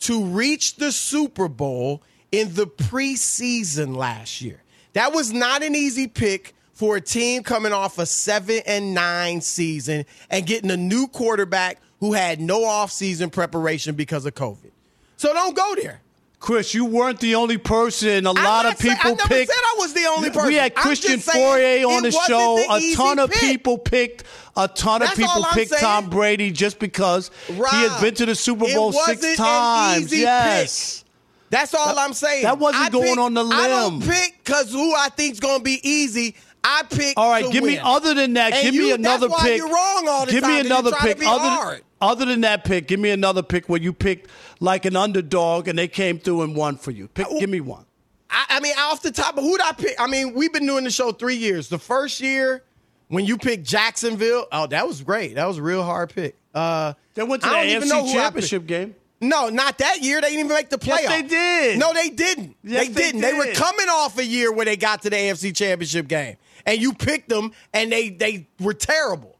to 0.00 0.24
reach 0.24 0.76
the 0.76 0.92
Super 0.92 1.48
Bowl 1.48 2.02
in 2.32 2.54
the 2.54 2.66
preseason 2.66 3.96
last 3.96 4.40
year. 4.40 4.62
That 4.92 5.12
was 5.12 5.32
not 5.32 5.62
an 5.62 5.74
easy 5.74 6.06
pick 6.06 6.54
for 6.72 6.96
a 6.96 7.00
team 7.00 7.42
coming 7.42 7.72
off 7.72 7.98
a 7.98 8.06
seven 8.06 8.60
and 8.66 8.94
nine 8.94 9.40
season 9.40 10.06
and 10.30 10.46
getting 10.46 10.70
a 10.70 10.76
new 10.76 11.06
quarterback 11.08 11.78
who 12.00 12.14
had 12.14 12.40
no 12.40 12.60
offseason 12.60 13.30
preparation 13.30 13.94
because 13.94 14.24
of 14.24 14.34
COVID. 14.34 14.70
So 15.16 15.32
don't 15.34 15.54
go 15.54 15.74
there. 15.76 16.00
Chris, 16.38 16.72
you 16.72 16.86
weren't 16.86 17.20
the 17.20 17.34
only 17.34 17.58
person. 17.58 18.24
A 18.24 18.32
lot 18.32 18.64
of 18.64 18.78
people 18.78 18.98
I 19.02 19.10
never 19.10 19.28
picked. 19.28 19.50
said 19.52 19.60
I 19.62 19.76
was 19.78 19.92
the 19.92 20.06
only 20.06 20.30
person. 20.30 20.48
We 20.48 20.54
had 20.54 20.74
Christian 20.74 21.20
Fauria 21.20 21.86
on 21.86 22.02
the 22.02 22.10
show. 22.10 22.56
the 22.56 22.72
a 22.72 22.94
ton 22.94 23.18
of 23.18 23.30
pick. 23.30 23.40
people 23.40 23.76
picked. 23.76 24.24
A 24.56 24.66
ton 24.68 25.00
of 25.02 25.08
That's 25.08 25.18
people 25.18 25.30
all 25.32 25.44
I'm 25.44 25.54
picked 25.54 25.70
saying. 25.70 25.80
Tom 25.82 26.10
Brady 26.10 26.50
just 26.50 26.78
because 26.78 27.30
he 27.46 27.54
has 27.54 28.00
been 28.00 28.14
to 28.14 28.26
the 28.26 28.34
Super 28.34 28.66
Bowl 28.74 28.92
six 28.92 29.36
times. 29.36 30.12
yes. 30.16 31.04
That's 31.50 31.74
all 31.74 31.98
I'm 31.98 32.12
saying. 32.12 32.44
that 32.44 32.58
wasn't 32.58 32.84
I 32.84 32.90
going 32.90 33.08
pick- 33.08 33.18
on 33.18 33.34
the 33.34 33.42
limb. 33.42 33.58
I 33.58 33.66
don't 33.68 34.00
pick 34.02 34.38
because 34.44 34.70
who 34.72 34.94
I 34.94 35.08
think's 35.08 35.40
going 35.40 35.58
to 35.58 35.64
be 35.64 35.80
easy. 35.88 36.36
I 36.62 36.82
pick. 36.88 37.14
All 37.16 37.30
right, 37.30 37.50
give 37.50 37.64
me 37.64 37.78
other 37.78 38.14
than 38.14 38.34
that. 38.34 38.52
And 38.52 38.62
give 38.62 38.74
you- 38.74 38.82
me 38.82 38.90
another 38.92 39.28
pick. 39.40 39.56
you're 39.56 39.66
wrong 39.68 40.06
all 40.08 40.26
the 40.26 40.32
give 40.32 40.42
time, 40.42 40.50
me 40.52 40.56
'cause 40.58 40.64
you 40.68 40.74
another 40.76 40.92
pick. 41.00 41.26
other, 41.26 41.48
hard. 41.48 41.82
other 42.00 42.24
than 42.26 42.42
that 42.42 42.64
pick, 42.64 42.86
give 42.86 43.00
me 43.00 43.10
another 43.10 43.42
pick 43.42 43.68
where 43.68 43.80
you 43.80 43.92
picked 43.92 44.30
like 44.60 44.84
an 44.84 44.94
underdog 44.94 45.66
and 45.68 45.76
they 45.78 45.88
came 45.88 46.18
through 46.18 46.42
and 46.42 46.54
won 46.54 46.76
for 46.76 46.90
you. 46.92 47.08
Pick, 47.08 47.26
give 47.40 47.50
me 47.50 47.60
one. 47.60 47.84
I, 48.30 48.44
I 48.50 48.60
mean, 48.60 48.74
off 48.78 49.02
the 49.02 49.10
top 49.10 49.36
of 49.36 49.42
who'd 49.42 49.60
I 49.60 49.72
pick? 49.72 50.00
I 50.00 50.06
mean, 50.06 50.34
we've 50.34 50.52
been 50.52 50.66
doing 50.66 50.84
the 50.84 50.90
show 50.90 51.10
three 51.10 51.34
years. 51.36 51.68
The 51.68 51.78
first 51.80 52.20
year 52.20 52.62
when 53.10 53.26
you 53.26 53.36
picked 53.36 53.64
Jacksonville, 53.64 54.46
oh, 54.50 54.66
that 54.68 54.86
was 54.88 55.02
great. 55.02 55.34
That 55.34 55.46
was 55.46 55.58
a 55.58 55.62
real 55.62 55.82
hard 55.82 56.10
pick. 56.14 56.36
Uh, 56.54 56.94
They 57.14 57.22
went 57.22 57.42
to 57.42 57.48
I 57.48 57.50
the 57.66 57.72
don't 57.74 57.76
even 57.84 57.88
know 57.90 58.04
AFC 58.04 58.12
Championship 58.14 58.66
game. 58.66 58.94
no, 59.20 59.48
not 59.50 59.78
that 59.78 60.00
year. 60.00 60.20
They 60.20 60.28
didn't 60.30 60.46
even 60.46 60.56
make 60.56 60.70
the 60.70 60.78
playoffs. 60.78 61.02
Yes, 61.02 61.10
they 61.10 61.22
did. 61.28 61.78
No, 61.78 61.92
they 61.92 62.08
didn't. 62.08 62.56
Yes, 62.64 62.86
they 62.86 62.92
they 62.92 63.00
didn't. 63.02 63.20
They, 63.20 63.34
were 63.34 63.52
coming 63.54 63.88
off 63.88 64.16
a 64.18 64.24
year 64.24 64.50
where 64.52 64.64
they 64.64 64.76
got 64.76 65.02
to 65.02 65.10
the 65.10 65.16
AFC 65.16 65.54
Championship 65.54 66.08
game, 66.08 66.36
and 66.66 66.80
you 66.80 66.92
picked 66.94 67.28
them, 67.28 67.52
and 67.74 67.92
they 67.92 68.08
they 68.08 68.48
were 68.58 68.74
terrible. 68.74 69.36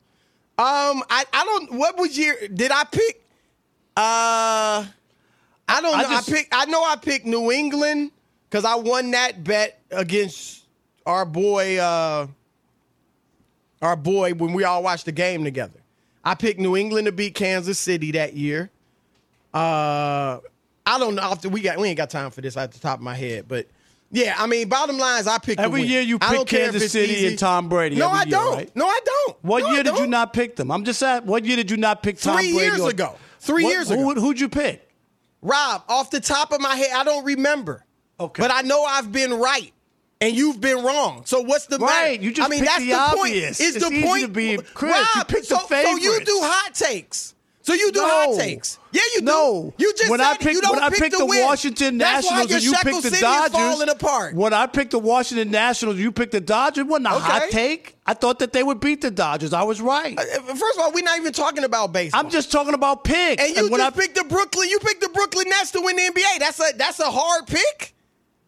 Um, 0.59 1.03
I 1.09 1.25
I 1.33 1.45
don't. 1.45 1.73
What 1.73 1.97
was 1.97 2.19
year? 2.19 2.37
Did 2.53 2.71
I 2.71 2.85
pick? 2.85 3.25
Uh, 3.97 4.85
I 5.69 5.81
don't 5.81 5.95
I 5.99 6.03
know. 6.03 6.09
just- 6.11 6.29
I 6.29 6.33
picked. 6.33 6.49
I 6.55 6.65
know 6.67 6.85
I 6.85 6.97
picked 6.97 7.27
New 7.27 7.51
England 7.51 8.11
because 8.49 8.65
I 8.65 8.75
won 8.77 9.11
that 9.13 9.43
bet 9.43 9.81
against 9.91 10.65
our 11.07 11.25
boy. 11.25 11.79
Uh, 11.79 12.27
our 13.83 13.97
boy 13.97 14.35
when 14.35 14.53
we 14.53 14.65
all 14.65 14.83
watched 14.83 15.07
the 15.07 15.13
game 15.13 15.45
together. 15.45 15.81
I 16.25 16.35
picked 16.35 16.61
New 16.61 16.77
England 16.77 17.07
to 17.07 17.13
beat 17.13 17.35
Kansas 17.35 17.79
City 17.79 18.13
that 18.13 18.35
year. 18.35 18.71
Uh, 19.55 20.39
I 20.87 20.99
don't 20.99 21.15
know. 21.15 21.23
After 21.23 21.49
we 21.49 21.61
got, 21.61 21.79
we 21.79 21.89
ain't 21.89 21.97
got 21.97 22.11
time 22.11 22.31
for 22.31 22.41
this 22.41 22.57
at 22.57 22.73
the 22.73 22.79
top 22.79 22.99
of 22.99 23.03
my 23.05 23.15
head, 23.15 23.47
but 23.49 23.67
yeah, 24.13 24.35
I 24.39 24.47
mean, 24.47 24.69
bottom 24.69 24.99
line 24.99 25.21
is 25.21 25.27
I 25.29 25.39
picked 25.39 25.61
Every 25.61 25.83
year 25.83 26.01
you 26.01 26.19
pick 26.19 26.31
don't 26.31 26.49
Kansas 26.49 26.91
City 26.93 27.13
easy. 27.13 27.27
and 27.29 27.39
Tom 27.39 27.69
Brady 27.69 27.97
No, 27.97 28.07
every 28.09 28.19
I 28.19 28.23
year, 28.25 28.31
don't. 28.31 28.55
right? 28.57 28.77
No, 28.77 28.87
I 28.87 28.99
don't. 29.05 29.37
What 29.43 29.63
No, 29.63 29.71
year 29.71 29.83
did 29.85 29.99
you 29.99 30.07
don't. 30.11 30.33
pick 30.33 30.57
them? 30.57 30.71
I'm 30.73 30.85
just 30.85 31.03
at. 31.03 31.25
What 31.25 31.45
year 31.45 31.57
did 31.57 31.71
you 31.71 31.77
not 31.77 32.03
pick 32.03 32.19
Tom 32.19 32.37
Three 32.37 32.53
Brady? 32.53 32.67
years 32.67 32.81
or- 32.81 32.91
ago. 32.91 33.17
Three 33.39 33.65
What- 33.65 33.71
years 33.71 33.89
who, 33.89 34.11
ago. 34.11 34.21
Who'd 34.21 34.41
you 34.41 34.49
pick? 34.49 34.87
Rob, 35.43 35.85
off 35.89 36.11
the 36.11 36.21
top 36.21 36.53
of 36.53 36.61
my 36.61 36.75
head, 36.75 36.91
I 36.95 37.05
don't 37.05 37.25
remember. 37.25 37.85
Okay. 38.19 38.43
But 38.43 38.51
I 38.53 38.61
know 38.63 38.83
I've 38.85 39.11
been 39.13 39.33
right. 39.35 39.73
And 40.23 40.37
you've 40.37 40.61
been 40.61 40.85
wrong. 40.85 41.23
So 41.25 41.41
what's 41.41 41.67
the 41.67 41.79
Right, 41.79 42.13
matter? 42.13 42.23
you 42.23 42.33
just 42.33 42.47
I 42.47 42.51
mean, 42.51 42.61
picked 42.61 42.71
that's 42.73 42.83
the 42.85 42.91
the, 42.91 42.99
obvious. 42.99 43.17
point. 43.21 43.35
Is 43.35 43.77
It's 43.77 43.85
the 43.89 43.93
easy 43.93 44.03
point 44.07 44.23
to 44.23 44.29
be- 44.29 44.59
Chris, 44.75 44.93
Rob, 44.93 45.07
you 45.17 45.25
picked 45.25 45.49
the 45.49 45.57
so, 45.59 45.67
so 45.69 45.97
you 45.97 46.21
do 46.25 46.41
hot 46.43 46.75
takes. 46.75 47.35
So 47.63 47.75
you 47.75 47.93
do 47.93 48.01
No. 48.01 48.09
hot 48.33 48.39
takes. 48.41 48.79
Yeah, 48.91 49.03
you 49.15 49.21
do. 49.21 49.25
No. 49.27 49.75
You 49.79 49.93
just 49.95 50.11
when 50.11 50.21
I 50.21 50.33
it. 50.33 50.41
picked 50.41 50.55
you 50.57 50.61
don't 50.63 50.75
when 50.77 50.83
I 50.83 50.89
pick 50.89 50.99
picked 50.99 51.13
the, 51.19 51.25
the. 51.27 51.43
Washington 51.45 51.99
Nationals 51.99 52.51
and 52.51 52.63
you 52.63 52.73
picked 52.73 53.03
the 53.03 53.11
City 53.11 53.21
Dodgers. 53.21 53.53
Falling 53.53 53.89
apart. 53.91 54.35
When 54.35 54.53
I 54.53 54.67
picked 54.67 54.91
the 54.91 54.99
Washington 54.99 55.51
Nationals, 55.51 55.97
you 55.99 56.11
picked 56.11 56.33
the 56.33 56.41
Dodgers. 56.41 56.83
It 56.83 56.89
wasn't 56.89 57.07
a 57.07 57.11
hot 57.11 57.43
take. 57.51 57.97
I 58.07 58.15
thought 58.15 58.41
that 58.41 58.53
they 58.53 58.63
would 58.63 58.81
beat 58.81 59.03
the 59.03 59.11
Dodgers. 59.11 59.53
I 59.53 59.63
was 59.63 59.81
right. 59.81 60.19
Uh, 60.19 60.23
First 60.55 60.79
of 60.79 60.81
all, 60.81 60.93
we're 60.93 61.05
not 61.05 61.19
even 61.19 61.33
talking 61.33 61.65
about 61.65 61.93
baseball. 61.93 62.21
I'm 62.21 62.31
just 62.31 62.51
talking 62.51 62.75
about 62.75 63.05
picks. 63.05 63.43
and 63.43 63.55
you 63.57 63.71
when 63.71 63.81
just 63.81 63.97
I 63.97 64.01
picked 64.01 64.17
the 64.17 64.25
Brooklyn. 64.25 64.69
You 64.69 64.79
picked 64.81 65.01
the 65.03 65.09
Brooklyn 65.11 65.49
Nets 65.49 65.71
to 65.73 65.81
win 65.81 65.97
the 65.97 66.03
NBA. 66.03 66.39
That's 66.41 66.59
a 66.61 66.77
that's 66.77 66.99
a 66.99 67.11
hard 67.11 67.47
pick. 67.47 67.95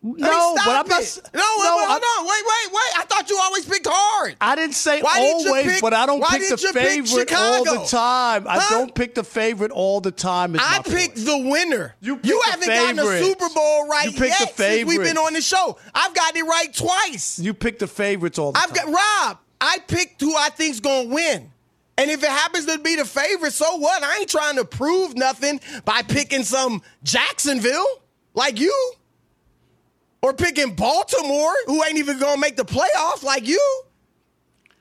No, 0.04 0.54
but 0.56 0.68
I'm 0.68 0.88
not. 0.88 1.00
it. 1.00 1.04
s- 1.04 1.20
No, 1.32 1.38
no, 1.40 1.44
hold 1.44 2.02
I, 2.02 2.18
on. 2.18 2.24
Wait, 2.26 2.32
wait, 2.44 2.72
wait. 2.74 2.98
I 2.98 3.04
thought 3.08 3.30
you 3.30 3.38
always 3.40 3.64
picked 3.64 3.86
hard. 3.88 4.34
I 4.40 4.56
didn't 4.56 4.74
say 4.74 5.00
Why 5.00 5.18
always, 5.20 5.64
pick- 5.74 5.80
but 5.80 5.94
I 5.94 6.06
don't 6.06 6.20
pick 6.28 6.48
the 6.48 6.56
didn't 6.56 6.72
pick 6.72 6.82
favorite 6.82 7.32
all 7.32 7.64
the 7.64 7.84
time. 7.86 8.46
I 8.48 8.66
don't 8.68 8.92
pick 8.94 9.14
the 9.14 9.22
favorite 9.22 9.70
all 9.70 10.00
the 10.00 10.10
time. 10.10 10.56
I 10.58 10.80
picked 10.84 11.14
point. 11.14 11.26
the 11.26 11.38
winner. 11.48 11.94
You 12.00 12.16
the 12.16 12.40
haven't 12.50 12.66
gotten 12.68 12.98
a. 12.98 13.22
Super 13.24 13.48
Bowl 13.54 13.86
right 13.86 14.06
You 14.06 14.10
picked 14.18 14.40
yet 14.40 14.56
the 14.56 14.62
since 14.64 14.88
we've 14.88 15.02
been 15.02 15.18
on 15.18 15.34
the 15.34 15.40
show. 15.40 15.78
I've 15.94 16.14
gotten 16.14 16.40
it 16.40 16.48
right 16.48 16.74
twice. 16.74 17.38
You 17.38 17.54
pick 17.54 17.78
the 17.78 17.86
favorites 17.86 18.40
all 18.40 18.50
the 18.52 18.58
I've 18.58 18.72
time. 18.72 18.92
got 18.92 19.28
Rob. 19.28 19.38
I 19.60 19.78
picked 19.86 20.20
who 20.20 20.34
I 20.36 20.48
think's 20.48 20.80
gonna 20.80 21.08
win. 21.10 21.52
And 21.96 22.10
if 22.10 22.24
it 22.24 22.28
happens 22.30 22.66
to 22.66 22.78
be 22.78 22.96
the 22.96 23.04
favorite, 23.04 23.52
so 23.52 23.76
what? 23.76 24.02
I 24.02 24.18
ain't 24.18 24.28
trying 24.28 24.56
to 24.56 24.64
prove 24.64 25.14
nothing 25.14 25.60
by 25.84 26.02
picking 26.02 26.42
some 26.42 26.82
Jacksonville 27.04 27.86
like 28.34 28.58
you. 28.58 28.74
Or 30.22 30.32
picking 30.32 30.74
Baltimore, 30.74 31.52
who 31.66 31.82
ain't 31.84 31.98
even 31.98 32.18
gonna 32.20 32.40
make 32.40 32.56
the 32.56 32.64
playoffs 32.64 33.22
like 33.24 33.46
you. 33.46 33.82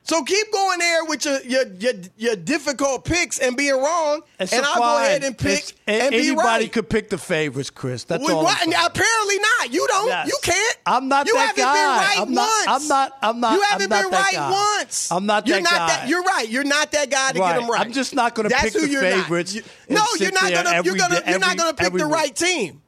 So 0.04 0.24
keep 0.24 0.52
going 0.52 0.80
there 0.80 1.06
with 1.06 1.26
your 1.26 1.42
your 1.42 1.68
your, 1.80 1.94
your 2.18 2.36
difficult 2.36 3.06
picks 3.06 3.38
and 3.40 3.56
being 3.56 3.76
wrong, 3.76 4.22
It's 4.40 4.52
and 4.52 4.64
I'll 4.66 4.76
go 4.78 4.98
ahead 4.98 5.24
and 5.24 5.38
pick 5.38 5.52
It's- 5.60 5.74
and 5.88 6.12
be 6.12 6.28
anybody 6.30 6.66
right. 6.66 6.72
could 6.74 6.90
pick 6.90 7.10
the 7.10 7.18
favorites, 7.20 7.70
Chris. 7.70 8.04
That's 8.04 8.28
all. 8.28 8.44
what- 8.44 8.62
apparently 8.62 9.38
not. 9.40 9.72
You 9.74 9.88
don't. 9.88 10.08
Yes. 10.08 10.28
You 10.28 10.38
can't. 10.44 10.78
I'm 10.86 11.08
not 11.08 11.28
you 11.28 11.34
that 11.36 11.56
guy. 11.56 11.64
right 11.98 12.20
I'm 12.20 12.34
not- 12.34 12.50
once. 12.50 12.68
I'm 12.68 12.88
not- 12.88 13.18
I'm 13.22 13.40
not- 13.40 13.54
You 13.54 13.62
haven't 13.62 13.90
been 13.90 14.10
right 14.10 14.34
guy. 14.34 14.52
once. 14.80 15.12
I'm 15.12 15.26
not 15.28 15.48
you're 15.48 15.58
that 15.58 15.64
not 15.64 15.72
guy. 15.74 15.88
That, 15.88 16.08
you're 16.08 16.24
right. 16.24 16.50
You're 16.50 16.64
not 16.66 16.92
that 16.92 17.10
guy 17.10 17.32
to 17.34 17.40
Right. 17.40 17.54
get 17.54 17.62
them 17.62 17.70
right. 17.72 17.82
I'm 17.82 17.94
just 17.94 18.14
not 18.16 18.34
gonna 18.36 18.50
That's 18.50 18.64
pick 18.64 18.74
who 18.74 18.82
the 18.82 18.90
you're 18.90 19.02
favorites 19.02 19.56
Not. 19.56 19.66
You, 19.88 19.96
no, 19.96 20.06
you're 20.20 20.32
not 20.32 20.52
gonna. 20.52 20.82
you're 20.84 20.96
gonna. 20.96 21.24
you're 21.28 21.40
not 21.40 21.58
gonna 21.58 21.74
pick 21.74 21.88
every 21.88 22.00
the 22.02 22.08
right 22.08 22.36
team. 22.36 22.82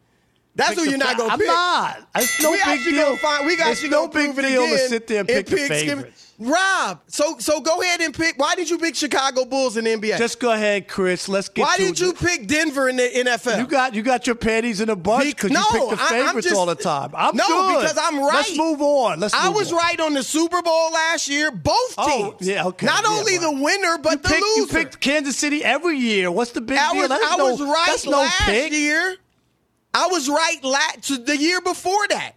That's 0.55 0.75
who 0.75 0.87
you're 0.87 0.97
not 0.99 1.17
gonna 1.17 1.29
pick. 1.29 1.31
I'm 1.33 1.39
pick. 1.39 1.47
not. 1.47 2.09
It's 2.15 2.41
no 2.41 2.51
we 2.51 2.57
big 2.57 2.67
actually 2.67 2.91
deal. 2.91 3.05
Gonna 3.05 3.17
find, 3.17 3.45
we 3.47 3.57
got 3.57 3.71
It's 3.71 3.81
you 3.83 3.89
no 3.89 4.07
big 4.07 4.33
prove 4.35 4.39
it 4.39 4.41
deal 4.49 4.67
to 4.67 4.77
sit 4.87 5.07
there 5.07 5.21
and 5.21 5.29
in 5.29 5.35
pick 5.37 5.45
the 5.47 5.55
picks. 5.55 5.67
favorites. 5.69 6.19
Rob, 6.39 6.99
so 7.07 7.37
so 7.39 7.61
go 7.61 7.81
ahead 7.81 8.01
and 8.01 8.13
pick. 8.13 8.37
Why 8.37 8.55
did 8.55 8.69
you 8.69 8.77
pick 8.77 8.95
Chicago 8.95 9.45
Bulls 9.45 9.77
in 9.77 9.85
the 9.85 9.91
NBA? 9.95 10.17
Just 10.17 10.39
go 10.39 10.51
ahead, 10.51 10.87
Chris. 10.87 11.29
Let's 11.29 11.47
get 11.47 11.61
Why 11.61 11.77
did 11.77 11.99
you 11.99 12.11
pick 12.13 12.47
Denver 12.47 12.89
in 12.89 12.97
the 12.97 13.03
NFL? 13.03 13.59
You 13.59 13.67
got 13.67 13.93
you 13.93 14.01
got 14.01 14.25
your 14.27 14.35
panties 14.35 14.81
in 14.81 14.89
a 14.89 14.95
bunch 14.95 15.25
because 15.27 15.51
no, 15.51 15.59
you 15.73 15.79
pick 15.89 15.97
the 15.97 16.03
I- 16.03 16.09
favorites 16.09 16.47
just- 16.47 16.57
all 16.59 16.65
the 16.65 16.75
time. 16.75 17.11
I'm 17.15 17.35
no, 17.35 17.47
good. 17.47 17.81
because 17.81 17.97
I'm 18.01 18.19
right. 18.19 18.33
Let's 18.35 18.57
move 18.57 18.81
on. 18.81 19.19
Let's. 19.19 19.33
Move 19.35 19.43
I 19.43 19.49
was 19.49 19.71
on. 19.71 19.77
right 19.77 19.99
on 20.01 20.13
the 20.15 20.23
Super 20.23 20.61
Bowl 20.61 20.91
last 20.91 21.29
year. 21.29 21.51
Both 21.51 21.95
Oh, 21.97 22.31
teams. 22.37 22.49
yeah, 22.49 22.65
okay, 22.65 22.85
Not 22.87 23.03
yeah, 23.05 23.09
only 23.11 23.37
right. 23.37 23.41
the 23.41 23.51
winner, 23.51 23.97
but 23.99 24.11
You 24.13 24.17
the 24.17 24.27
picked, 24.29 24.45
you 24.57 24.67
picked 24.67 24.99
Kansas 24.99 25.37
City 25.37 25.63
every 25.63 25.97
year. 25.97 26.29
What's 26.31 26.51
the 26.51 26.61
big 26.61 26.77
I 26.79 26.91
deal? 26.93 27.01
was, 27.01 27.09
That's 27.09 27.23
I 27.25 27.37
no, 27.37 27.45
was 27.51 27.61
right 27.61 27.83
that's 27.87 28.05
no 28.05 28.11
last 28.17 28.41
pick. 28.41 28.71
year. 28.73 29.17
I 29.93 30.07
was 30.07 30.27
right 30.29 30.57
la- 30.63 30.79
the 31.25 31.37
year 31.37 31.61
before 31.61 32.07
that. 32.09 32.33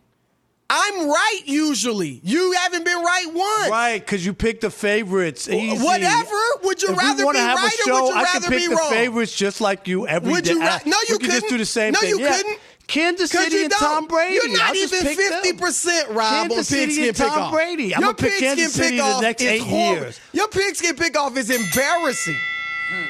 I'm 0.68 1.08
right 1.08 1.40
usually. 1.44 2.20
You 2.24 2.52
haven't 2.52 2.84
been 2.84 2.98
right 2.98 3.26
once. 3.32 3.70
Right, 3.70 3.98
because 4.00 4.26
you 4.26 4.34
picked 4.34 4.62
the 4.62 4.70
favorites. 4.70 5.48
Easy. 5.48 5.82
Whatever. 5.84 6.34
Would 6.64 6.82
you 6.82 6.90
if 6.90 6.98
rather 6.98 7.22
be 7.22 7.24
right 7.24 7.72
a 7.86 7.90
or 7.92 8.02
would 8.02 8.08
you 8.08 8.14
I 8.16 8.22
rather 8.24 8.40
can 8.40 8.50
pick 8.50 8.58
be 8.62 8.66
the 8.66 8.74
wrong? 8.74 8.90
favorites 8.90 9.36
just 9.36 9.60
like 9.60 9.86
you 9.86 10.08
every 10.08 10.32
Would 10.32 10.44
day. 10.44 10.50
you 10.52 10.60
ra- 10.60 10.80
no, 10.84 10.96
you 11.08 11.14
we 11.14 11.18
can 11.18 11.30
just 11.30 11.42
couldn't. 11.42 11.50
do 11.50 11.58
the 11.58 11.64
same 11.66 11.94
thing? 11.94 12.10
No, 12.10 12.16
thing. 12.16 12.18
you 12.18 12.24
Yeah. 12.24 12.36
couldn't. 12.36 12.58
Kansas 12.88 13.30
City 13.30 13.56
you 13.56 13.62
and 13.62 13.70
don't. 13.70 13.78
Tom 13.80 14.06
Brady. 14.06 14.34
You're 14.34 14.58
not 14.58 14.74
even 14.76 15.00
fifty 15.02 15.52
percent, 15.54 16.08
Rob, 16.10 16.48
Kansas 16.48 16.58
on 16.58 16.64
City 16.64 17.08
and 17.08 17.16
pick 17.16 17.26
Tom 17.28 17.42
off. 17.42 17.52
Brady. 17.52 17.94
I'm 17.94 18.00
Your 18.02 18.12
gonna 18.12 18.28
pick 18.30 18.38
Kansas 18.40 18.72
City 18.74 18.96
the 18.98 19.20
next 19.20 19.42
eight 19.42 19.58
horrible. 19.60 20.02
years. 20.02 20.20
Your 20.32 20.48
pigskin 20.48 20.94
pick 20.96 21.16
off 21.18 21.36
is 21.36 21.50
embarrassing. 21.50 22.36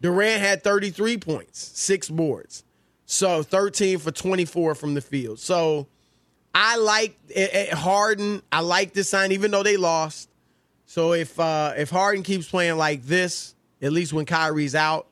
Durant 0.00 0.40
had 0.40 0.62
33 0.62 1.18
points, 1.18 1.58
six 1.58 2.08
boards. 2.08 2.64
So 3.06 3.42
13 3.42 3.98
for 3.98 4.10
24 4.10 4.74
from 4.74 4.94
the 4.94 5.00
field. 5.00 5.38
So 5.38 5.86
I 6.54 6.76
like 6.76 7.18
it, 7.28 7.54
it, 7.54 7.72
Harden. 7.72 8.42
I 8.52 8.60
like 8.60 8.92
this 8.92 9.08
sign, 9.08 9.32
even 9.32 9.50
though 9.50 9.62
they 9.62 9.76
lost. 9.76 10.28
So 10.86 11.12
if 11.12 11.38
uh, 11.38 11.74
if 11.76 11.90
Harden 11.90 12.22
keeps 12.22 12.48
playing 12.48 12.76
like 12.76 13.02
this, 13.04 13.54
at 13.80 13.92
least 13.92 14.12
when 14.12 14.26
Kyrie's 14.26 14.74
out, 14.74 15.06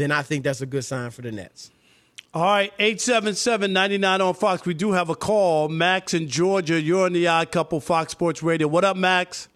then 0.00 0.10
I 0.10 0.22
think 0.22 0.44
that's 0.44 0.60
a 0.60 0.66
good 0.66 0.84
sign 0.84 1.10
for 1.10 1.22
the 1.22 1.30
Nets. 1.30 1.70
All 2.32 2.42
right, 2.42 2.76
877-99 2.78 4.20
on 4.20 4.34
Fox. 4.34 4.64
We 4.64 4.72
do 4.72 4.92
have 4.92 5.10
a 5.10 5.16
call. 5.16 5.68
Max 5.68 6.14
in 6.14 6.28
Georgia. 6.28 6.80
You're 6.80 7.06
on 7.06 7.12
the 7.12 7.26
Odd 7.26 7.50
Couple 7.50 7.80
Fox 7.80 8.12
Sports 8.12 8.40
Radio. 8.40 8.68
What 8.68 8.84
up, 8.84 8.96
Max? 8.96 9.48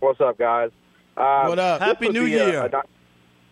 What's 0.00 0.20
up, 0.20 0.36
guys? 0.36 0.70
Uh, 1.16 1.46
what 1.46 1.60
up? 1.60 1.80
Happy 1.80 2.08
New 2.08 2.24
Year. 2.24 2.62
A, 2.62 2.76
a, 2.76 2.82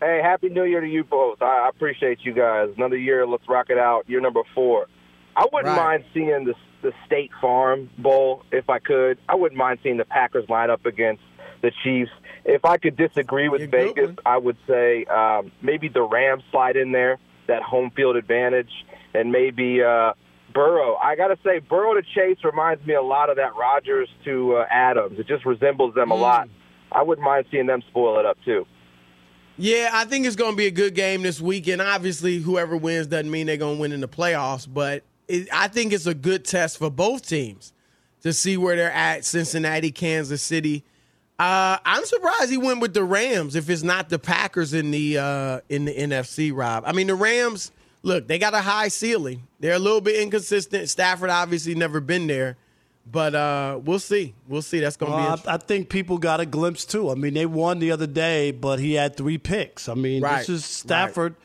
hey, 0.01 0.21
Happy 0.21 0.49
New 0.49 0.65
Year 0.65 0.81
to 0.81 0.89
you 0.89 1.05
both. 1.05 1.41
I, 1.41 1.67
I, 1.67 1.69
appreciate 1.69 2.19
you 2.23 2.33
guys. 2.33 2.71
Another 2.77 2.97
year. 2.97 3.25
Let's 3.25 3.49
rock 3.49 3.71
it 3.71 3.79
out. 3.79 4.09
Year 4.09 4.21
number 4.21 4.43
four. 4.53 4.89
I 5.37 5.47
wouldn't 5.53 5.77
right. 5.77 6.01
mind 6.01 6.05
seeing 6.13 6.45
the, 6.45 6.55
the 6.83 6.93
State 7.07 7.31
Farm 7.41 7.89
Bowl 7.99 8.43
if 8.51 8.69
I 8.69 8.81
could. 8.81 9.19
I 9.29 9.37
wouldn't 9.37 9.59
mind 9.59 9.79
seeing 9.85 9.97
the 9.97 10.05
Packers 10.05 10.49
line 10.49 10.71
up 10.71 10.87
against 10.87 11.23
the 11.63 11.71
Chiefs. 11.83 12.11
If 12.45 12.65
I 12.65 12.77
could 12.79 12.97
disagree 12.97 13.49
with 13.49 13.61
You're 13.61 13.71
Vegas, 13.71 14.17
I 14.25 14.39
would 14.39 14.57
say 14.67 15.05
um, 15.07 15.53
maybe 15.63 15.89
the 15.89 16.03
Rams 16.03 16.43
slide 16.51 16.77
in 16.77 16.93
there, 16.93 17.19
that 17.49 17.63
home 17.63 17.91
field 17.95 18.17
advantage, 18.17 18.71
and 19.15 19.31
maybe 19.31 19.83
uh, 19.83 20.13
Burrow. 20.55 20.97
I 20.97 21.17
got 21.17 21.29
to 21.29 21.39
say, 21.45 21.59
Burrow 21.59 21.95
to 21.95 22.03
Chase 22.03 22.39
reminds 22.45 22.85
me 22.87 22.95
a 22.95 23.03
lot 23.03 23.29
of 23.31 23.37
that 23.37 23.55
Rodgers 23.57 24.09
to 24.25 24.57
uh, 24.57 24.67
Adams. 24.71 25.19
It 25.19 25.27
just 25.27 25.45
resembles 25.45 25.95
them 25.95 26.11
a 26.11 26.17
Mm. 26.17 26.21
lot. 26.21 26.49
I 26.93 27.03
wouldn't 27.03 27.25
mind 27.25 27.47
seeing 27.51 27.67
them 27.67 27.83
spoil 27.89 28.19
it 28.19 28.27
up 28.27 28.37
too. 28.45 28.67
Yeah, 29.57 29.91
I 29.93 30.07
think 30.07 30.27
it's 30.27 30.37
going 30.37 30.53
to 30.53 30.57
be 30.57 30.67
a 30.67 30.71
good 30.73 30.95
game 30.95 31.23
this 31.23 31.41
weekend. 31.41 31.83
Obviously, 31.83 32.39
whoever 32.39 32.77
wins 32.77 33.07
doesn't 33.09 33.31
mean 33.31 33.47
they're 33.47 33.57
going 33.59 33.77
to 33.77 33.81
win 33.81 33.93
in 33.93 34.01
the 34.01 34.09
playoffs, 34.09 34.67
but 34.73 35.03
it, 35.29 35.49
I 35.53 35.69
think 35.69 35.93
it's 35.93 36.07
a 36.07 36.15
good 36.15 36.45
test 36.45 36.79
for 36.79 36.91
both 36.91 37.29
teams 37.29 37.73
to 38.23 38.33
see 38.33 38.57
where 38.57 38.75
they're 38.75 38.91
at. 38.93 39.25
Cincinnati, 39.25 39.91
Kansas 39.93 40.41
City. 40.43 40.85
Uh, 41.41 41.79
I'm 41.87 42.05
surprised 42.05 42.51
he 42.51 42.59
went 42.59 42.81
with 42.81 42.93
the 42.93 43.03
Rams 43.03 43.57
if 43.57 43.71
it's 43.71 43.83
not 43.83 44.11
the 44.11 44.19
Packers 44.19 44.75
in 44.75 44.91
the 44.91 45.17
uh, 45.17 45.61
in 45.71 45.87
the 45.87 45.95
NFC. 45.95 46.53
Rob, 46.55 46.85
I 46.87 46.93
mean 46.93 47.07
the 47.07 47.15
Rams. 47.15 47.73
Look, 48.03 48.29
they 48.29 48.39
got 48.39 48.53
a 48.53 48.61
high 48.61 48.89
ceiling. 48.89 49.47
They're 49.59 49.73
a 49.75 49.79
little 49.79 50.03
bit 50.03 50.21
inconsistent. 50.21 50.91
Stafford 50.91 51.31
obviously 51.31 51.75
never 51.75 52.01
been 52.01 52.27
there, 52.27 52.59
but 53.11 53.35
uh, 53.35 53.79
we'll 53.83 53.99
see. 53.99 54.35
We'll 54.49 54.61
see. 54.63 54.81
That's 54.81 54.97
going 54.99 55.13
to 55.13 55.17
Well, 55.17 55.37
be. 55.39 55.49
I, 55.49 55.55
I 55.55 55.57
think 55.57 55.89
people 55.89 56.19
got 56.19 56.41
a 56.41 56.47
glimpse 56.47 56.85
too. 56.85 57.11
I 57.11 57.15
mean, 57.15 57.33
they 57.33 57.47
won 57.47 57.79
the 57.79 57.91
other 57.91 58.07
day, 58.07 58.51
but 58.53 58.79
he 58.79 58.95
had 58.95 59.17
three 59.17 59.39
picks. 59.39 59.89
I 59.89 59.95
mean, 59.95 60.23
Right, 60.23 60.39
this 60.41 60.49
is 60.51 60.65
Stafford. 60.67 61.37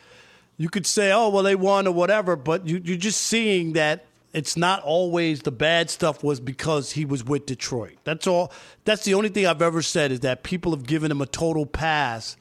You 0.58 0.70
could 0.70 0.86
say, 0.86 1.12
oh, 1.14 1.30
well, 1.30 1.44
they 1.44 1.56
won 1.56 1.88
or 1.88 1.94
whatever, 1.94 2.36
but 2.36 2.66
you, 2.68 2.82
you're 2.84 2.98
just 2.98 3.20
seeing 3.22 3.74
that 3.74 4.06
it's 4.36 4.58
not 4.58 4.84
always 4.84 5.44
the 5.44 5.52
bad 5.52 5.90
stuff 5.90 6.22
was 6.22 6.42
because 6.42 6.92
he 6.92 7.06
was 7.06 7.24
with 7.24 7.46
Detroit. 7.46 7.94
That's 8.04 8.28
all. 8.28 8.52
That's 8.84 9.06
the 9.06 9.14
only 9.14 9.30
thing 9.30 9.46
I've 9.46 9.62
ever 9.62 9.82
said 9.82 10.12
is 10.12 10.20
that 10.20 10.44
people 10.44 10.72
have 10.72 10.86
given 10.86 11.10
him 11.10 11.22
a 11.22 11.26
total 11.26 11.66
pass, 11.66 12.36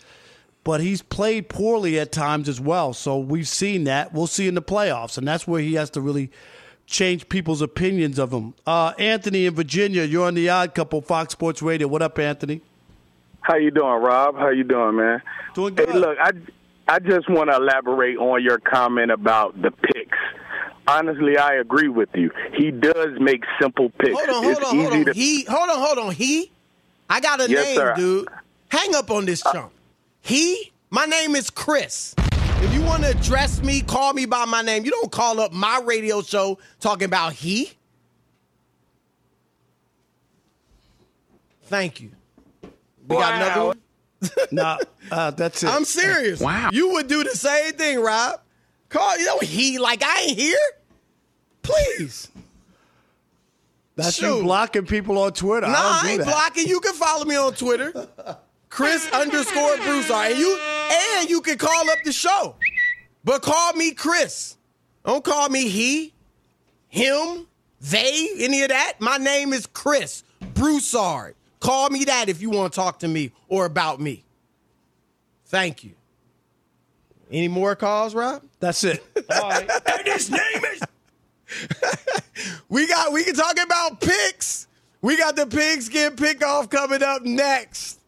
but 0.64 0.80
he's 0.80 1.02
played 1.02 1.48
poorly 1.48 2.00
at 2.00 2.10
times 2.10 2.48
as 2.48 2.60
well. 2.60 2.94
So 2.94 3.16
we've 3.16 3.46
seen 3.46 3.84
that. 3.84 4.12
We'll 4.12 4.26
see 4.26 4.48
in 4.48 4.56
the 4.56 4.62
playoffs, 4.62 5.16
and 5.16 5.28
that's 5.28 5.46
where 5.46 5.60
he 5.60 5.74
has 5.74 5.88
to 5.90 6.00
really 6.00 6.32
change 6.84 7.28
people's 7.28 7.62
opinions 7.62 8.18
of 8.18 8.32
him. 8.32 8.54
Uh, 8.66 8.92
Anthony 8.98 9.46
in 9.46 9.54
Virginia, 9.54 10.02
you're 10.02 10.26
on 10.26 10.34
the 10.34 10.48
Odd 10.48 10.74
Couple, 10.74 11.00
Fox 11.00 11.32
Sports 11.32 11.62
Radio. 11.62 11.86
What 11.86 12.02
up, 12.02 12.18
Anthony? 12.18 12.60
How 13.42 13.54
you 13.54 13.70
doing, 13.70 14.02
Rob? 14.02 14.34
How 14.36 14.48
you 14.48 14.64
doing, 14.64 14.96
man? 14.96 15.22
Doing 15.54 15.76
good. 15.76 15.90
Hey, 15.90 15.98
look, 15.98 16.18
I 16.20 16.32
I 16.88 16.98
just 16.98 17.30
want 17.30 17.50
to 17.50 17.56
elaborate 17.56 18.16
on 18.16 18.42
your 18.42 18.58
comment 18.58 19.12
about 19.12 19.62
the 19.62 19.70
picks. 19.70 20.18
Honestly, 20.86 21.38
I 21.38 21.54
agree 21.54 21.88
with 21.88 22.10
you. 22.14 22.30
He 22.56 22.70
does 22.70 23.18
make 23.18 23.42
simple 23.60 23.88
picks. 23.90 24.12
Hold 24.18 24.28
on, 24.28 24.42
hold 24.44 24.56
it's 24.58 24.66
on, 24.66 24.76
hold 24.78 24.92
easy 24.92 24.98
on. 25.00 25.04
to 25.06 25.12
He, 25.12 25.44
hold 25.44 25.70
on, 25.70 25.78
hold 25.78 25.98
on. 25.98 26.14
He, 26.14 26.50
I 27.08 27.20
got 27.20 27.40
a 27.40 27.48
Yes, 27.48 27.64
name, 27.64 27.76
sir. 27.76 27.94
dude. 27.96 28.28
Hang 28.68 28.94
up 28.94 29.10
on 29.10 29.24
this 29.24 29.42
chump. 29.42 29.72
He, 30.20 30.72
my 30.90 31.06
name 31.06 31.36
is 31.36 31.48
Chris. 31.50 32.14
If 32.18 32.74
you 32.74 32.82
want 32.82 33.02
to 33.04 33.10
address 33.10 33.62
me, 33.62 33.80
call 33.82 34.12
me 34.12 34.26
by 34.26 34.44
my 34.44 34.62
name. 34.62 34.84
You 34.84 34.90
don't 34.90 35.10
call 35.12 35.40
up 35.40 35.52
my 35.52 35.80
radio 35.84 36.22
show 36.22 36.58
talking 36.80 37.06
about 37.06 37.32
he. 37.34 37.72
Thank 41.64 42.00
you. 42.00 42.10
We 43.08 43.16
got 43.16 43.34
another 43.34 43.64
one. 43.66 43.80
no, 44.50 44.78
uh, 45.10 45.30
that's 45.32 45.62
it. 45.62 45.68
I'm 45.70 45.84
serious. 45.84 46.40
Wow. 46.40 46.70
You 46.72 46.92
would 46.92 47.08
do 47.08 47.24
the 47.24 47.30
same 47.30 47.72
thing, 47.74 48.00
Rob. 48.00 48.40
Call 48.94 49.18
you 49.18 49.26
know 49.26 49.38
he 49.40 49.78
like 49.80 50.04
I 50.04 50.20
ain't 50.28 50.38
here. 50.38 50.56
Please. 51.62 52.30
that's 53.96 54.14
shoot. 54.14 54.36
you 54.36 54.42
blocking 54.44 54.86
people 54.86 55.18
on 55.18 55.32
Twitter. 55.32 55.66
Nah, 55.66 55.74
I, 55.76 55.80
I, 55.80 55.82
don't 55.82 56.02
do 56.02 56.08
ain't 56.10 56.18
that. 56.20 56.26
blocking. 56.28 56.68
You 56.68 56.78
can 56.78 56.94
follow 56.94 57.24
me 57.24 57.34
on 57.34 57.54
Twitter. 57.54 57.92
Chris 58.68 59.10
underscore 59.12 59.78
Broussard. 59.78 60.30
And 60.30 60.38
you 60.38 60.60
and 60.92 61.28
you 61.28 61.40
can 61.40 61.58
call 61.58 61.90
up 61.90 61.98
the 62.04 62.12
show. 62.12 62.54
But 63.24 63.42
call 63.42 63.72
me 63.72 63.94
Chris. 63.94 64.56
Don't 65.04 65.24
call 65.24 65.48
me 65.48 65.68
he, 65.68 66.14
him, 66.86 67.48
they, 67.80 68.28
any 68.38 68.62
of 68.62 68.68
that. 68.68 69.00
My 69.00 69.16
name 69.16 69.52
is 69.52 69.66
Chris 69.66 70.22
Broussard. 70.54 71.34
Call 71.58 71.90
me 71.90 72.04
that 72.04 72.28
if 72.28 72.40
you 72.40 72.48
want 72.48 72.72
to 72.72 72.76
talk 72.76 73.00
to 73.00 73.08
me 73.08 73.32
or 73.48 73.64
about 73.64 74.00
me. 74.00 74.24
Thank 75.46 75.82
you. 75.82 75.94
Any 77.34 77.48
more 77.48 77.74
calls, 77.74 78.14
Rob? 78.14 78.42
That's 78.60 78.84
it. 78.84 79.04
All 79.28 79.50
right. 79.50 79.68
And 79.86 80.06
his 80.06 80.30
name 80.30 80.40
is. 80.72 80.82
We 82.68 82.88
got 82.88 83.12
we 83.12 83.22
can 83.22 83.34
talk 83.34 83.56
about 83.62 84.00
picks. 84.00 84.66
We 85.00 85.16
got 85.16 85.36
the 85.36 85.46
pigskin 85.46 86.16
pick 86.16 86.44
off 86.44 86.68
coming 86.68 87.02
up 87.02 87.22
next. 87.22 88.00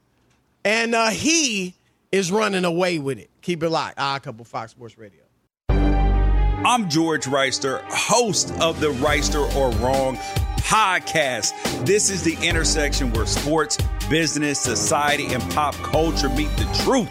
And 0.64 0.94
uh 0.94 1.10
he 1.10 1.74
is 2.10 2.32
running 2.32 2.64
away 2.64 2.98
with 2.98 3.18
it. 3.18 3.30
Keep 3.42 3.62
it 3.62 3.70
locked. 3.70 3.94
Ah, 3.98 4.18
couple 4.18 4.44
Fox 4.44 4.72
Sports 4.72 4.98
Radio. 4.98 5.22
I'm 5.68 6.88
George 6.88 7.26
Wrighster, 7.26 7.82
host 7.88 8.52
of 8.60 8.80
the 8.80 8.88
Wrighster 8.94 9.54
or 9.54 9.70
Wrong 9.84 10.16
podcast. 10.58 11.52
This 11.86 12.10
is 12.10 12.22
the 12.24 12.36
intersection 12.46 13.12
where 13.12 13.26
sports, 13.26 13.78
business, 14.08 14.58
society, 14.60 15.26
and 15.32 15.42
pop 15.52 15.74
culture 15.76 16.28
meet 16.30 16.50
the 16.56 16.82
truth. 16.84 17.10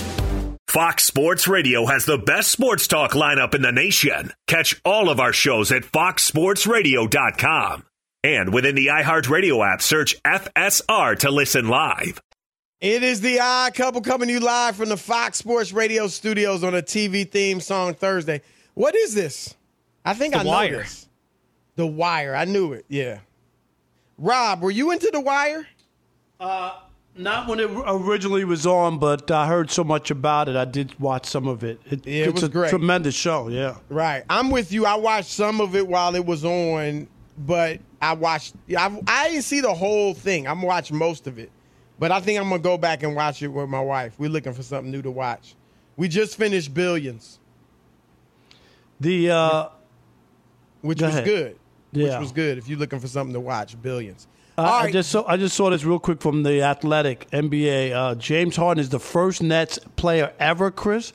Fox 0.71 1.03
Sports 1.03 1.47
Radio 1.49 1.85
has 1.85 2.05
the 2.05 2.17
best 2.17 2.49
sports 2.49 2.87
talk 2.87 3.11
lineup 3.11 3.53
in 3.53 3.61
the 3.61 3.73
nation. 3.73 4.31
Catch 4.47 4.79
all 4.85 5.09
of 5.09 5.19
our 5.19 5.33
shows 5.33 5.69
at 5.69 5.83
foxsportsradio.com. 5.83 7.83
And 8.23 8.53
within 8.53 8.75
the 8.75 8.87
iHeartRadio 8.87 9.69
app, 9.69 9.81
search 9.81 10.15
FSR 10.23 11.19
to 11.19 11.29
listen 11.29 11.67
live. 11.67 12.21
It 12.79 13.03
is 13.03 13.19
the 13.19 13.41
odd 13.41 13.73
couple 13.73 13.99
coming 13.99 14.29
to 14.29 14.33
you 14.35 14.39
live 14.39 14.77
from 14.77 14.87
the 14.87 14.95
Fox 14.95 15.39
Sports 15.39 15.73
Radio 15.73 16.07
studios 16.07 16.63
on 16.63 16.73
a 16.73 16.81
TV 16.81 17.29
theme 17.29 17.59
song 17.59 17.93
Thursday. 17.93 18.41
What 18.73 18.95
is 18.95 19.13
this? 19.13 19.53
I 20.05 20.13
think 20.13 20.37
I 20.37 20.43
know 20.43 20.51
Wire. 20.51 20.77
this. 20.77 21.05
The 21.75 21.85
Wire. 21.85 22.33
I 22.33 22.45
knew 22.45 22.71
it. 22.71 22.85
Yeah. 22.87 23.19
Rob, 24.17 24.61
were 24.61 24.71
you 24.71 24.91
into 24.91 25.09
The 25.11 25.19
Wire? 25.19 25.67
Uh, 26.39 26.79
Not 27.17 27.47
when 27.47 27.59
it 27.59 27.69
originally 27.69 28.45
was 28.45 28.65
on, 28.65 28.97
but 28.97 29.29
I 29.29 29.45
heard 29.45 29.69
so 29.69 29.83
much 29.83 30.11
about 30.11 30.47
it. 30.47 30.55
I 30.55 30.63
did 30.65 30.97
watch 30.99 31.25
some 31.25 31.45
of 31.47 31.63
it. 31.63 31.79
it 31.89 32.07
Yeah, 32.07 32.25
it 32.25 32.33
was 32.33 32.43
a 32.43 32.49
great. 32.49 32.69
tremendous 32.69 33.13
show. 33.15 33.49
Yeah. 33.49 33.77
Right. 33.89 34.23
I'm 34.29 34.49
with 34.49 34.71
you. 34.71 34.85
I 34.85 34.95
watched 34.95 35.29
some 35.29 35.59
of 35.59 35.75
it 35.75 35.85
while 35.85 36.15
it 36.15 36.25
was 36.25 36.45
on, 36.45 37.07
but 37.37 37.79
I 38.01 38.13
watched. 38.13 38.55
I, 38.77 39.01
I 39.07 39.29
didn't 39.29 39.43
see 39.43 39.59
the 39.59 39.73
whole 39.73 40.13
thing. 40.13 40.47
I'm 40.47 40.61
watching 40.61 40.97
most 40.97 41.27
of 41.27 41.37
it, 41.37 41.51
but 41.99 42.11
I 42.13 42.21
think 42.21 42.39
I'm 42.39 42.47
gonna 42.49 42.61
go 42.61 42.77
back 42.77 43.03
and 43.03 43.13
watch 43.13 43.41
it 43.43 43.49
with 43.49 43.67
my 43.67 43.81
wife. 43.81 44.15
We're 44.17 44.29
looking 44.29 44.53
for 44.53 44.63
something 44.63 44.89
new 44.89 45.01
to 45.01 45.11
watch. 45.11 45.55
We 45.97 46.07
just 46.07 46.37
finished 46.37 46.73
Billions, 46.73 47.39
The 49.01 49.31
uh, 49.31 49.69
which 50.81 50.99
Go 50.99 51.07
was 51.07 51.15
ahead. 51.15 51.25
good. 51.25 51.59
Which 51.91 52.19
was 52.19 52.31
good. 52.31 52.57
If 52.57 52.69
you're 52.69 52.79
looking 52.79 52.99
for 52.99 53.07
something 53.07 53.33
to 53.33 53.39
watch, 53.41 53.79
Billions. 53.81 54.27
Uh, 54.57 54.61
All 54.61 54.83
I 54.83 54.91
just 54.91 55.09
saw 55.09 55.25
I 55.27 55.37
just 55.37 55.55
saw 55.55 55.69
this 55.69 55.83
real 55.85 55.99
quick 55.99 56.21
from 56.21 56.43
the 56.43 56.61
Athletic 56.61 57.29
NBA. 57.31 57.93
Uh, 57.93 58.15
James 58.15 58.55
Harden 58.57 58.81
is 58.81 58.89
the 58.89 58.99
first 58.99 59.41
Nets 59.41 59.79
player 59.95 60.33
ever, 60.39 60.71
Chris, 60.71 61.13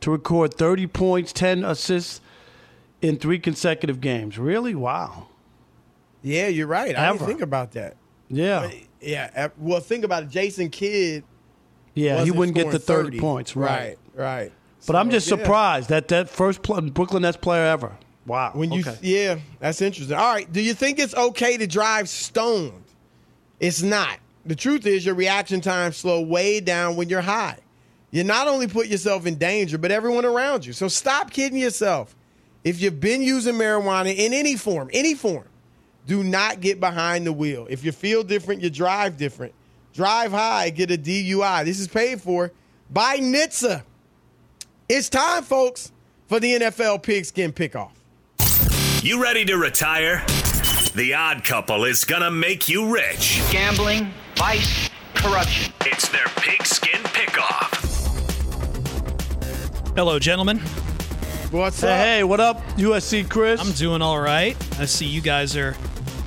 to 0.00 0.10
record 0.10 0.54
30 0.54 0.86
points, 0.88 1.32
10 1.32 1.64
assists 1.64 2.20
in 3.00 3.16
three 3.16 3.38
consecutive 3.38 4.00
games. 4.00 4.38
Really? 4.38 4.74
Wow. 4.74 5.28
Yeah, 6.22 6.48
you're 6.48 6.66
right. 6.66 6.96
I 6.96 7.08
Ever. 7.08 7.18
didn't 7.18 7.28
think 7.28 7.40
about 7.42 7.72
that. 7.72 7.96
Yeah. 8.28 8.70
Yeah. 9.00 9.48
Well, 9.58 9.80
think 9.80 10.04
about 10.04 10.24
it. 10.24 10.30
Jason 10.30 10.70
Kidd. 10.70 11.22
Yeah, 11.92 12.24
he 12.24 12.30
wouldn't 12.30 12.56
get 12.56 12.70
the 12.72 12.80
scoring 12.80 13.06
30, 13.06 13.20
points. 13.20 13.54
Right. 13.56 13.98
Right. 14.14 14.52
But 14.86 14.96
I'm 14.96 15.10
just 15.10 15.30
yeah. 15.30 15.36
surprised 15.36 15.88
that 15.90 16.08
that 16.08 16.28
first 16.28 16.62
pl- 16.62 16.80
Brooklyn 16.82 17.22
Nets 17.22 17.36
player 17.36 17.64
ever. 17.64 17.92
Wow. 18.26 18.52
When 18.54 18.72
you, 18.72 18.80
okay. 18.80 18.96
yeah, 19.02 19.38
that's 19.58 19.82
interesting. 19.82 20.16
All 20.16 20.32
right, 20.32 20.50
do 20.50 20.60
you 20.60 20.74
think 20.74 20.98
it's 20.98 21.14
okay 21.14 21.56
to 21.56 21.66
drive 21.66 22.08
stoned? 22.08 22.84
It's 23.60 23.82
not. 23.82 24.18
The 24.46 24.54
truth 24.54 24.86
is, 24.86 25.04
your 25.04 25.14
reaction 25.14 25.60
times 25.60 25.96
slow 25.96 26.20
way 26.22 26.60
down 26.60 26.96
when 26.96 27.08
you're 27.08 27.20
high. 27.20 27.58
You 28.10 28.22
not 28.22 28.46
only 28.46 28.68
put 28.68 28.86
yourself 28.86 29.26
in 29.26 29.36
danger, 29.36 29.76
but 29.76 29.90
everyone 29.90 30.24
around 30.24 30.64
you. 30.64 30.72
So 30.72 30.86
stop 30.88 31.30
kidding 31.30 31.58
yourself. 31.58 32.14
If 32.62 32.80
you've 32.80 33.00
been 33.00 33.22
using 33.22 33.54
marijuana 33.54 34.14
in 34.14 34.32
any 34.32 34.56
form, 34.56 34.88
any 34.92 35.14
form, 35.14 35.48
do 36.06 36.22
not 36.22 36.60
get 36.60 36.80
behind 36.80 37.26
the 37.26 37.32
wheel. 37.32 37.66
If 37.68 37.84
you 37.84 37.92
feel 37.92 38.22
different, 38.22 38.62
you 38.62 38.70
drive 38.70 39.16
different. 39.16 39.52
Drive 39.92 40.30
high, 40.32 40.70
get 40.70 40.90
a 40.90 40.96
DUI. 40.96 41.64
This 41.64 41.80
is 41.80 41.88
paid 41.88 42.20
for 42.20 42.52
by 42.90 43.16
NHTSA. 43.16 43.82
It's 44.88 45.08
time, 45.08 45.42
folks, 45.42 45.92
for 46.26 46.40
the 46.40 46.52
NFL 46.54 47.02
pigskin 47.02 47.52
pickoff. 47.52 47.93
You 49.04 49.22
ready 49.22 49.44
to 49.44 49.58
retire? 49.58 50.24
The 50.94 51.12
Odd 51.14 51.44
Couple 51.44 51.84
is 51.84 52.06
gonna 52.06 52.30
make 52.30 52.70
you 52.70 52.90
rich. 52.90 53.42
Gambling, 53.50 54.10
vice, 54.36 54.88
corruption. 55.12 55.70
It's 55.82 56.08
their 56.08 56.24
pigskin 56.36 57.02
pickoff. 57.02 57.74
Hello, 59.94 60.18
gentlemen. 60.18 60.58
What's 61.50 61.82
Hey, 61.82 61.90
up? 61.90 61.98
hey, 61.98 62.24
what 62.24 62.40
up, 62.40 62.62
USC 62.78 63.24
Chris? 63.28 63.60
I'm 63.60 63.72
doing 63.72 64.00
all 64.00 64.18
right. 64.18 64.56
I 64.80 64.86
see 64.86 65.04
you 65.04 65.20
guys 65.20 65.54
are 65.54 65.76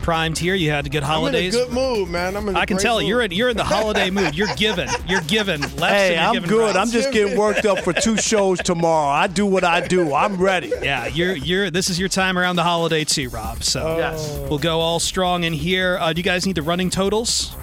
primed 0.07 0.37
here. 0.37 0.55
You 0.55 0.69
had 0.71 0.85
a 0.85 0.89
good 0.89 1.03
holidays. 1.03 1.53
I'm 1.53 1.63
in 1.63 1.65
a 1.65 1.73
good 1.73 1.75
mood, 1.75 2.09
man. 2.09 2.37
I'm 2.37 2.47
in 2.47 2.55
a 2.55 2.59
I 2.59 2.65
can 2.65 2.77
tell 2.77 2.99
mood. 2.99 3.09
you're 3.09 3.21
in 3.23 3.31
you're 3.31 3.49
in 3.49 3.57
the 3.57 3.65
holiday 3.65 4.09
mood. 4.09 4.35
You're 4.37 4.47
giving. 4.55 4.87
You're 5.05 5.19
giving. 5.19 5.59
Left 5.59 5.81
Hey, 5.81 6.15
and 6.15 6.27
I'm 6.27 6.33
giving 6.35 6.49
good. 6.49 6.61
right. 6.67 6.75
I'm 6.77 6.89
just 6.89 7.11
getting 7.11 7.37
worked 7.37 7.65
up 7.65 7.79
for 7.79 7.91
two 7.91 8.15
shows 8.15 8.59
tomorrow. 8.59 9.09
I 9.09 9.27
do 9.27 9.45
what 9.45 9.65
I 9.65 9.85
do. 9.85 10.13
I'm 10.13 10.37
ready. 10.37 10.71
Yeah, 10.81 11.07
you're 11.07 11.35
you're. 11.35 11.69
This 11.71 11.89
is 11.89 11.99
your 11.99 12.07
time 12.07 12.37
around 12.37 12.55
the 12.55 12.63
holiday 12.63 13.03
too, 13.03 13.27
Rob. 13.27 13.63
So 13.65 13.97
Yes. 13.97 14.37
we'll 14.49 14.59
go 14.59 14.79
all 14.79 15.01
strong 15.01 15.43
in 15.43 15.51
here. 15.51 15.97
Uh, 15.99 16.13
do 16.13 16.19
you 16.19 16.23
guys 16.23 16.45
need 16.45 16.55
the 16.55 16.61
running 16.61 16.89
totals? 16.89 17.53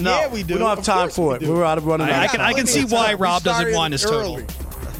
No, 0.00 0.10
Yeah, 0.10 0.28
we 0.28 0.42
do. 0.42 0.54
We 0.54 0.58
don't 0.58 0.74
have 0.74 0.84
time 0.84 1.10
for 1.10 1.36
it. 1.36 1.38
do. 1.38 1.52
We're 1.54 1.64
out 1.64 1.78
of 1.78 1.86
running 1.86 2.08
I- 2.08 2.22
I 2.22 2.24
of 2.24 2.30
can- 2.32 2.40
I 2.40 2.52
can 2.52 2.66
see 2.66 2.84
why 2.84 3.14
Rob 3.14 3.44
doesn't 3.44 3.72
want 3.72 3.92
his 3.92 4.02
total. 4.02 4.38
early. 4.38 4.46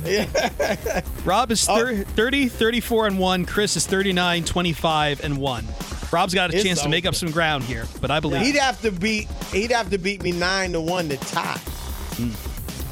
Rob 1.24 1.50
is 1.50 1.64
thir- 1.66 2.04
30, 2.04 2.46
34 2.48 3.08
and 3.08 3.18
1. 3.18 3.44
Chris 3.44 3.76
is 3.76 3.86
39, 3.86 4.44
25 4.44 5.24
and 5.24 5.36
1. 5.38 5.66
Rob's 6.12 6.34
got 6.34 6.50
a 6.52 6.54
It's 6.54 6.64
chance 6.64 6.82
to 6.82 6.88
make 6.88 7.04
up 7.06 7.14
some 7.14 7.30
ground 7.30 7.64
here, 7.64 7.84
but 8.00 8.10
I 8.10 8.20
believe 8.20 8.42
He'd 8.42 8.56
have 8.56 8.80
to 8.82 8.90
beat. 8.92 9.28
He'd 9.52 9.72
have 9.72 9.90
to 9.90 9.98
beat 9.98 10.22
me 10.22 10.32
nine 10.32 10.72
to 10.72 10.80
one 10.80 11.08
to 11.08 11.16
tie. 11.16 11.60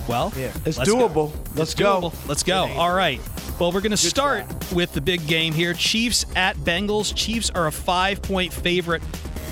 Well, 0.08 0.32
Yeah. 0.36 0.52
It's 0.66 0.76
let's 0.78 0.90
go. 0.90 1.08
doable. 1.08 1.32
Let's 1.56 1.72
It's 1.72 1.74
go. 1.80 2.00
doable. 2.00 2.28
Let's 2.28 2.42
go. 2.42 2.66
All 2.76 2.92
right. 2.92 3.20
Well, 3.58 3.72
we're 3.72 3.80
going 3.80 3.92
to 3.92 3.96
start 3.96 4.44
with 4.72 4.92
the 4.92 5.00
big 5.00 5.26
game 5.26 5.54
here. 5.54 5.72
Chiefs 5.74 6.26
at 6.36 6.56
Bengals. 6.58 7.14
Chiefs 7.14 7.50
are 7.50 7.68
a 7.68 7.72
five 7.72 8.20
point 8.20 8.52
favorite 8.52 9.02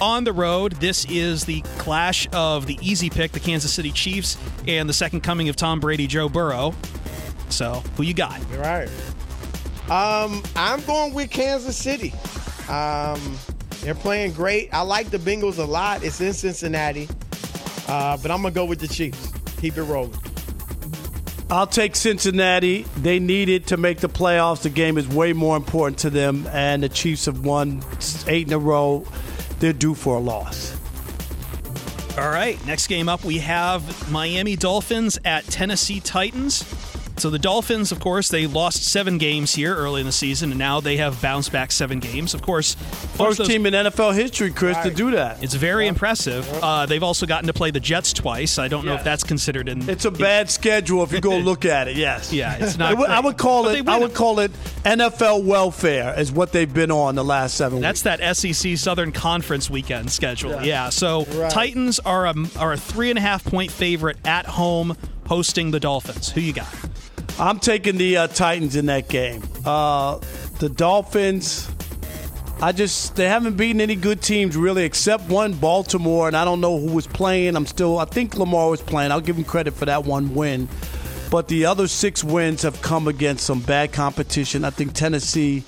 on 0.01 0.25
the 0.25 0.33
road. 0.33 0.73
This 0.73 1.07
is 1.09 1.45
the 1.45 1.63
clash 1.79 2.27
of 2.33 2.67
the 2.67 2.77
easy 2.83 3.09
pick, 3.09 3.33
the 3.33 3.41
Kansas 3.41 3.73
City 3.73 3.93
Chiefs, 3.93 4.37
and 4.67 4.89
the 4.89 4.93
second 4.93 5.21
coming 5.23 5.49
of 5.49 5.57
Tom 5.57 5.79
Brady, 5.81 6.07
Joe 6.07 6.29
Burrow. 6.29 6.75
So, 7.49 7.83
who 7.97 8.03
you 8.03 8.13
got? 8.15 8.41
All 8.53 8.59
right. 8.59 8.89
Um, 9.89 10.43
I'm 10.57 10.81
going 10.83 11.15
with 11.15 11.31
Kansas 11.31 11.77
City. 11.77 12.13
Um, 12.69 13.39
they're 13.83 13.95
playing 13.95 14.33
great. 14.33 14.73
I 14.73 14.81
like 14.83 15.11
the 15.11 15.19
Bengals 15.19 15.59
a 15.59 15.65
lot. 15.65 16.03
It's 16.03 16.21
in 16.21 16.33
Cincinnati, 16.33 17.09
uh, 17.89 18.17
but 18.17 18.31
I'm 18.31 18.43
gonna 18.43 18.51
go 18.51 18.65
with 18.65 18.81
the 18.81 18.89
Chiefs. 18.89 19.33
Keep 19.61 19.77
it 19.77 19.83
rolling. 19.83 20.19
I'll 21.51 21.67
take 21.67 21.97
Cincinnati. 21.97 22.87
They 22.97 23.19
need 23.19 23.51
it 23.51 23.67
to 23.67 23.77
make 23.77 23.99
the 23.99 24.09
playoffs. 24.09 24.63
The 24.63 24.71
game 24.71 24.97
is 24.97 25.07
way 25.07 25.35
more 25.35 25.57
important 25.57 25.99
to 25.99 26.11
them, 26.11 26.49
and 26.51 26.83
the 26.83 26.89
Chiefs 26.89 27.27
have 27.27 27.45
won 27.45 27.85
eight 28.27 28.47
in 28.47 28.55
a 28.55 28.59
row. 28.59 29.05
They're 29.59 29.75
due 29.75 29.95
for 29.95 30.17
a 30.17 30.21
loss. 30.21 30.75
All 32.19 32.31
right. 32.31 32.65
Next 32.67 32.87
game 32.87 33.09
up, 33.09 33.25
we 33.25 33.39
have 33.39 34.11
Miami 34.11 34.57
Dolphins 34.57 35.19
at 35.25 35.45
Tennessee 35.45 36.01
Titans. 36.01 36.63
So 37.19 37.31
the 37.31 37.39
Dolphins, 37.39 37.93
of 37.93 38.01
course, 38.01 38.29
they 38.29 38.47
lost 38.47 38.85
seven 38.85 39.19
games 39.19 39.55
here 39.55 39.77
early 39.77 40.01
in 40.01 40.07
the 40.07 40.13
season, 40.13 40.51
and 40.51 40.59
now 40.59 40.81
they 40.81 40.97
have 40.97 41.21
bounced 41.23 41.53
back 41.53 41.71
seven 41.71 42.01
games. 42.01 42.35
Of 42.35 42.43
course, 42.43 42.75
First 43.15 43.39
those- 43.39 43.47
team 43.49 43.67
in 43.67 43.75
NFL 43.75 44.13
history, 44.15 44.51
Chris, 44.51 44.77
to 44.79 44.91
do 44.91 45.11
that. 45.13 45.43
It's 45.43 45.55
very 45.55 45.87
impressive. 45.87 46.49
Uh, 46.63 46.87
they've 46.87 47.03
also 47.03 47.27
gotten 47.27 47.47
to 47.47 47.53
play 47.53 47.71
the 47.71 47.81
Jets 47.81 48.13
twice. 48.13 48.59
I 48.59 48.69
don't 48.69 48.85
know 48.87 48.95
if 48.95 49.05
that's 49.05 49.25
considered 49.25 49.69
in. 49.69 49.89
It's 49.89 50.05
a 50.05 50.11
bad 50.11 50.51
schedule 50.51 51.03
if 51.05 51.13
you 51.13 51.21
go 51.21 51.37
look 51.39 51.65
at 51.65 51.87
it. 51.89 51.97
Yes. 51.97 52.33
Yeah, 52.33 52.57
it's 52.59 52.77
not 52.79 52.91
I 52.91 52.95
would- 52.95 53.11
I 53.11 53.21
would 53.21 53.37
call 53.37 53.69
it. 53.69 53.87
I 53.89 53.99
would 53.99 54.15
call 54.15 54.39
it 54.41 54.51
NFL 54.85 55.45
welfare, 55.45 56.19
is 56.19 56.33
what 56.33 56.53
they've 56.53 56.73
been 56.73 56.91
on 56.91 57.15
the 57.15 57.25
last 57.25 57.55
seven 57.57 57.81
That's 57.81 58.05
weeks. 58.05 58.19
that 58.19 58.37
SEC 58.37 58.77
Southern 58.77 59.13
Conference 59.13 59.69
weekend 59.71 60.11
schedule. 60.11 60.53
Yeah. 60.53 60.63
Yeah. 60.63 60.89
So 60.89 61.27
Right. 61.35 61.51
Titans 61.51 62.01
are 62.01 62.27
a 62.27 62.35
are 62.59 62.73
a 62.73 62.77
three 62.77 63.11
and 63.11 63.19
a 63.19 63.23
half 63.23 63.45
point 63.45 63.71
favorite 63.71 64.17
at 64.25 64.47
home, 64.47 64.97
hosting 65.27 65.71
the 65.71 65.79
Dolphins. 65.81 66.31
Who 66.31 66.41
you 66.41 66.53
got? 66.53 66.67
I'm 67.39 67.59
taking 67.59 67.97
the 67.97 68.19
uh, 68.19 68.27
Titans 68.29 68.77
in 68.77 68.87
that 68.87 69.09
game. 69.09 69.43
Uh, 69.65 70.19
the 70.59 70.69
Dolphins. 70.69 71.71
I 72.61 72.71
just 72.71 73.17
they 73.17 73.27
haven't 73.27 73.57
beaten 73.57 73.81
any 73.81 73.97
good 73.97 74.23
teams 74.23 74.57
really, 74.57 74.85
except 74.85 75.29
one 75.29 75.53
Baltimore, 75.53 76.29
and 76.29 76.37
I 76.37 76.45
don't 76.45 76.61
know 76.61 76.79
who 76.79 76.93
was 76.93 77.09
playing. 77.09 77.57
I'm 77.57 77.67
still. 77.67 77.99
I 77.99 78.05
think 78.05 78.37
Lamar 78.37 78.71
was 78.71 78.81
playing. 78.81 79.11
I'll 79.11 79.21
give 79.21 79.37
him 79.37 79.45
credit 79.45 79.75
for 79.75 79.87
that 79.87 80.05
one 80.05 80.35
win. 80.35 80.69
But 81.31 81.49
the 81.49 81.65
other 81.65 81.89
six 81.89 82.23
wins 82.23 82.63
have 82.63 82.81
come 82.83 83.09
against 83.09 83.45
some 83.45 83.61
bad 83.61 83.93
competition. 83.93 84.65
I 84.65 84.71
think 84.71 84.93
Tennessee 84.93 85.65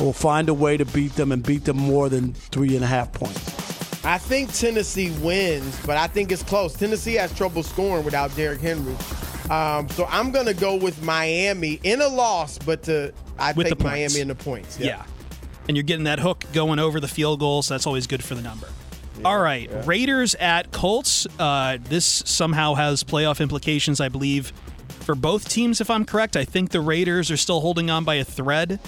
will 0.00 0.12
find 0.12 0.48
a 0.48 0.54
way 0.54 0.76
to 0.76 0.84
beat 0.84 1.14
them 1.14 1.32
and 1.32 1.42
beat 1.42 1.64
them 1.64 1.78
more 1.78 2.08
than 2.08 2.34
three 2.34 2.74
and 2.74 2.84
a 2.84 2.88
half 2.88 3.12
points. 3.12 4.04
I 4.04 4.18
think 4.18 4.52
Tennessee 4.52 5.12
wins, 5.22 5.80
but 5.86 5.96
I 5.96 6.06
think 6.06 6.32
it's 6.32 6.42
close. 6.42 6.74
Tennessee 6.74 7.14
has 7.14 7.34
trouble 7.34 7.62
scoring 7.62 8.04
without 8.04 8.34
Derrick 8.36 8.60
Henry. 8.60 8.94
Um, 9.50 9.88
so 9.90 10.06
I'm 10.10 10.30
gonna 10.32 10.54
go 10.54 10.76
with 10.76 11.02
Miami 11.02 11.80
in 11.82 12.00
a 12.00 12.08
loss, 12.08 12.58
but 12.58 12.82
to 12.84 13.12
I 13.38 13.52
With 13.52 13.68
take. 13.68 13.80
Miami 13.80 14.20
in 14.20 14.28
the 14.28 14.34
points. 14.34 14.78
Yeah. 14.78 15.04
And 15.68 15.76
you're 15.76 15.84
getting 15.84 16.04
that 16.04 16.20
hook 16.20 16.44
going 16.52 16.78
over 16.78 17.00
the 17.00 17.08
field 17.08 17.40
goals. 17.40 17.68
That's 17.68 17.86
always 17.86 18.06
good 18.06 18.22
for 18.22 18.34
the 18.34 18.42
number. 18.42 18.68
All 19.24 19.38
right. 19.38 19.70
Raiders 19.86 20.34
at 20.36 20.72
Colts. 20.72 21.26
Uh, 21.38 21.78
this 21.82 22.04
somehow 22.04 22.74
has 22.74 23.02
playoff 23.02 23.40
implications, 23.40 24.00
I 24.00 24.08
believe, 24.08 24.52
for 25.00 25.14
both 25.14 25.48
teams, 25.48 25.80
if 25.80 25.90
I'm 25.90 26.04
correct. 26.04 26.36
I 26.36 26.44
think 26.44 26.70
the 26.70 26.80
Raiders 26.80 27.30
are 27.30 27.36
still 27.36 27.60
holding 27.60 27.90
on 27.90 28.04
by 28.04 28.16
a 28.16 28.24
thread, 28.24 28.78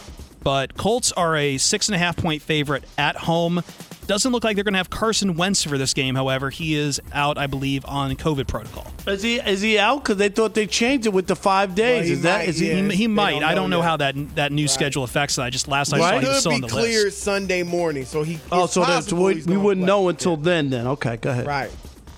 but 0.42 0.76
Colts 0.76 1.12
are 1.12 1.36
a 1.36 1.58
six 1.58 1.88
and 1.88 1.94
a 1.94 1.98
half 1.98 2.16
point 2.16 2.42
favorite 2.42 2.84
at 2.96 3.16
home. 3.16 3.62
Doesn't 4.08 4.32
look 4.32 4.42
like 4.42 4.56
they're 4.56 4.64
going 4.64 4.72
to 4.72 4.78
have 4.78 4.90
Carson 4.90 5.34
Wentz 5.36 5.62
for 5.62 5.76
this 5.78 5.92
game. 5.94 6.14
However, 6.14 6.48
he 6.50 6.74
is 6.74 6.98
out, 7.12 7.36
I 7.38 7.46
believe, 7.46 7.84
on 7.84 8.10
COVID 8.16 8.48
protocol. 8.48 8.90
Is 9.06 9.22
he 9.22 9.36
is 9.36 9.60
he 9.60 9.78
out? 9.78 10.02
Because 10.02 10.16
they 10.16 10.30
thought 10.30 10.54
they 10.54 10.66
changed 10.66 11.06
it 11.06 11.12
with 11.12 11.26
the 11.26 11.36
five 11.36 11.74
days. 11.74 12.06
he 12.06 12.14
is 12.14 12.22
that 12.22 12.38
might, 12.40 12.48
is 12.48 12.58
he? 12.58 12.68
yeah. 12.70 12.88
He, 12.88 12.96
he 12.96 13.06
might. 13.06 13.32
don't 13.32 13.44
I 13.44 13.54
don't 13.54 13.68
know 13.70 13.76
know 13.78 13.82
how 13.82 13.98
that 13.98 14.14
that 14.34 14.50
new 14.50 14.66
schedule 14.66 15.04
affects 15.04 15.36
that. 15.36 15.42
I 15.42 15.50
just 15.50 15.68
last 15.68 15.92
I 15.92 15.98
Right. 15.98 16.14
saw 16.14 16.18
he 16.20 16.26
was 16.26 16.34
Could 16.36 16.40
still 16.40 16.50
be 16.52 16.54
on 16.56 16.60
the 16.62 16.68
cleared 16.68 17.04
list. 17.04 17.22
Sunday 17.22 17.62
morning, 17.62 18.04
so 18.06 18.22
he. 18.22 18.40
Oh, 18.50 18.66
so 18.66 18.80
that's 18.80 19.04
possible 19.06 19.24
we, 19.24 19.42
we 19.44 19.56
wouldn't 19.58 19.84
play. 19.84 19.86
know 19.86 20.08
until 20.08 20.36
then. 20.38 20.70
Then 20.70 20.86
okay, 20.86 21.18
go 21.18 21.30
ahead. 21.30 21.46
Right. 21.46 21.70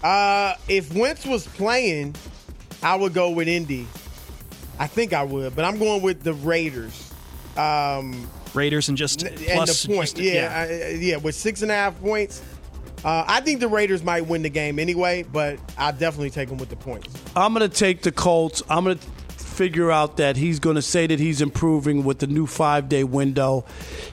Uh, 0.03 0.55
if 0.69 0.95
Wentz 0.95 1.27
was 1.27 1.47
playing, 1.47 2.15
I 2.85 2.95
would 2.95 3.13
go 3.15 3.31
with 3.31 3.49
Indy. 3.49 3.87
I 4.79 4.87
think 4.87 5.13
I 5.13 5.25
would, 5.25 5.55
but 5.57 5.65
I'm 5.65 5.79
going 5.79 6.01
with 6.03 6.23
the 6.23 6.33
Raiders. 6.35 7.13
Um, 7.57 8.27
Raiders 8.55 8.89
and 8.89 8.99
just 8.99 9.23
and 9.23 9.37
plus 9.37 9.83
the 9.85 9.89
point, 9.95 10.01
just- 10.15 10.19
yeah, 10.19 10.67
I- 10.69 10.91
yeah, 10.99 11.17
with 11.17 11.35
six 11.35 11.63
and 11.63 11.71
a 11.71 11.75
half 11.75 12.01
points. 12.01 12.43
Uh, 13.05 13.25
I 13.27 13.41
think 13.41 13.61
the 13.61 13.69
Raiders 13.69 14.03
might 14.03 14.27
win 14.27 14.43
the 14.43 14.51
game 14.51 14.79
anyway, 14.79 15.23
but 15.23 15.59
I 15.79 15.91
definitely 15.93 16.29
take 16.31 16.51
them 16.51 16.59
with 16.59 16.69
the 16.69 16.77
points. 16.77 17.09
I'm 17.35 17.55
going 17.55 17.69
to 17.69 17.75
take 17.75 18.03
the 18.03 18.13
Colts. 18.13 18.63
I'm 18.69 18.85
going 18.85 18.99
to 18.99 19.05
figure 19.43 19.91
out 19.91 20.19
that 20.19 20.37
he's 20.37 20.59
going 20.59 20.77
to 20.77 20.83
say 20.83 21.07
that 21.07 21.19
he's 21.19 21.41
improving 21.41 22.05
with 22.05 22.19
the 22.19 22.27
new 22.27 22.47
five 22.47 22.91
day 22.91 23.05
window. 23.05 23.65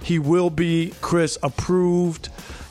He 0.03 0.19
will 0.19 0.49
be, 0.49 0.93
Chris, 1.01 1.37
approved, 1.43 2.29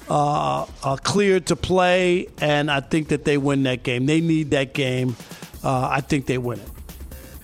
uh, 0.09 0.65
uh, 0.83 0.97
cleared 1.03 1.47
to 1.49 1.57
play, 1.57 2.29
and 2.39 2.71
I 2.71 2.81
think 2.81 3.09
that 3.09 3.27
they 3.27 3.37
win 3.37 3.65
that 3.65 3.83
game. 3.83 4.07
They 4.07 4.23
need 4.23 4.53
that 4.53 4.73
game. 4.73 5.17
Uh, 5.63 5.87
I 5.91 6.01
think 6.01 6.25
they 6.25 6.39
win 6.39 6.61
it. 6.61 6.69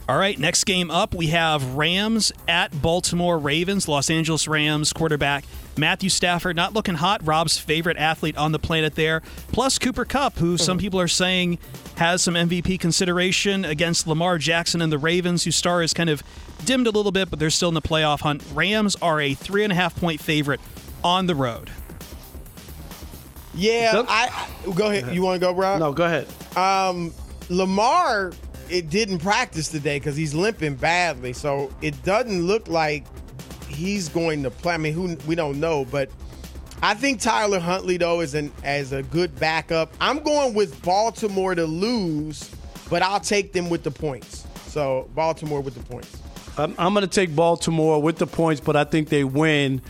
All 0.08 0.18
right, 0.18 0.36
next 0.38 0.64
game 0.64 0.90
up, 0.90 1.14
we 1.14 1.28
have 1.28 1.74
Rams 1.74 2.32
at 2.48 2.82
Baltimore 2.82 3.38
Ravens. 3.38 3.86
Los 3.86 4.10
Angeles 4.10 4.48
Rams 4.48 4.92
quarterback 4.92 5.44
Matthew 5.76 6.10
Stafford 6.10 6.56
not 6.56 6.72
looking 6.74 6.96
hot. 6.96 7.24
Rob's 7.24 7.56
favorite 7.56 7.96
athlete 7.96 8.36
on 8.36 8.52
the 8.52 8.58
planet 8.58 8.94
there. 8.94 9.22
Plus 9.52 9.78
Cooper 9.78 10.04
Kupp, 10.04 10.36
who 10.36 10.58
some 10.58 10.76
people 10.78 11.00
are 11.00 11.08
saying 11.08 11.58
has 11.96 12.20
some 12.22 12.34
MVP 12.34 12.80
consideration 12.80 13.64
against 13.64 14.06
Lamar 14.06 14.38
Jackson 14.38 14.82
and 14.82 14.92
the 14.92 14.98
Ravens, 14.98 15.44
whose 15.44 15.56
star 15.56 15.82
is 15.82 15.94
kind 15.94 16.10
of 16.10 16.22
dimmed 16.64 16.86
a 16.86 16.90
little 16.90 17.12
bit, 17.12 17.30
but 17.30 17.38
they're 17.38 17.50
still 17.50 17.68
in 17.68 17.74
the 17.74 17.82
playoff 17.82 18.20
hunt. 18.20 18.42
Rams 18.52 18.96
are 18.96 19.20
a 19.20 19.34
three 19.34 19.62
and 19.64 19.72
a 19.72 19.76
half 19.76 19.94
point 19.98 20.20
favorite 20.20 20.60
on 21.04 21.26
the 21.26 21.34
road. 21.34 21.70
Yeah, 23.54 24.04
I 24.08 24.48
go 24.74 24.90
ahead. 24.90 25.14
You 25.14 25.22
want 25.22 25.40
to 25.40 25.46
go, 25.46 25.54
Rob? 25.54 25.78
No, 25.78 25.92
go 25.92 26.04
ahead. 26.04 26.26
Um, 26.56 27.12
Lamar, 27.50 28.32
it 28.70 28.90
didn't 28.90 29.18
practice 29.18 29.68
today 29.68 29.98
because 29.98 30.16
he's 30.16 30.34
limping 30.34 30.74
badly, 30.74 31.32
so 31.32 31.72
it 31.82 32.02
doesn't 32.04 32.46
look 32.46 32.68
like 32.68 33.04
he's 33.68 34.08
going 34.08 34.42
to 34.42 34.50
play. 34.50 34.74
I 34.74 34.78
mean, 34.78 34.92
who 34.92 35.16
we 35.26 35.34
don't 35.34 35.60
know, 35.60 35.84
but 35.84 36.10
I 36.82 36.94
think 36.94 37.20
Tyler 37.20 37.60
Huntley 37.60 37.96
though 37.96 38.20
is 38.20 38.34
an 38.34 38.52
as 38.64 38.92
a 38.92 39.02
good 39.04 39.38
backup. 39.38 39.94
I'm 40.00 40.20
going 40.20 40.54
with 40.54 40.82
Baltimore 40.82 41.54
to 41.54 41.64
lose, 41.64 42.50
but 42.90 43.02
I'll 43.02 43.20
take 43.20 43.52
them 43.52 43.70
with 43.70 43.82
the 43.82 43.90
points. 43.90 44.46
So 44.66 45.08
Baltimore 45.14 45.60
with 45.60 45.74
the 45.74 45.84
points. 45.84 46.16
I'm, 46.58 46.74
I'm 46.78 46.92
going 46.92 47.06
to 47.06 47.10
take 47.10 47.34
Baltimore 47.34 48.00
with 48.02 48.18
the 48.18 48.26
points, 48.26 48.60
but 48.60 48.76
I 48.76 48.84
think 48.84 49.08
they 49.08 49.24
win 49.24 49.80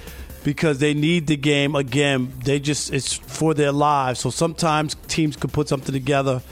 because 0.45 0.79
they 0.79 0.95
need 0.95 1.27
the 1.27 1.37
game 1.37 1.75
again. 1.75 2.33
They 2.45 2.61
just 2.61 2.93
it's 2.93 3.13
for 3.13 3.55
their 3.55 3.73
lives. 3.73 4.21
So 4.21 4.31
sometimes 4.31 4.97
teams 5.09 5.37
could 5.37 5.53
put 5.53 5.69
something 5.69 5.93
together. 5.93 6.43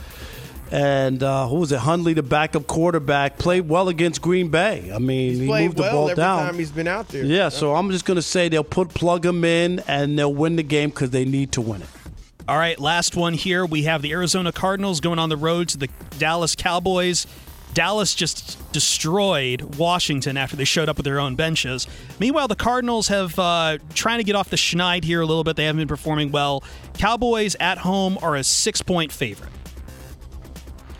And 0.71 1.21
uh, 1.21 1.47
who 1.49 1.57
was 1.57 1.71
it? 1.73 1.79
Huntley, 1.79 2.13
the 2.13 2.23
backup 2.23 2.65
quarterback, 2.65 3.37
played 3.37 3.67
well 3.67 3.89
against 3.89 4.21
Green 4.21 4.47
Bay. 4.47 4.89
I 4.93 4.99
mean, 4.99 5.31
He's 5.31 5.39
he 5.39 5.47
played 5.47 5.65
moved 5.65 5.77
the 5.77 5.83
ball 5.83 6.09
every 6.09 6.15
down. 6.15 6.45
time 6.45 6.55
he's 6.55 6.71
been 6.71 6.87
out 6.87 7.09
there. 7.09 7.25
Yeah, 7.25 7.49
so 7.49 7.75
I'm 7.75 7.91
just 7.91 8.05
going 8.05 8.15
to 8.15 8.21
say 8.21 8.47
they'll 8.47 8.63
put 8.63 8.89
plug 8.89 9.25
him 9.25 9.43
in 9.43 9.79
and 9.87 10.17
they'll 10.17 10.33
win 10.33 10.55
the 10.55 10.63
game 10.63 10.89
because 10.89 11.09
they 11.09 11.25
need 11.25 11.51
to 11.53 11.61
win 11.61 11.81
it. 11.81 11.89
All 12.47 12.57
right, 12.57 12.79
last 12.79 13.15
one 13.17 13.33
here. 13.33 13.65
We 13.65 13.83
have 13.83 14.01
the 14.01 14.11
Arizona 14.13 14.51
Cardinals 14.53 15.01
going 15.01 15.19
on 15.19 15.27
the 15.29 15.37
road 15.37 15.67
to 15.69 15.77
the 15.77 15.89
Dallas 16.17 16.55
Cowboys. 16.55 17.27
Dallas 17.73 18.15
just 18.15 18.57
destroyed 18.73 19.75
Washington 19.77 20.35
after 20.37 20.55
they 20.55 20.65
showed 20.65 20.89
up 20.89 20.97
with 20.97 21.05
their 21.05 21.19
own 21.19 21.35
benches. 21.35 21.87
Meanwhile, 22.19 22.47
the 22.49 22.55
Cardinals 22.55 23.07
have 23.09 23.37
uh, 23.39 23.77
trying 23.93 24.17
to 24.19 24.23
get 24.23 24.35
off 24.35 24.49
the 24.49 24.57
schneid 24.57 25.03
here 25.03 25.21
a 25.21 25.25
little 25.25 25.43
bit. 25.43 25.55
They 25.55 25.65
haven't 25.65 25.79
been 25.79 25.87
performing 25.87 26.31
well. 26.31 26.63
Cowboys 26.93 27.55
at 27.59 27.77
home 27.77 28.17
are 28.21 28.35
a 28.35 28.43
six 28.43 28.81
point 28.81 29.11
favorite. 29.11 29.49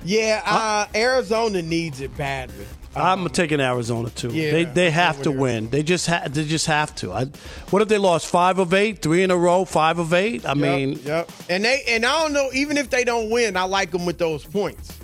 Yeah, 0.03 0.41
uh, 0.45 0.85
Arizona 0.95 1.61
needs 1.61 2.01
it 2.01 2.15
badly. 2.17 2.65
I'm 2.95 3.29
taking 3.29 3.61
Arizona 3.61 4.09
too. 4.09 4.29
Yeah, 4.29 4.51
they 4.51 4.63
they 4.65 4.91
have 4.91 5.21
to 5.21 5.31
win. 5.31 5.69
They 5.69 5.81
just 5.81 6.07
ha- 6.07 6.23
they 6.29 6.43
just 6.43 6.65
have 6.65 6.93
to. 6.95 7.13
I, 7.13 7.25
what 7.69 7.81
if 7.81 7.87
they 7.87 7.97
lost 7.97 8.27
five 8.27 8.59
of 8.59 8.73
eight, 8.73 9.01
three 9.01 9.23
in 9.23 9.31
a 9.31 9.37
row, 9.37 9.63
five 9.63 9.97
of 9.97 10.13
eight? 10.13 10.45
I 10.45 10.55
mean, 10.55 10.93
yep, 10.93 11.05
yep. 11.05 11.31
And 11.49 11.63
they 11.63 11.83
and 11.87 12.05
I 12.05 12.21
don't 12.21 12.33
know. 12.33 12.49
Even 12.53 12.77
if 12.77 12.89
they 12.89 13.05
don't 13.05 13.29
win, 13.29 13.55
I 13.55 13.63
like 13.63 13.91
them 13.91 14.05
with 14.05 14.17
those 14.17 14.43
points. 14.43 14.97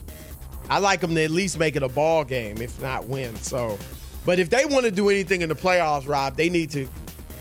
I 0.69 0.79
like 0.79 0.99
them 0.99 1.15
to 1.15 1.23
at 1.23 1.31
least 1.31 1.57
make 1.59 1.77
it 1.77 1.83
a 1.83 1.87
ball 1.87 2.25
game, 2.25 2.57
if 2.61 2.81
not 2.81 3.07
win. 3.07 3.35
So, 3.37 3.77
but 4.25 4.37
if 4.37 4.49
they 4.49 4.65
want 4.65 4.83
to 4.83 4.91
do 4.91 5.09
anything 5.09 5.41
in 5.41 5.47
the 5.47 5.55
playoffs, 5.55 6.09
Rob, 6.09 6.35
they 6.35 6.49
need 6.49 6.71
to, 6.71 6.89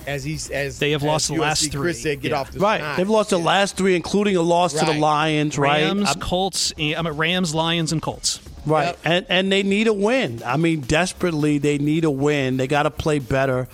as 0.06 0.24
he's 0.24 0.50
as 0.50 0.78
They 0.78 0.92
have 0.92 1.02
as 1.02 1.06
lost 1.06 1.28
the 1.28 1.34
USC 1.34 1.40
last 1.40 1.60
Chris 1.60 1.72
three. 1.72 1.92
said, 1.94 2.20
get 2.20 2.30
Yeah. 2.32 2.40
off 2.40 2.50
the 2.52 2.58
right? 2.60 2.80
schneid. 2.80 2.96
They've 2.96 3.08
lost 3.10 3.30
the 3.30 3.38
last 3.38 3.76
three, 3.76 3.96
including 3.96 4.36
a 4.36 4.42
loss 4.42 4.72
to 4.74 4.84
the 4.84 4.92
Right. 4.92 5.00
Lions. 5.00 5.58
Right? 5.58 5.82
Rams, 5.84 6.08
I'm- 6.08 6.20
Colts, 6.20 6.72
I'm 6.78 7.06
at 7.06 7.14
Rams, 7.16 7.54
Lions, 7.54 7.92
and 7.92 8.00
Colts. 8.02 8.40
Right. 8.64 8.86
Yep. 8.86 8.98
And 9.04 9.26
and 9.28 9.52
they 9.52 9.62
need 9.62 9.86
a 9.86 9.92
win. 9.92 10.42
I 10.44 10.56
mean, 10.56 10.80
desperately 10.80 11.58
they 11.58 11.78
need 11.78 12.04
a 12.04 12.10
win. 12.10 12.56
They 12.56 12.66
got 12.66 12.82
to 12.84 12.90
play 12.90 13.18
better. 13.20 13.68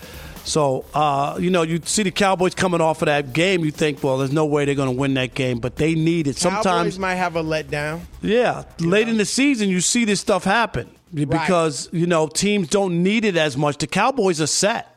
So, 0.44 0.84
uh, 0.92 1.36
you 1.40 1.50
know, 1.50 1.62
you 1.62 1.80
see 1.84 2.02
the 2.02 2.10
Cowboys 2.10 2.54
coming 2.56 2.80
off 2.80 3.00
of 3.00 3.06
that 3.06 3.32
game, 3.32 3.64
you 3.64 3.70
think, 3.70 4.02
well, 4.02 4.18
there's 4.18 4.32
no 4.32 4.44
way 4.44 4.64
they're 4.64 4.74
going 4.74 4.88
to 4.92 4.98
win 5.00 5.14
that 5.14 5.34
game, 5.34 5.60
but 5.60 5.76
they 5.76 5.94
need 5.94 6.26
it. 6.26 6.36
Cowboys 6.36 6.62
Sometimes, 6.64 6.98
might 6.98 7.14
have 7.14 7.36
a 7.36 7.44
letdown. 7.44 8.00
yeah, 8.22 8.64
late 8.80 9.08
in 9.08 9.18
the 9.18 9.24
season, 9.24 9.68
you 9.68 9.80
see 9.80 10.04
this 10.04 10.20
stuff 10.20 10.42
happen 10.42 10.88
because, 11.14 11.88
you 11.92 12.06
know, 12.08 12.26
teams 12.26 12.66
don't 12.68 13.04
need 13.04 13.24
it 13.24 13.36
as 13.36 13.56
much. 13.56 13.78
The 13.78 13.86
Cowboys 13.86 14.40
are 14.40 14.48
set. 14.48 14.88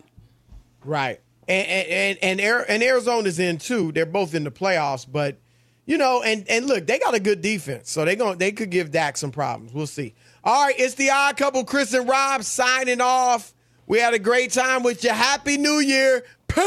Right. 0.83 1.19
And 1.47 1.67
and 1.67 2.17
and, 2.21 2.39
and, 2.41 2.41
Ari- 2.81 2.87
Arizona's 2.87 3.39
in 3.39 3.57
too. 3.57 3.91
They're 3.91 4.05
both 4.05 4.33
in 4.33 4.43
the 4.43 4.51
playoffs, 4.51 5.05
but 5.09 5.37
you 5.85 5.97
know, 5.97 6.23
and 6.23 6.47
and 6.49 6.65
look, 6.65 6.87
they 6.87 6.97
got 6.99 7.13
a 7.13 7.19
good 7.19 7.41
defense, 7.41 7.91
so 7.91 8.03
they 8.05 8.15
going 8.15 8.37
they 8.37 8.51
could 8.51 8.71
give 8.71 8.91
Dak 8.91 9.17
some 9.17 9.31
problems. 9.31 9.73
We'll 9.73 9.87
see. 9.87 10.15
All 10.43 10.65
right, 10.65 10.75
it's 10.77 10.95
the 10.95 11.09
odd 11.11 11.37
couple, 11.37 11.63
Chris 11.63 11.93
and 11.93 12.07
Rob 12.07 12.43
signing 12.43 13.01
off. 13.01 13.53
We 13.87 13.99
had 13.99 14.13
a 14.13 14.19
great 14.19 14.51
time 14.51 14.81
with 14.83 15.03
you. 15.03 15.11
Happy 15.11 15.57
New 15.57 15.79
Year. 15.79 16.23
Peace. 16.47 16.63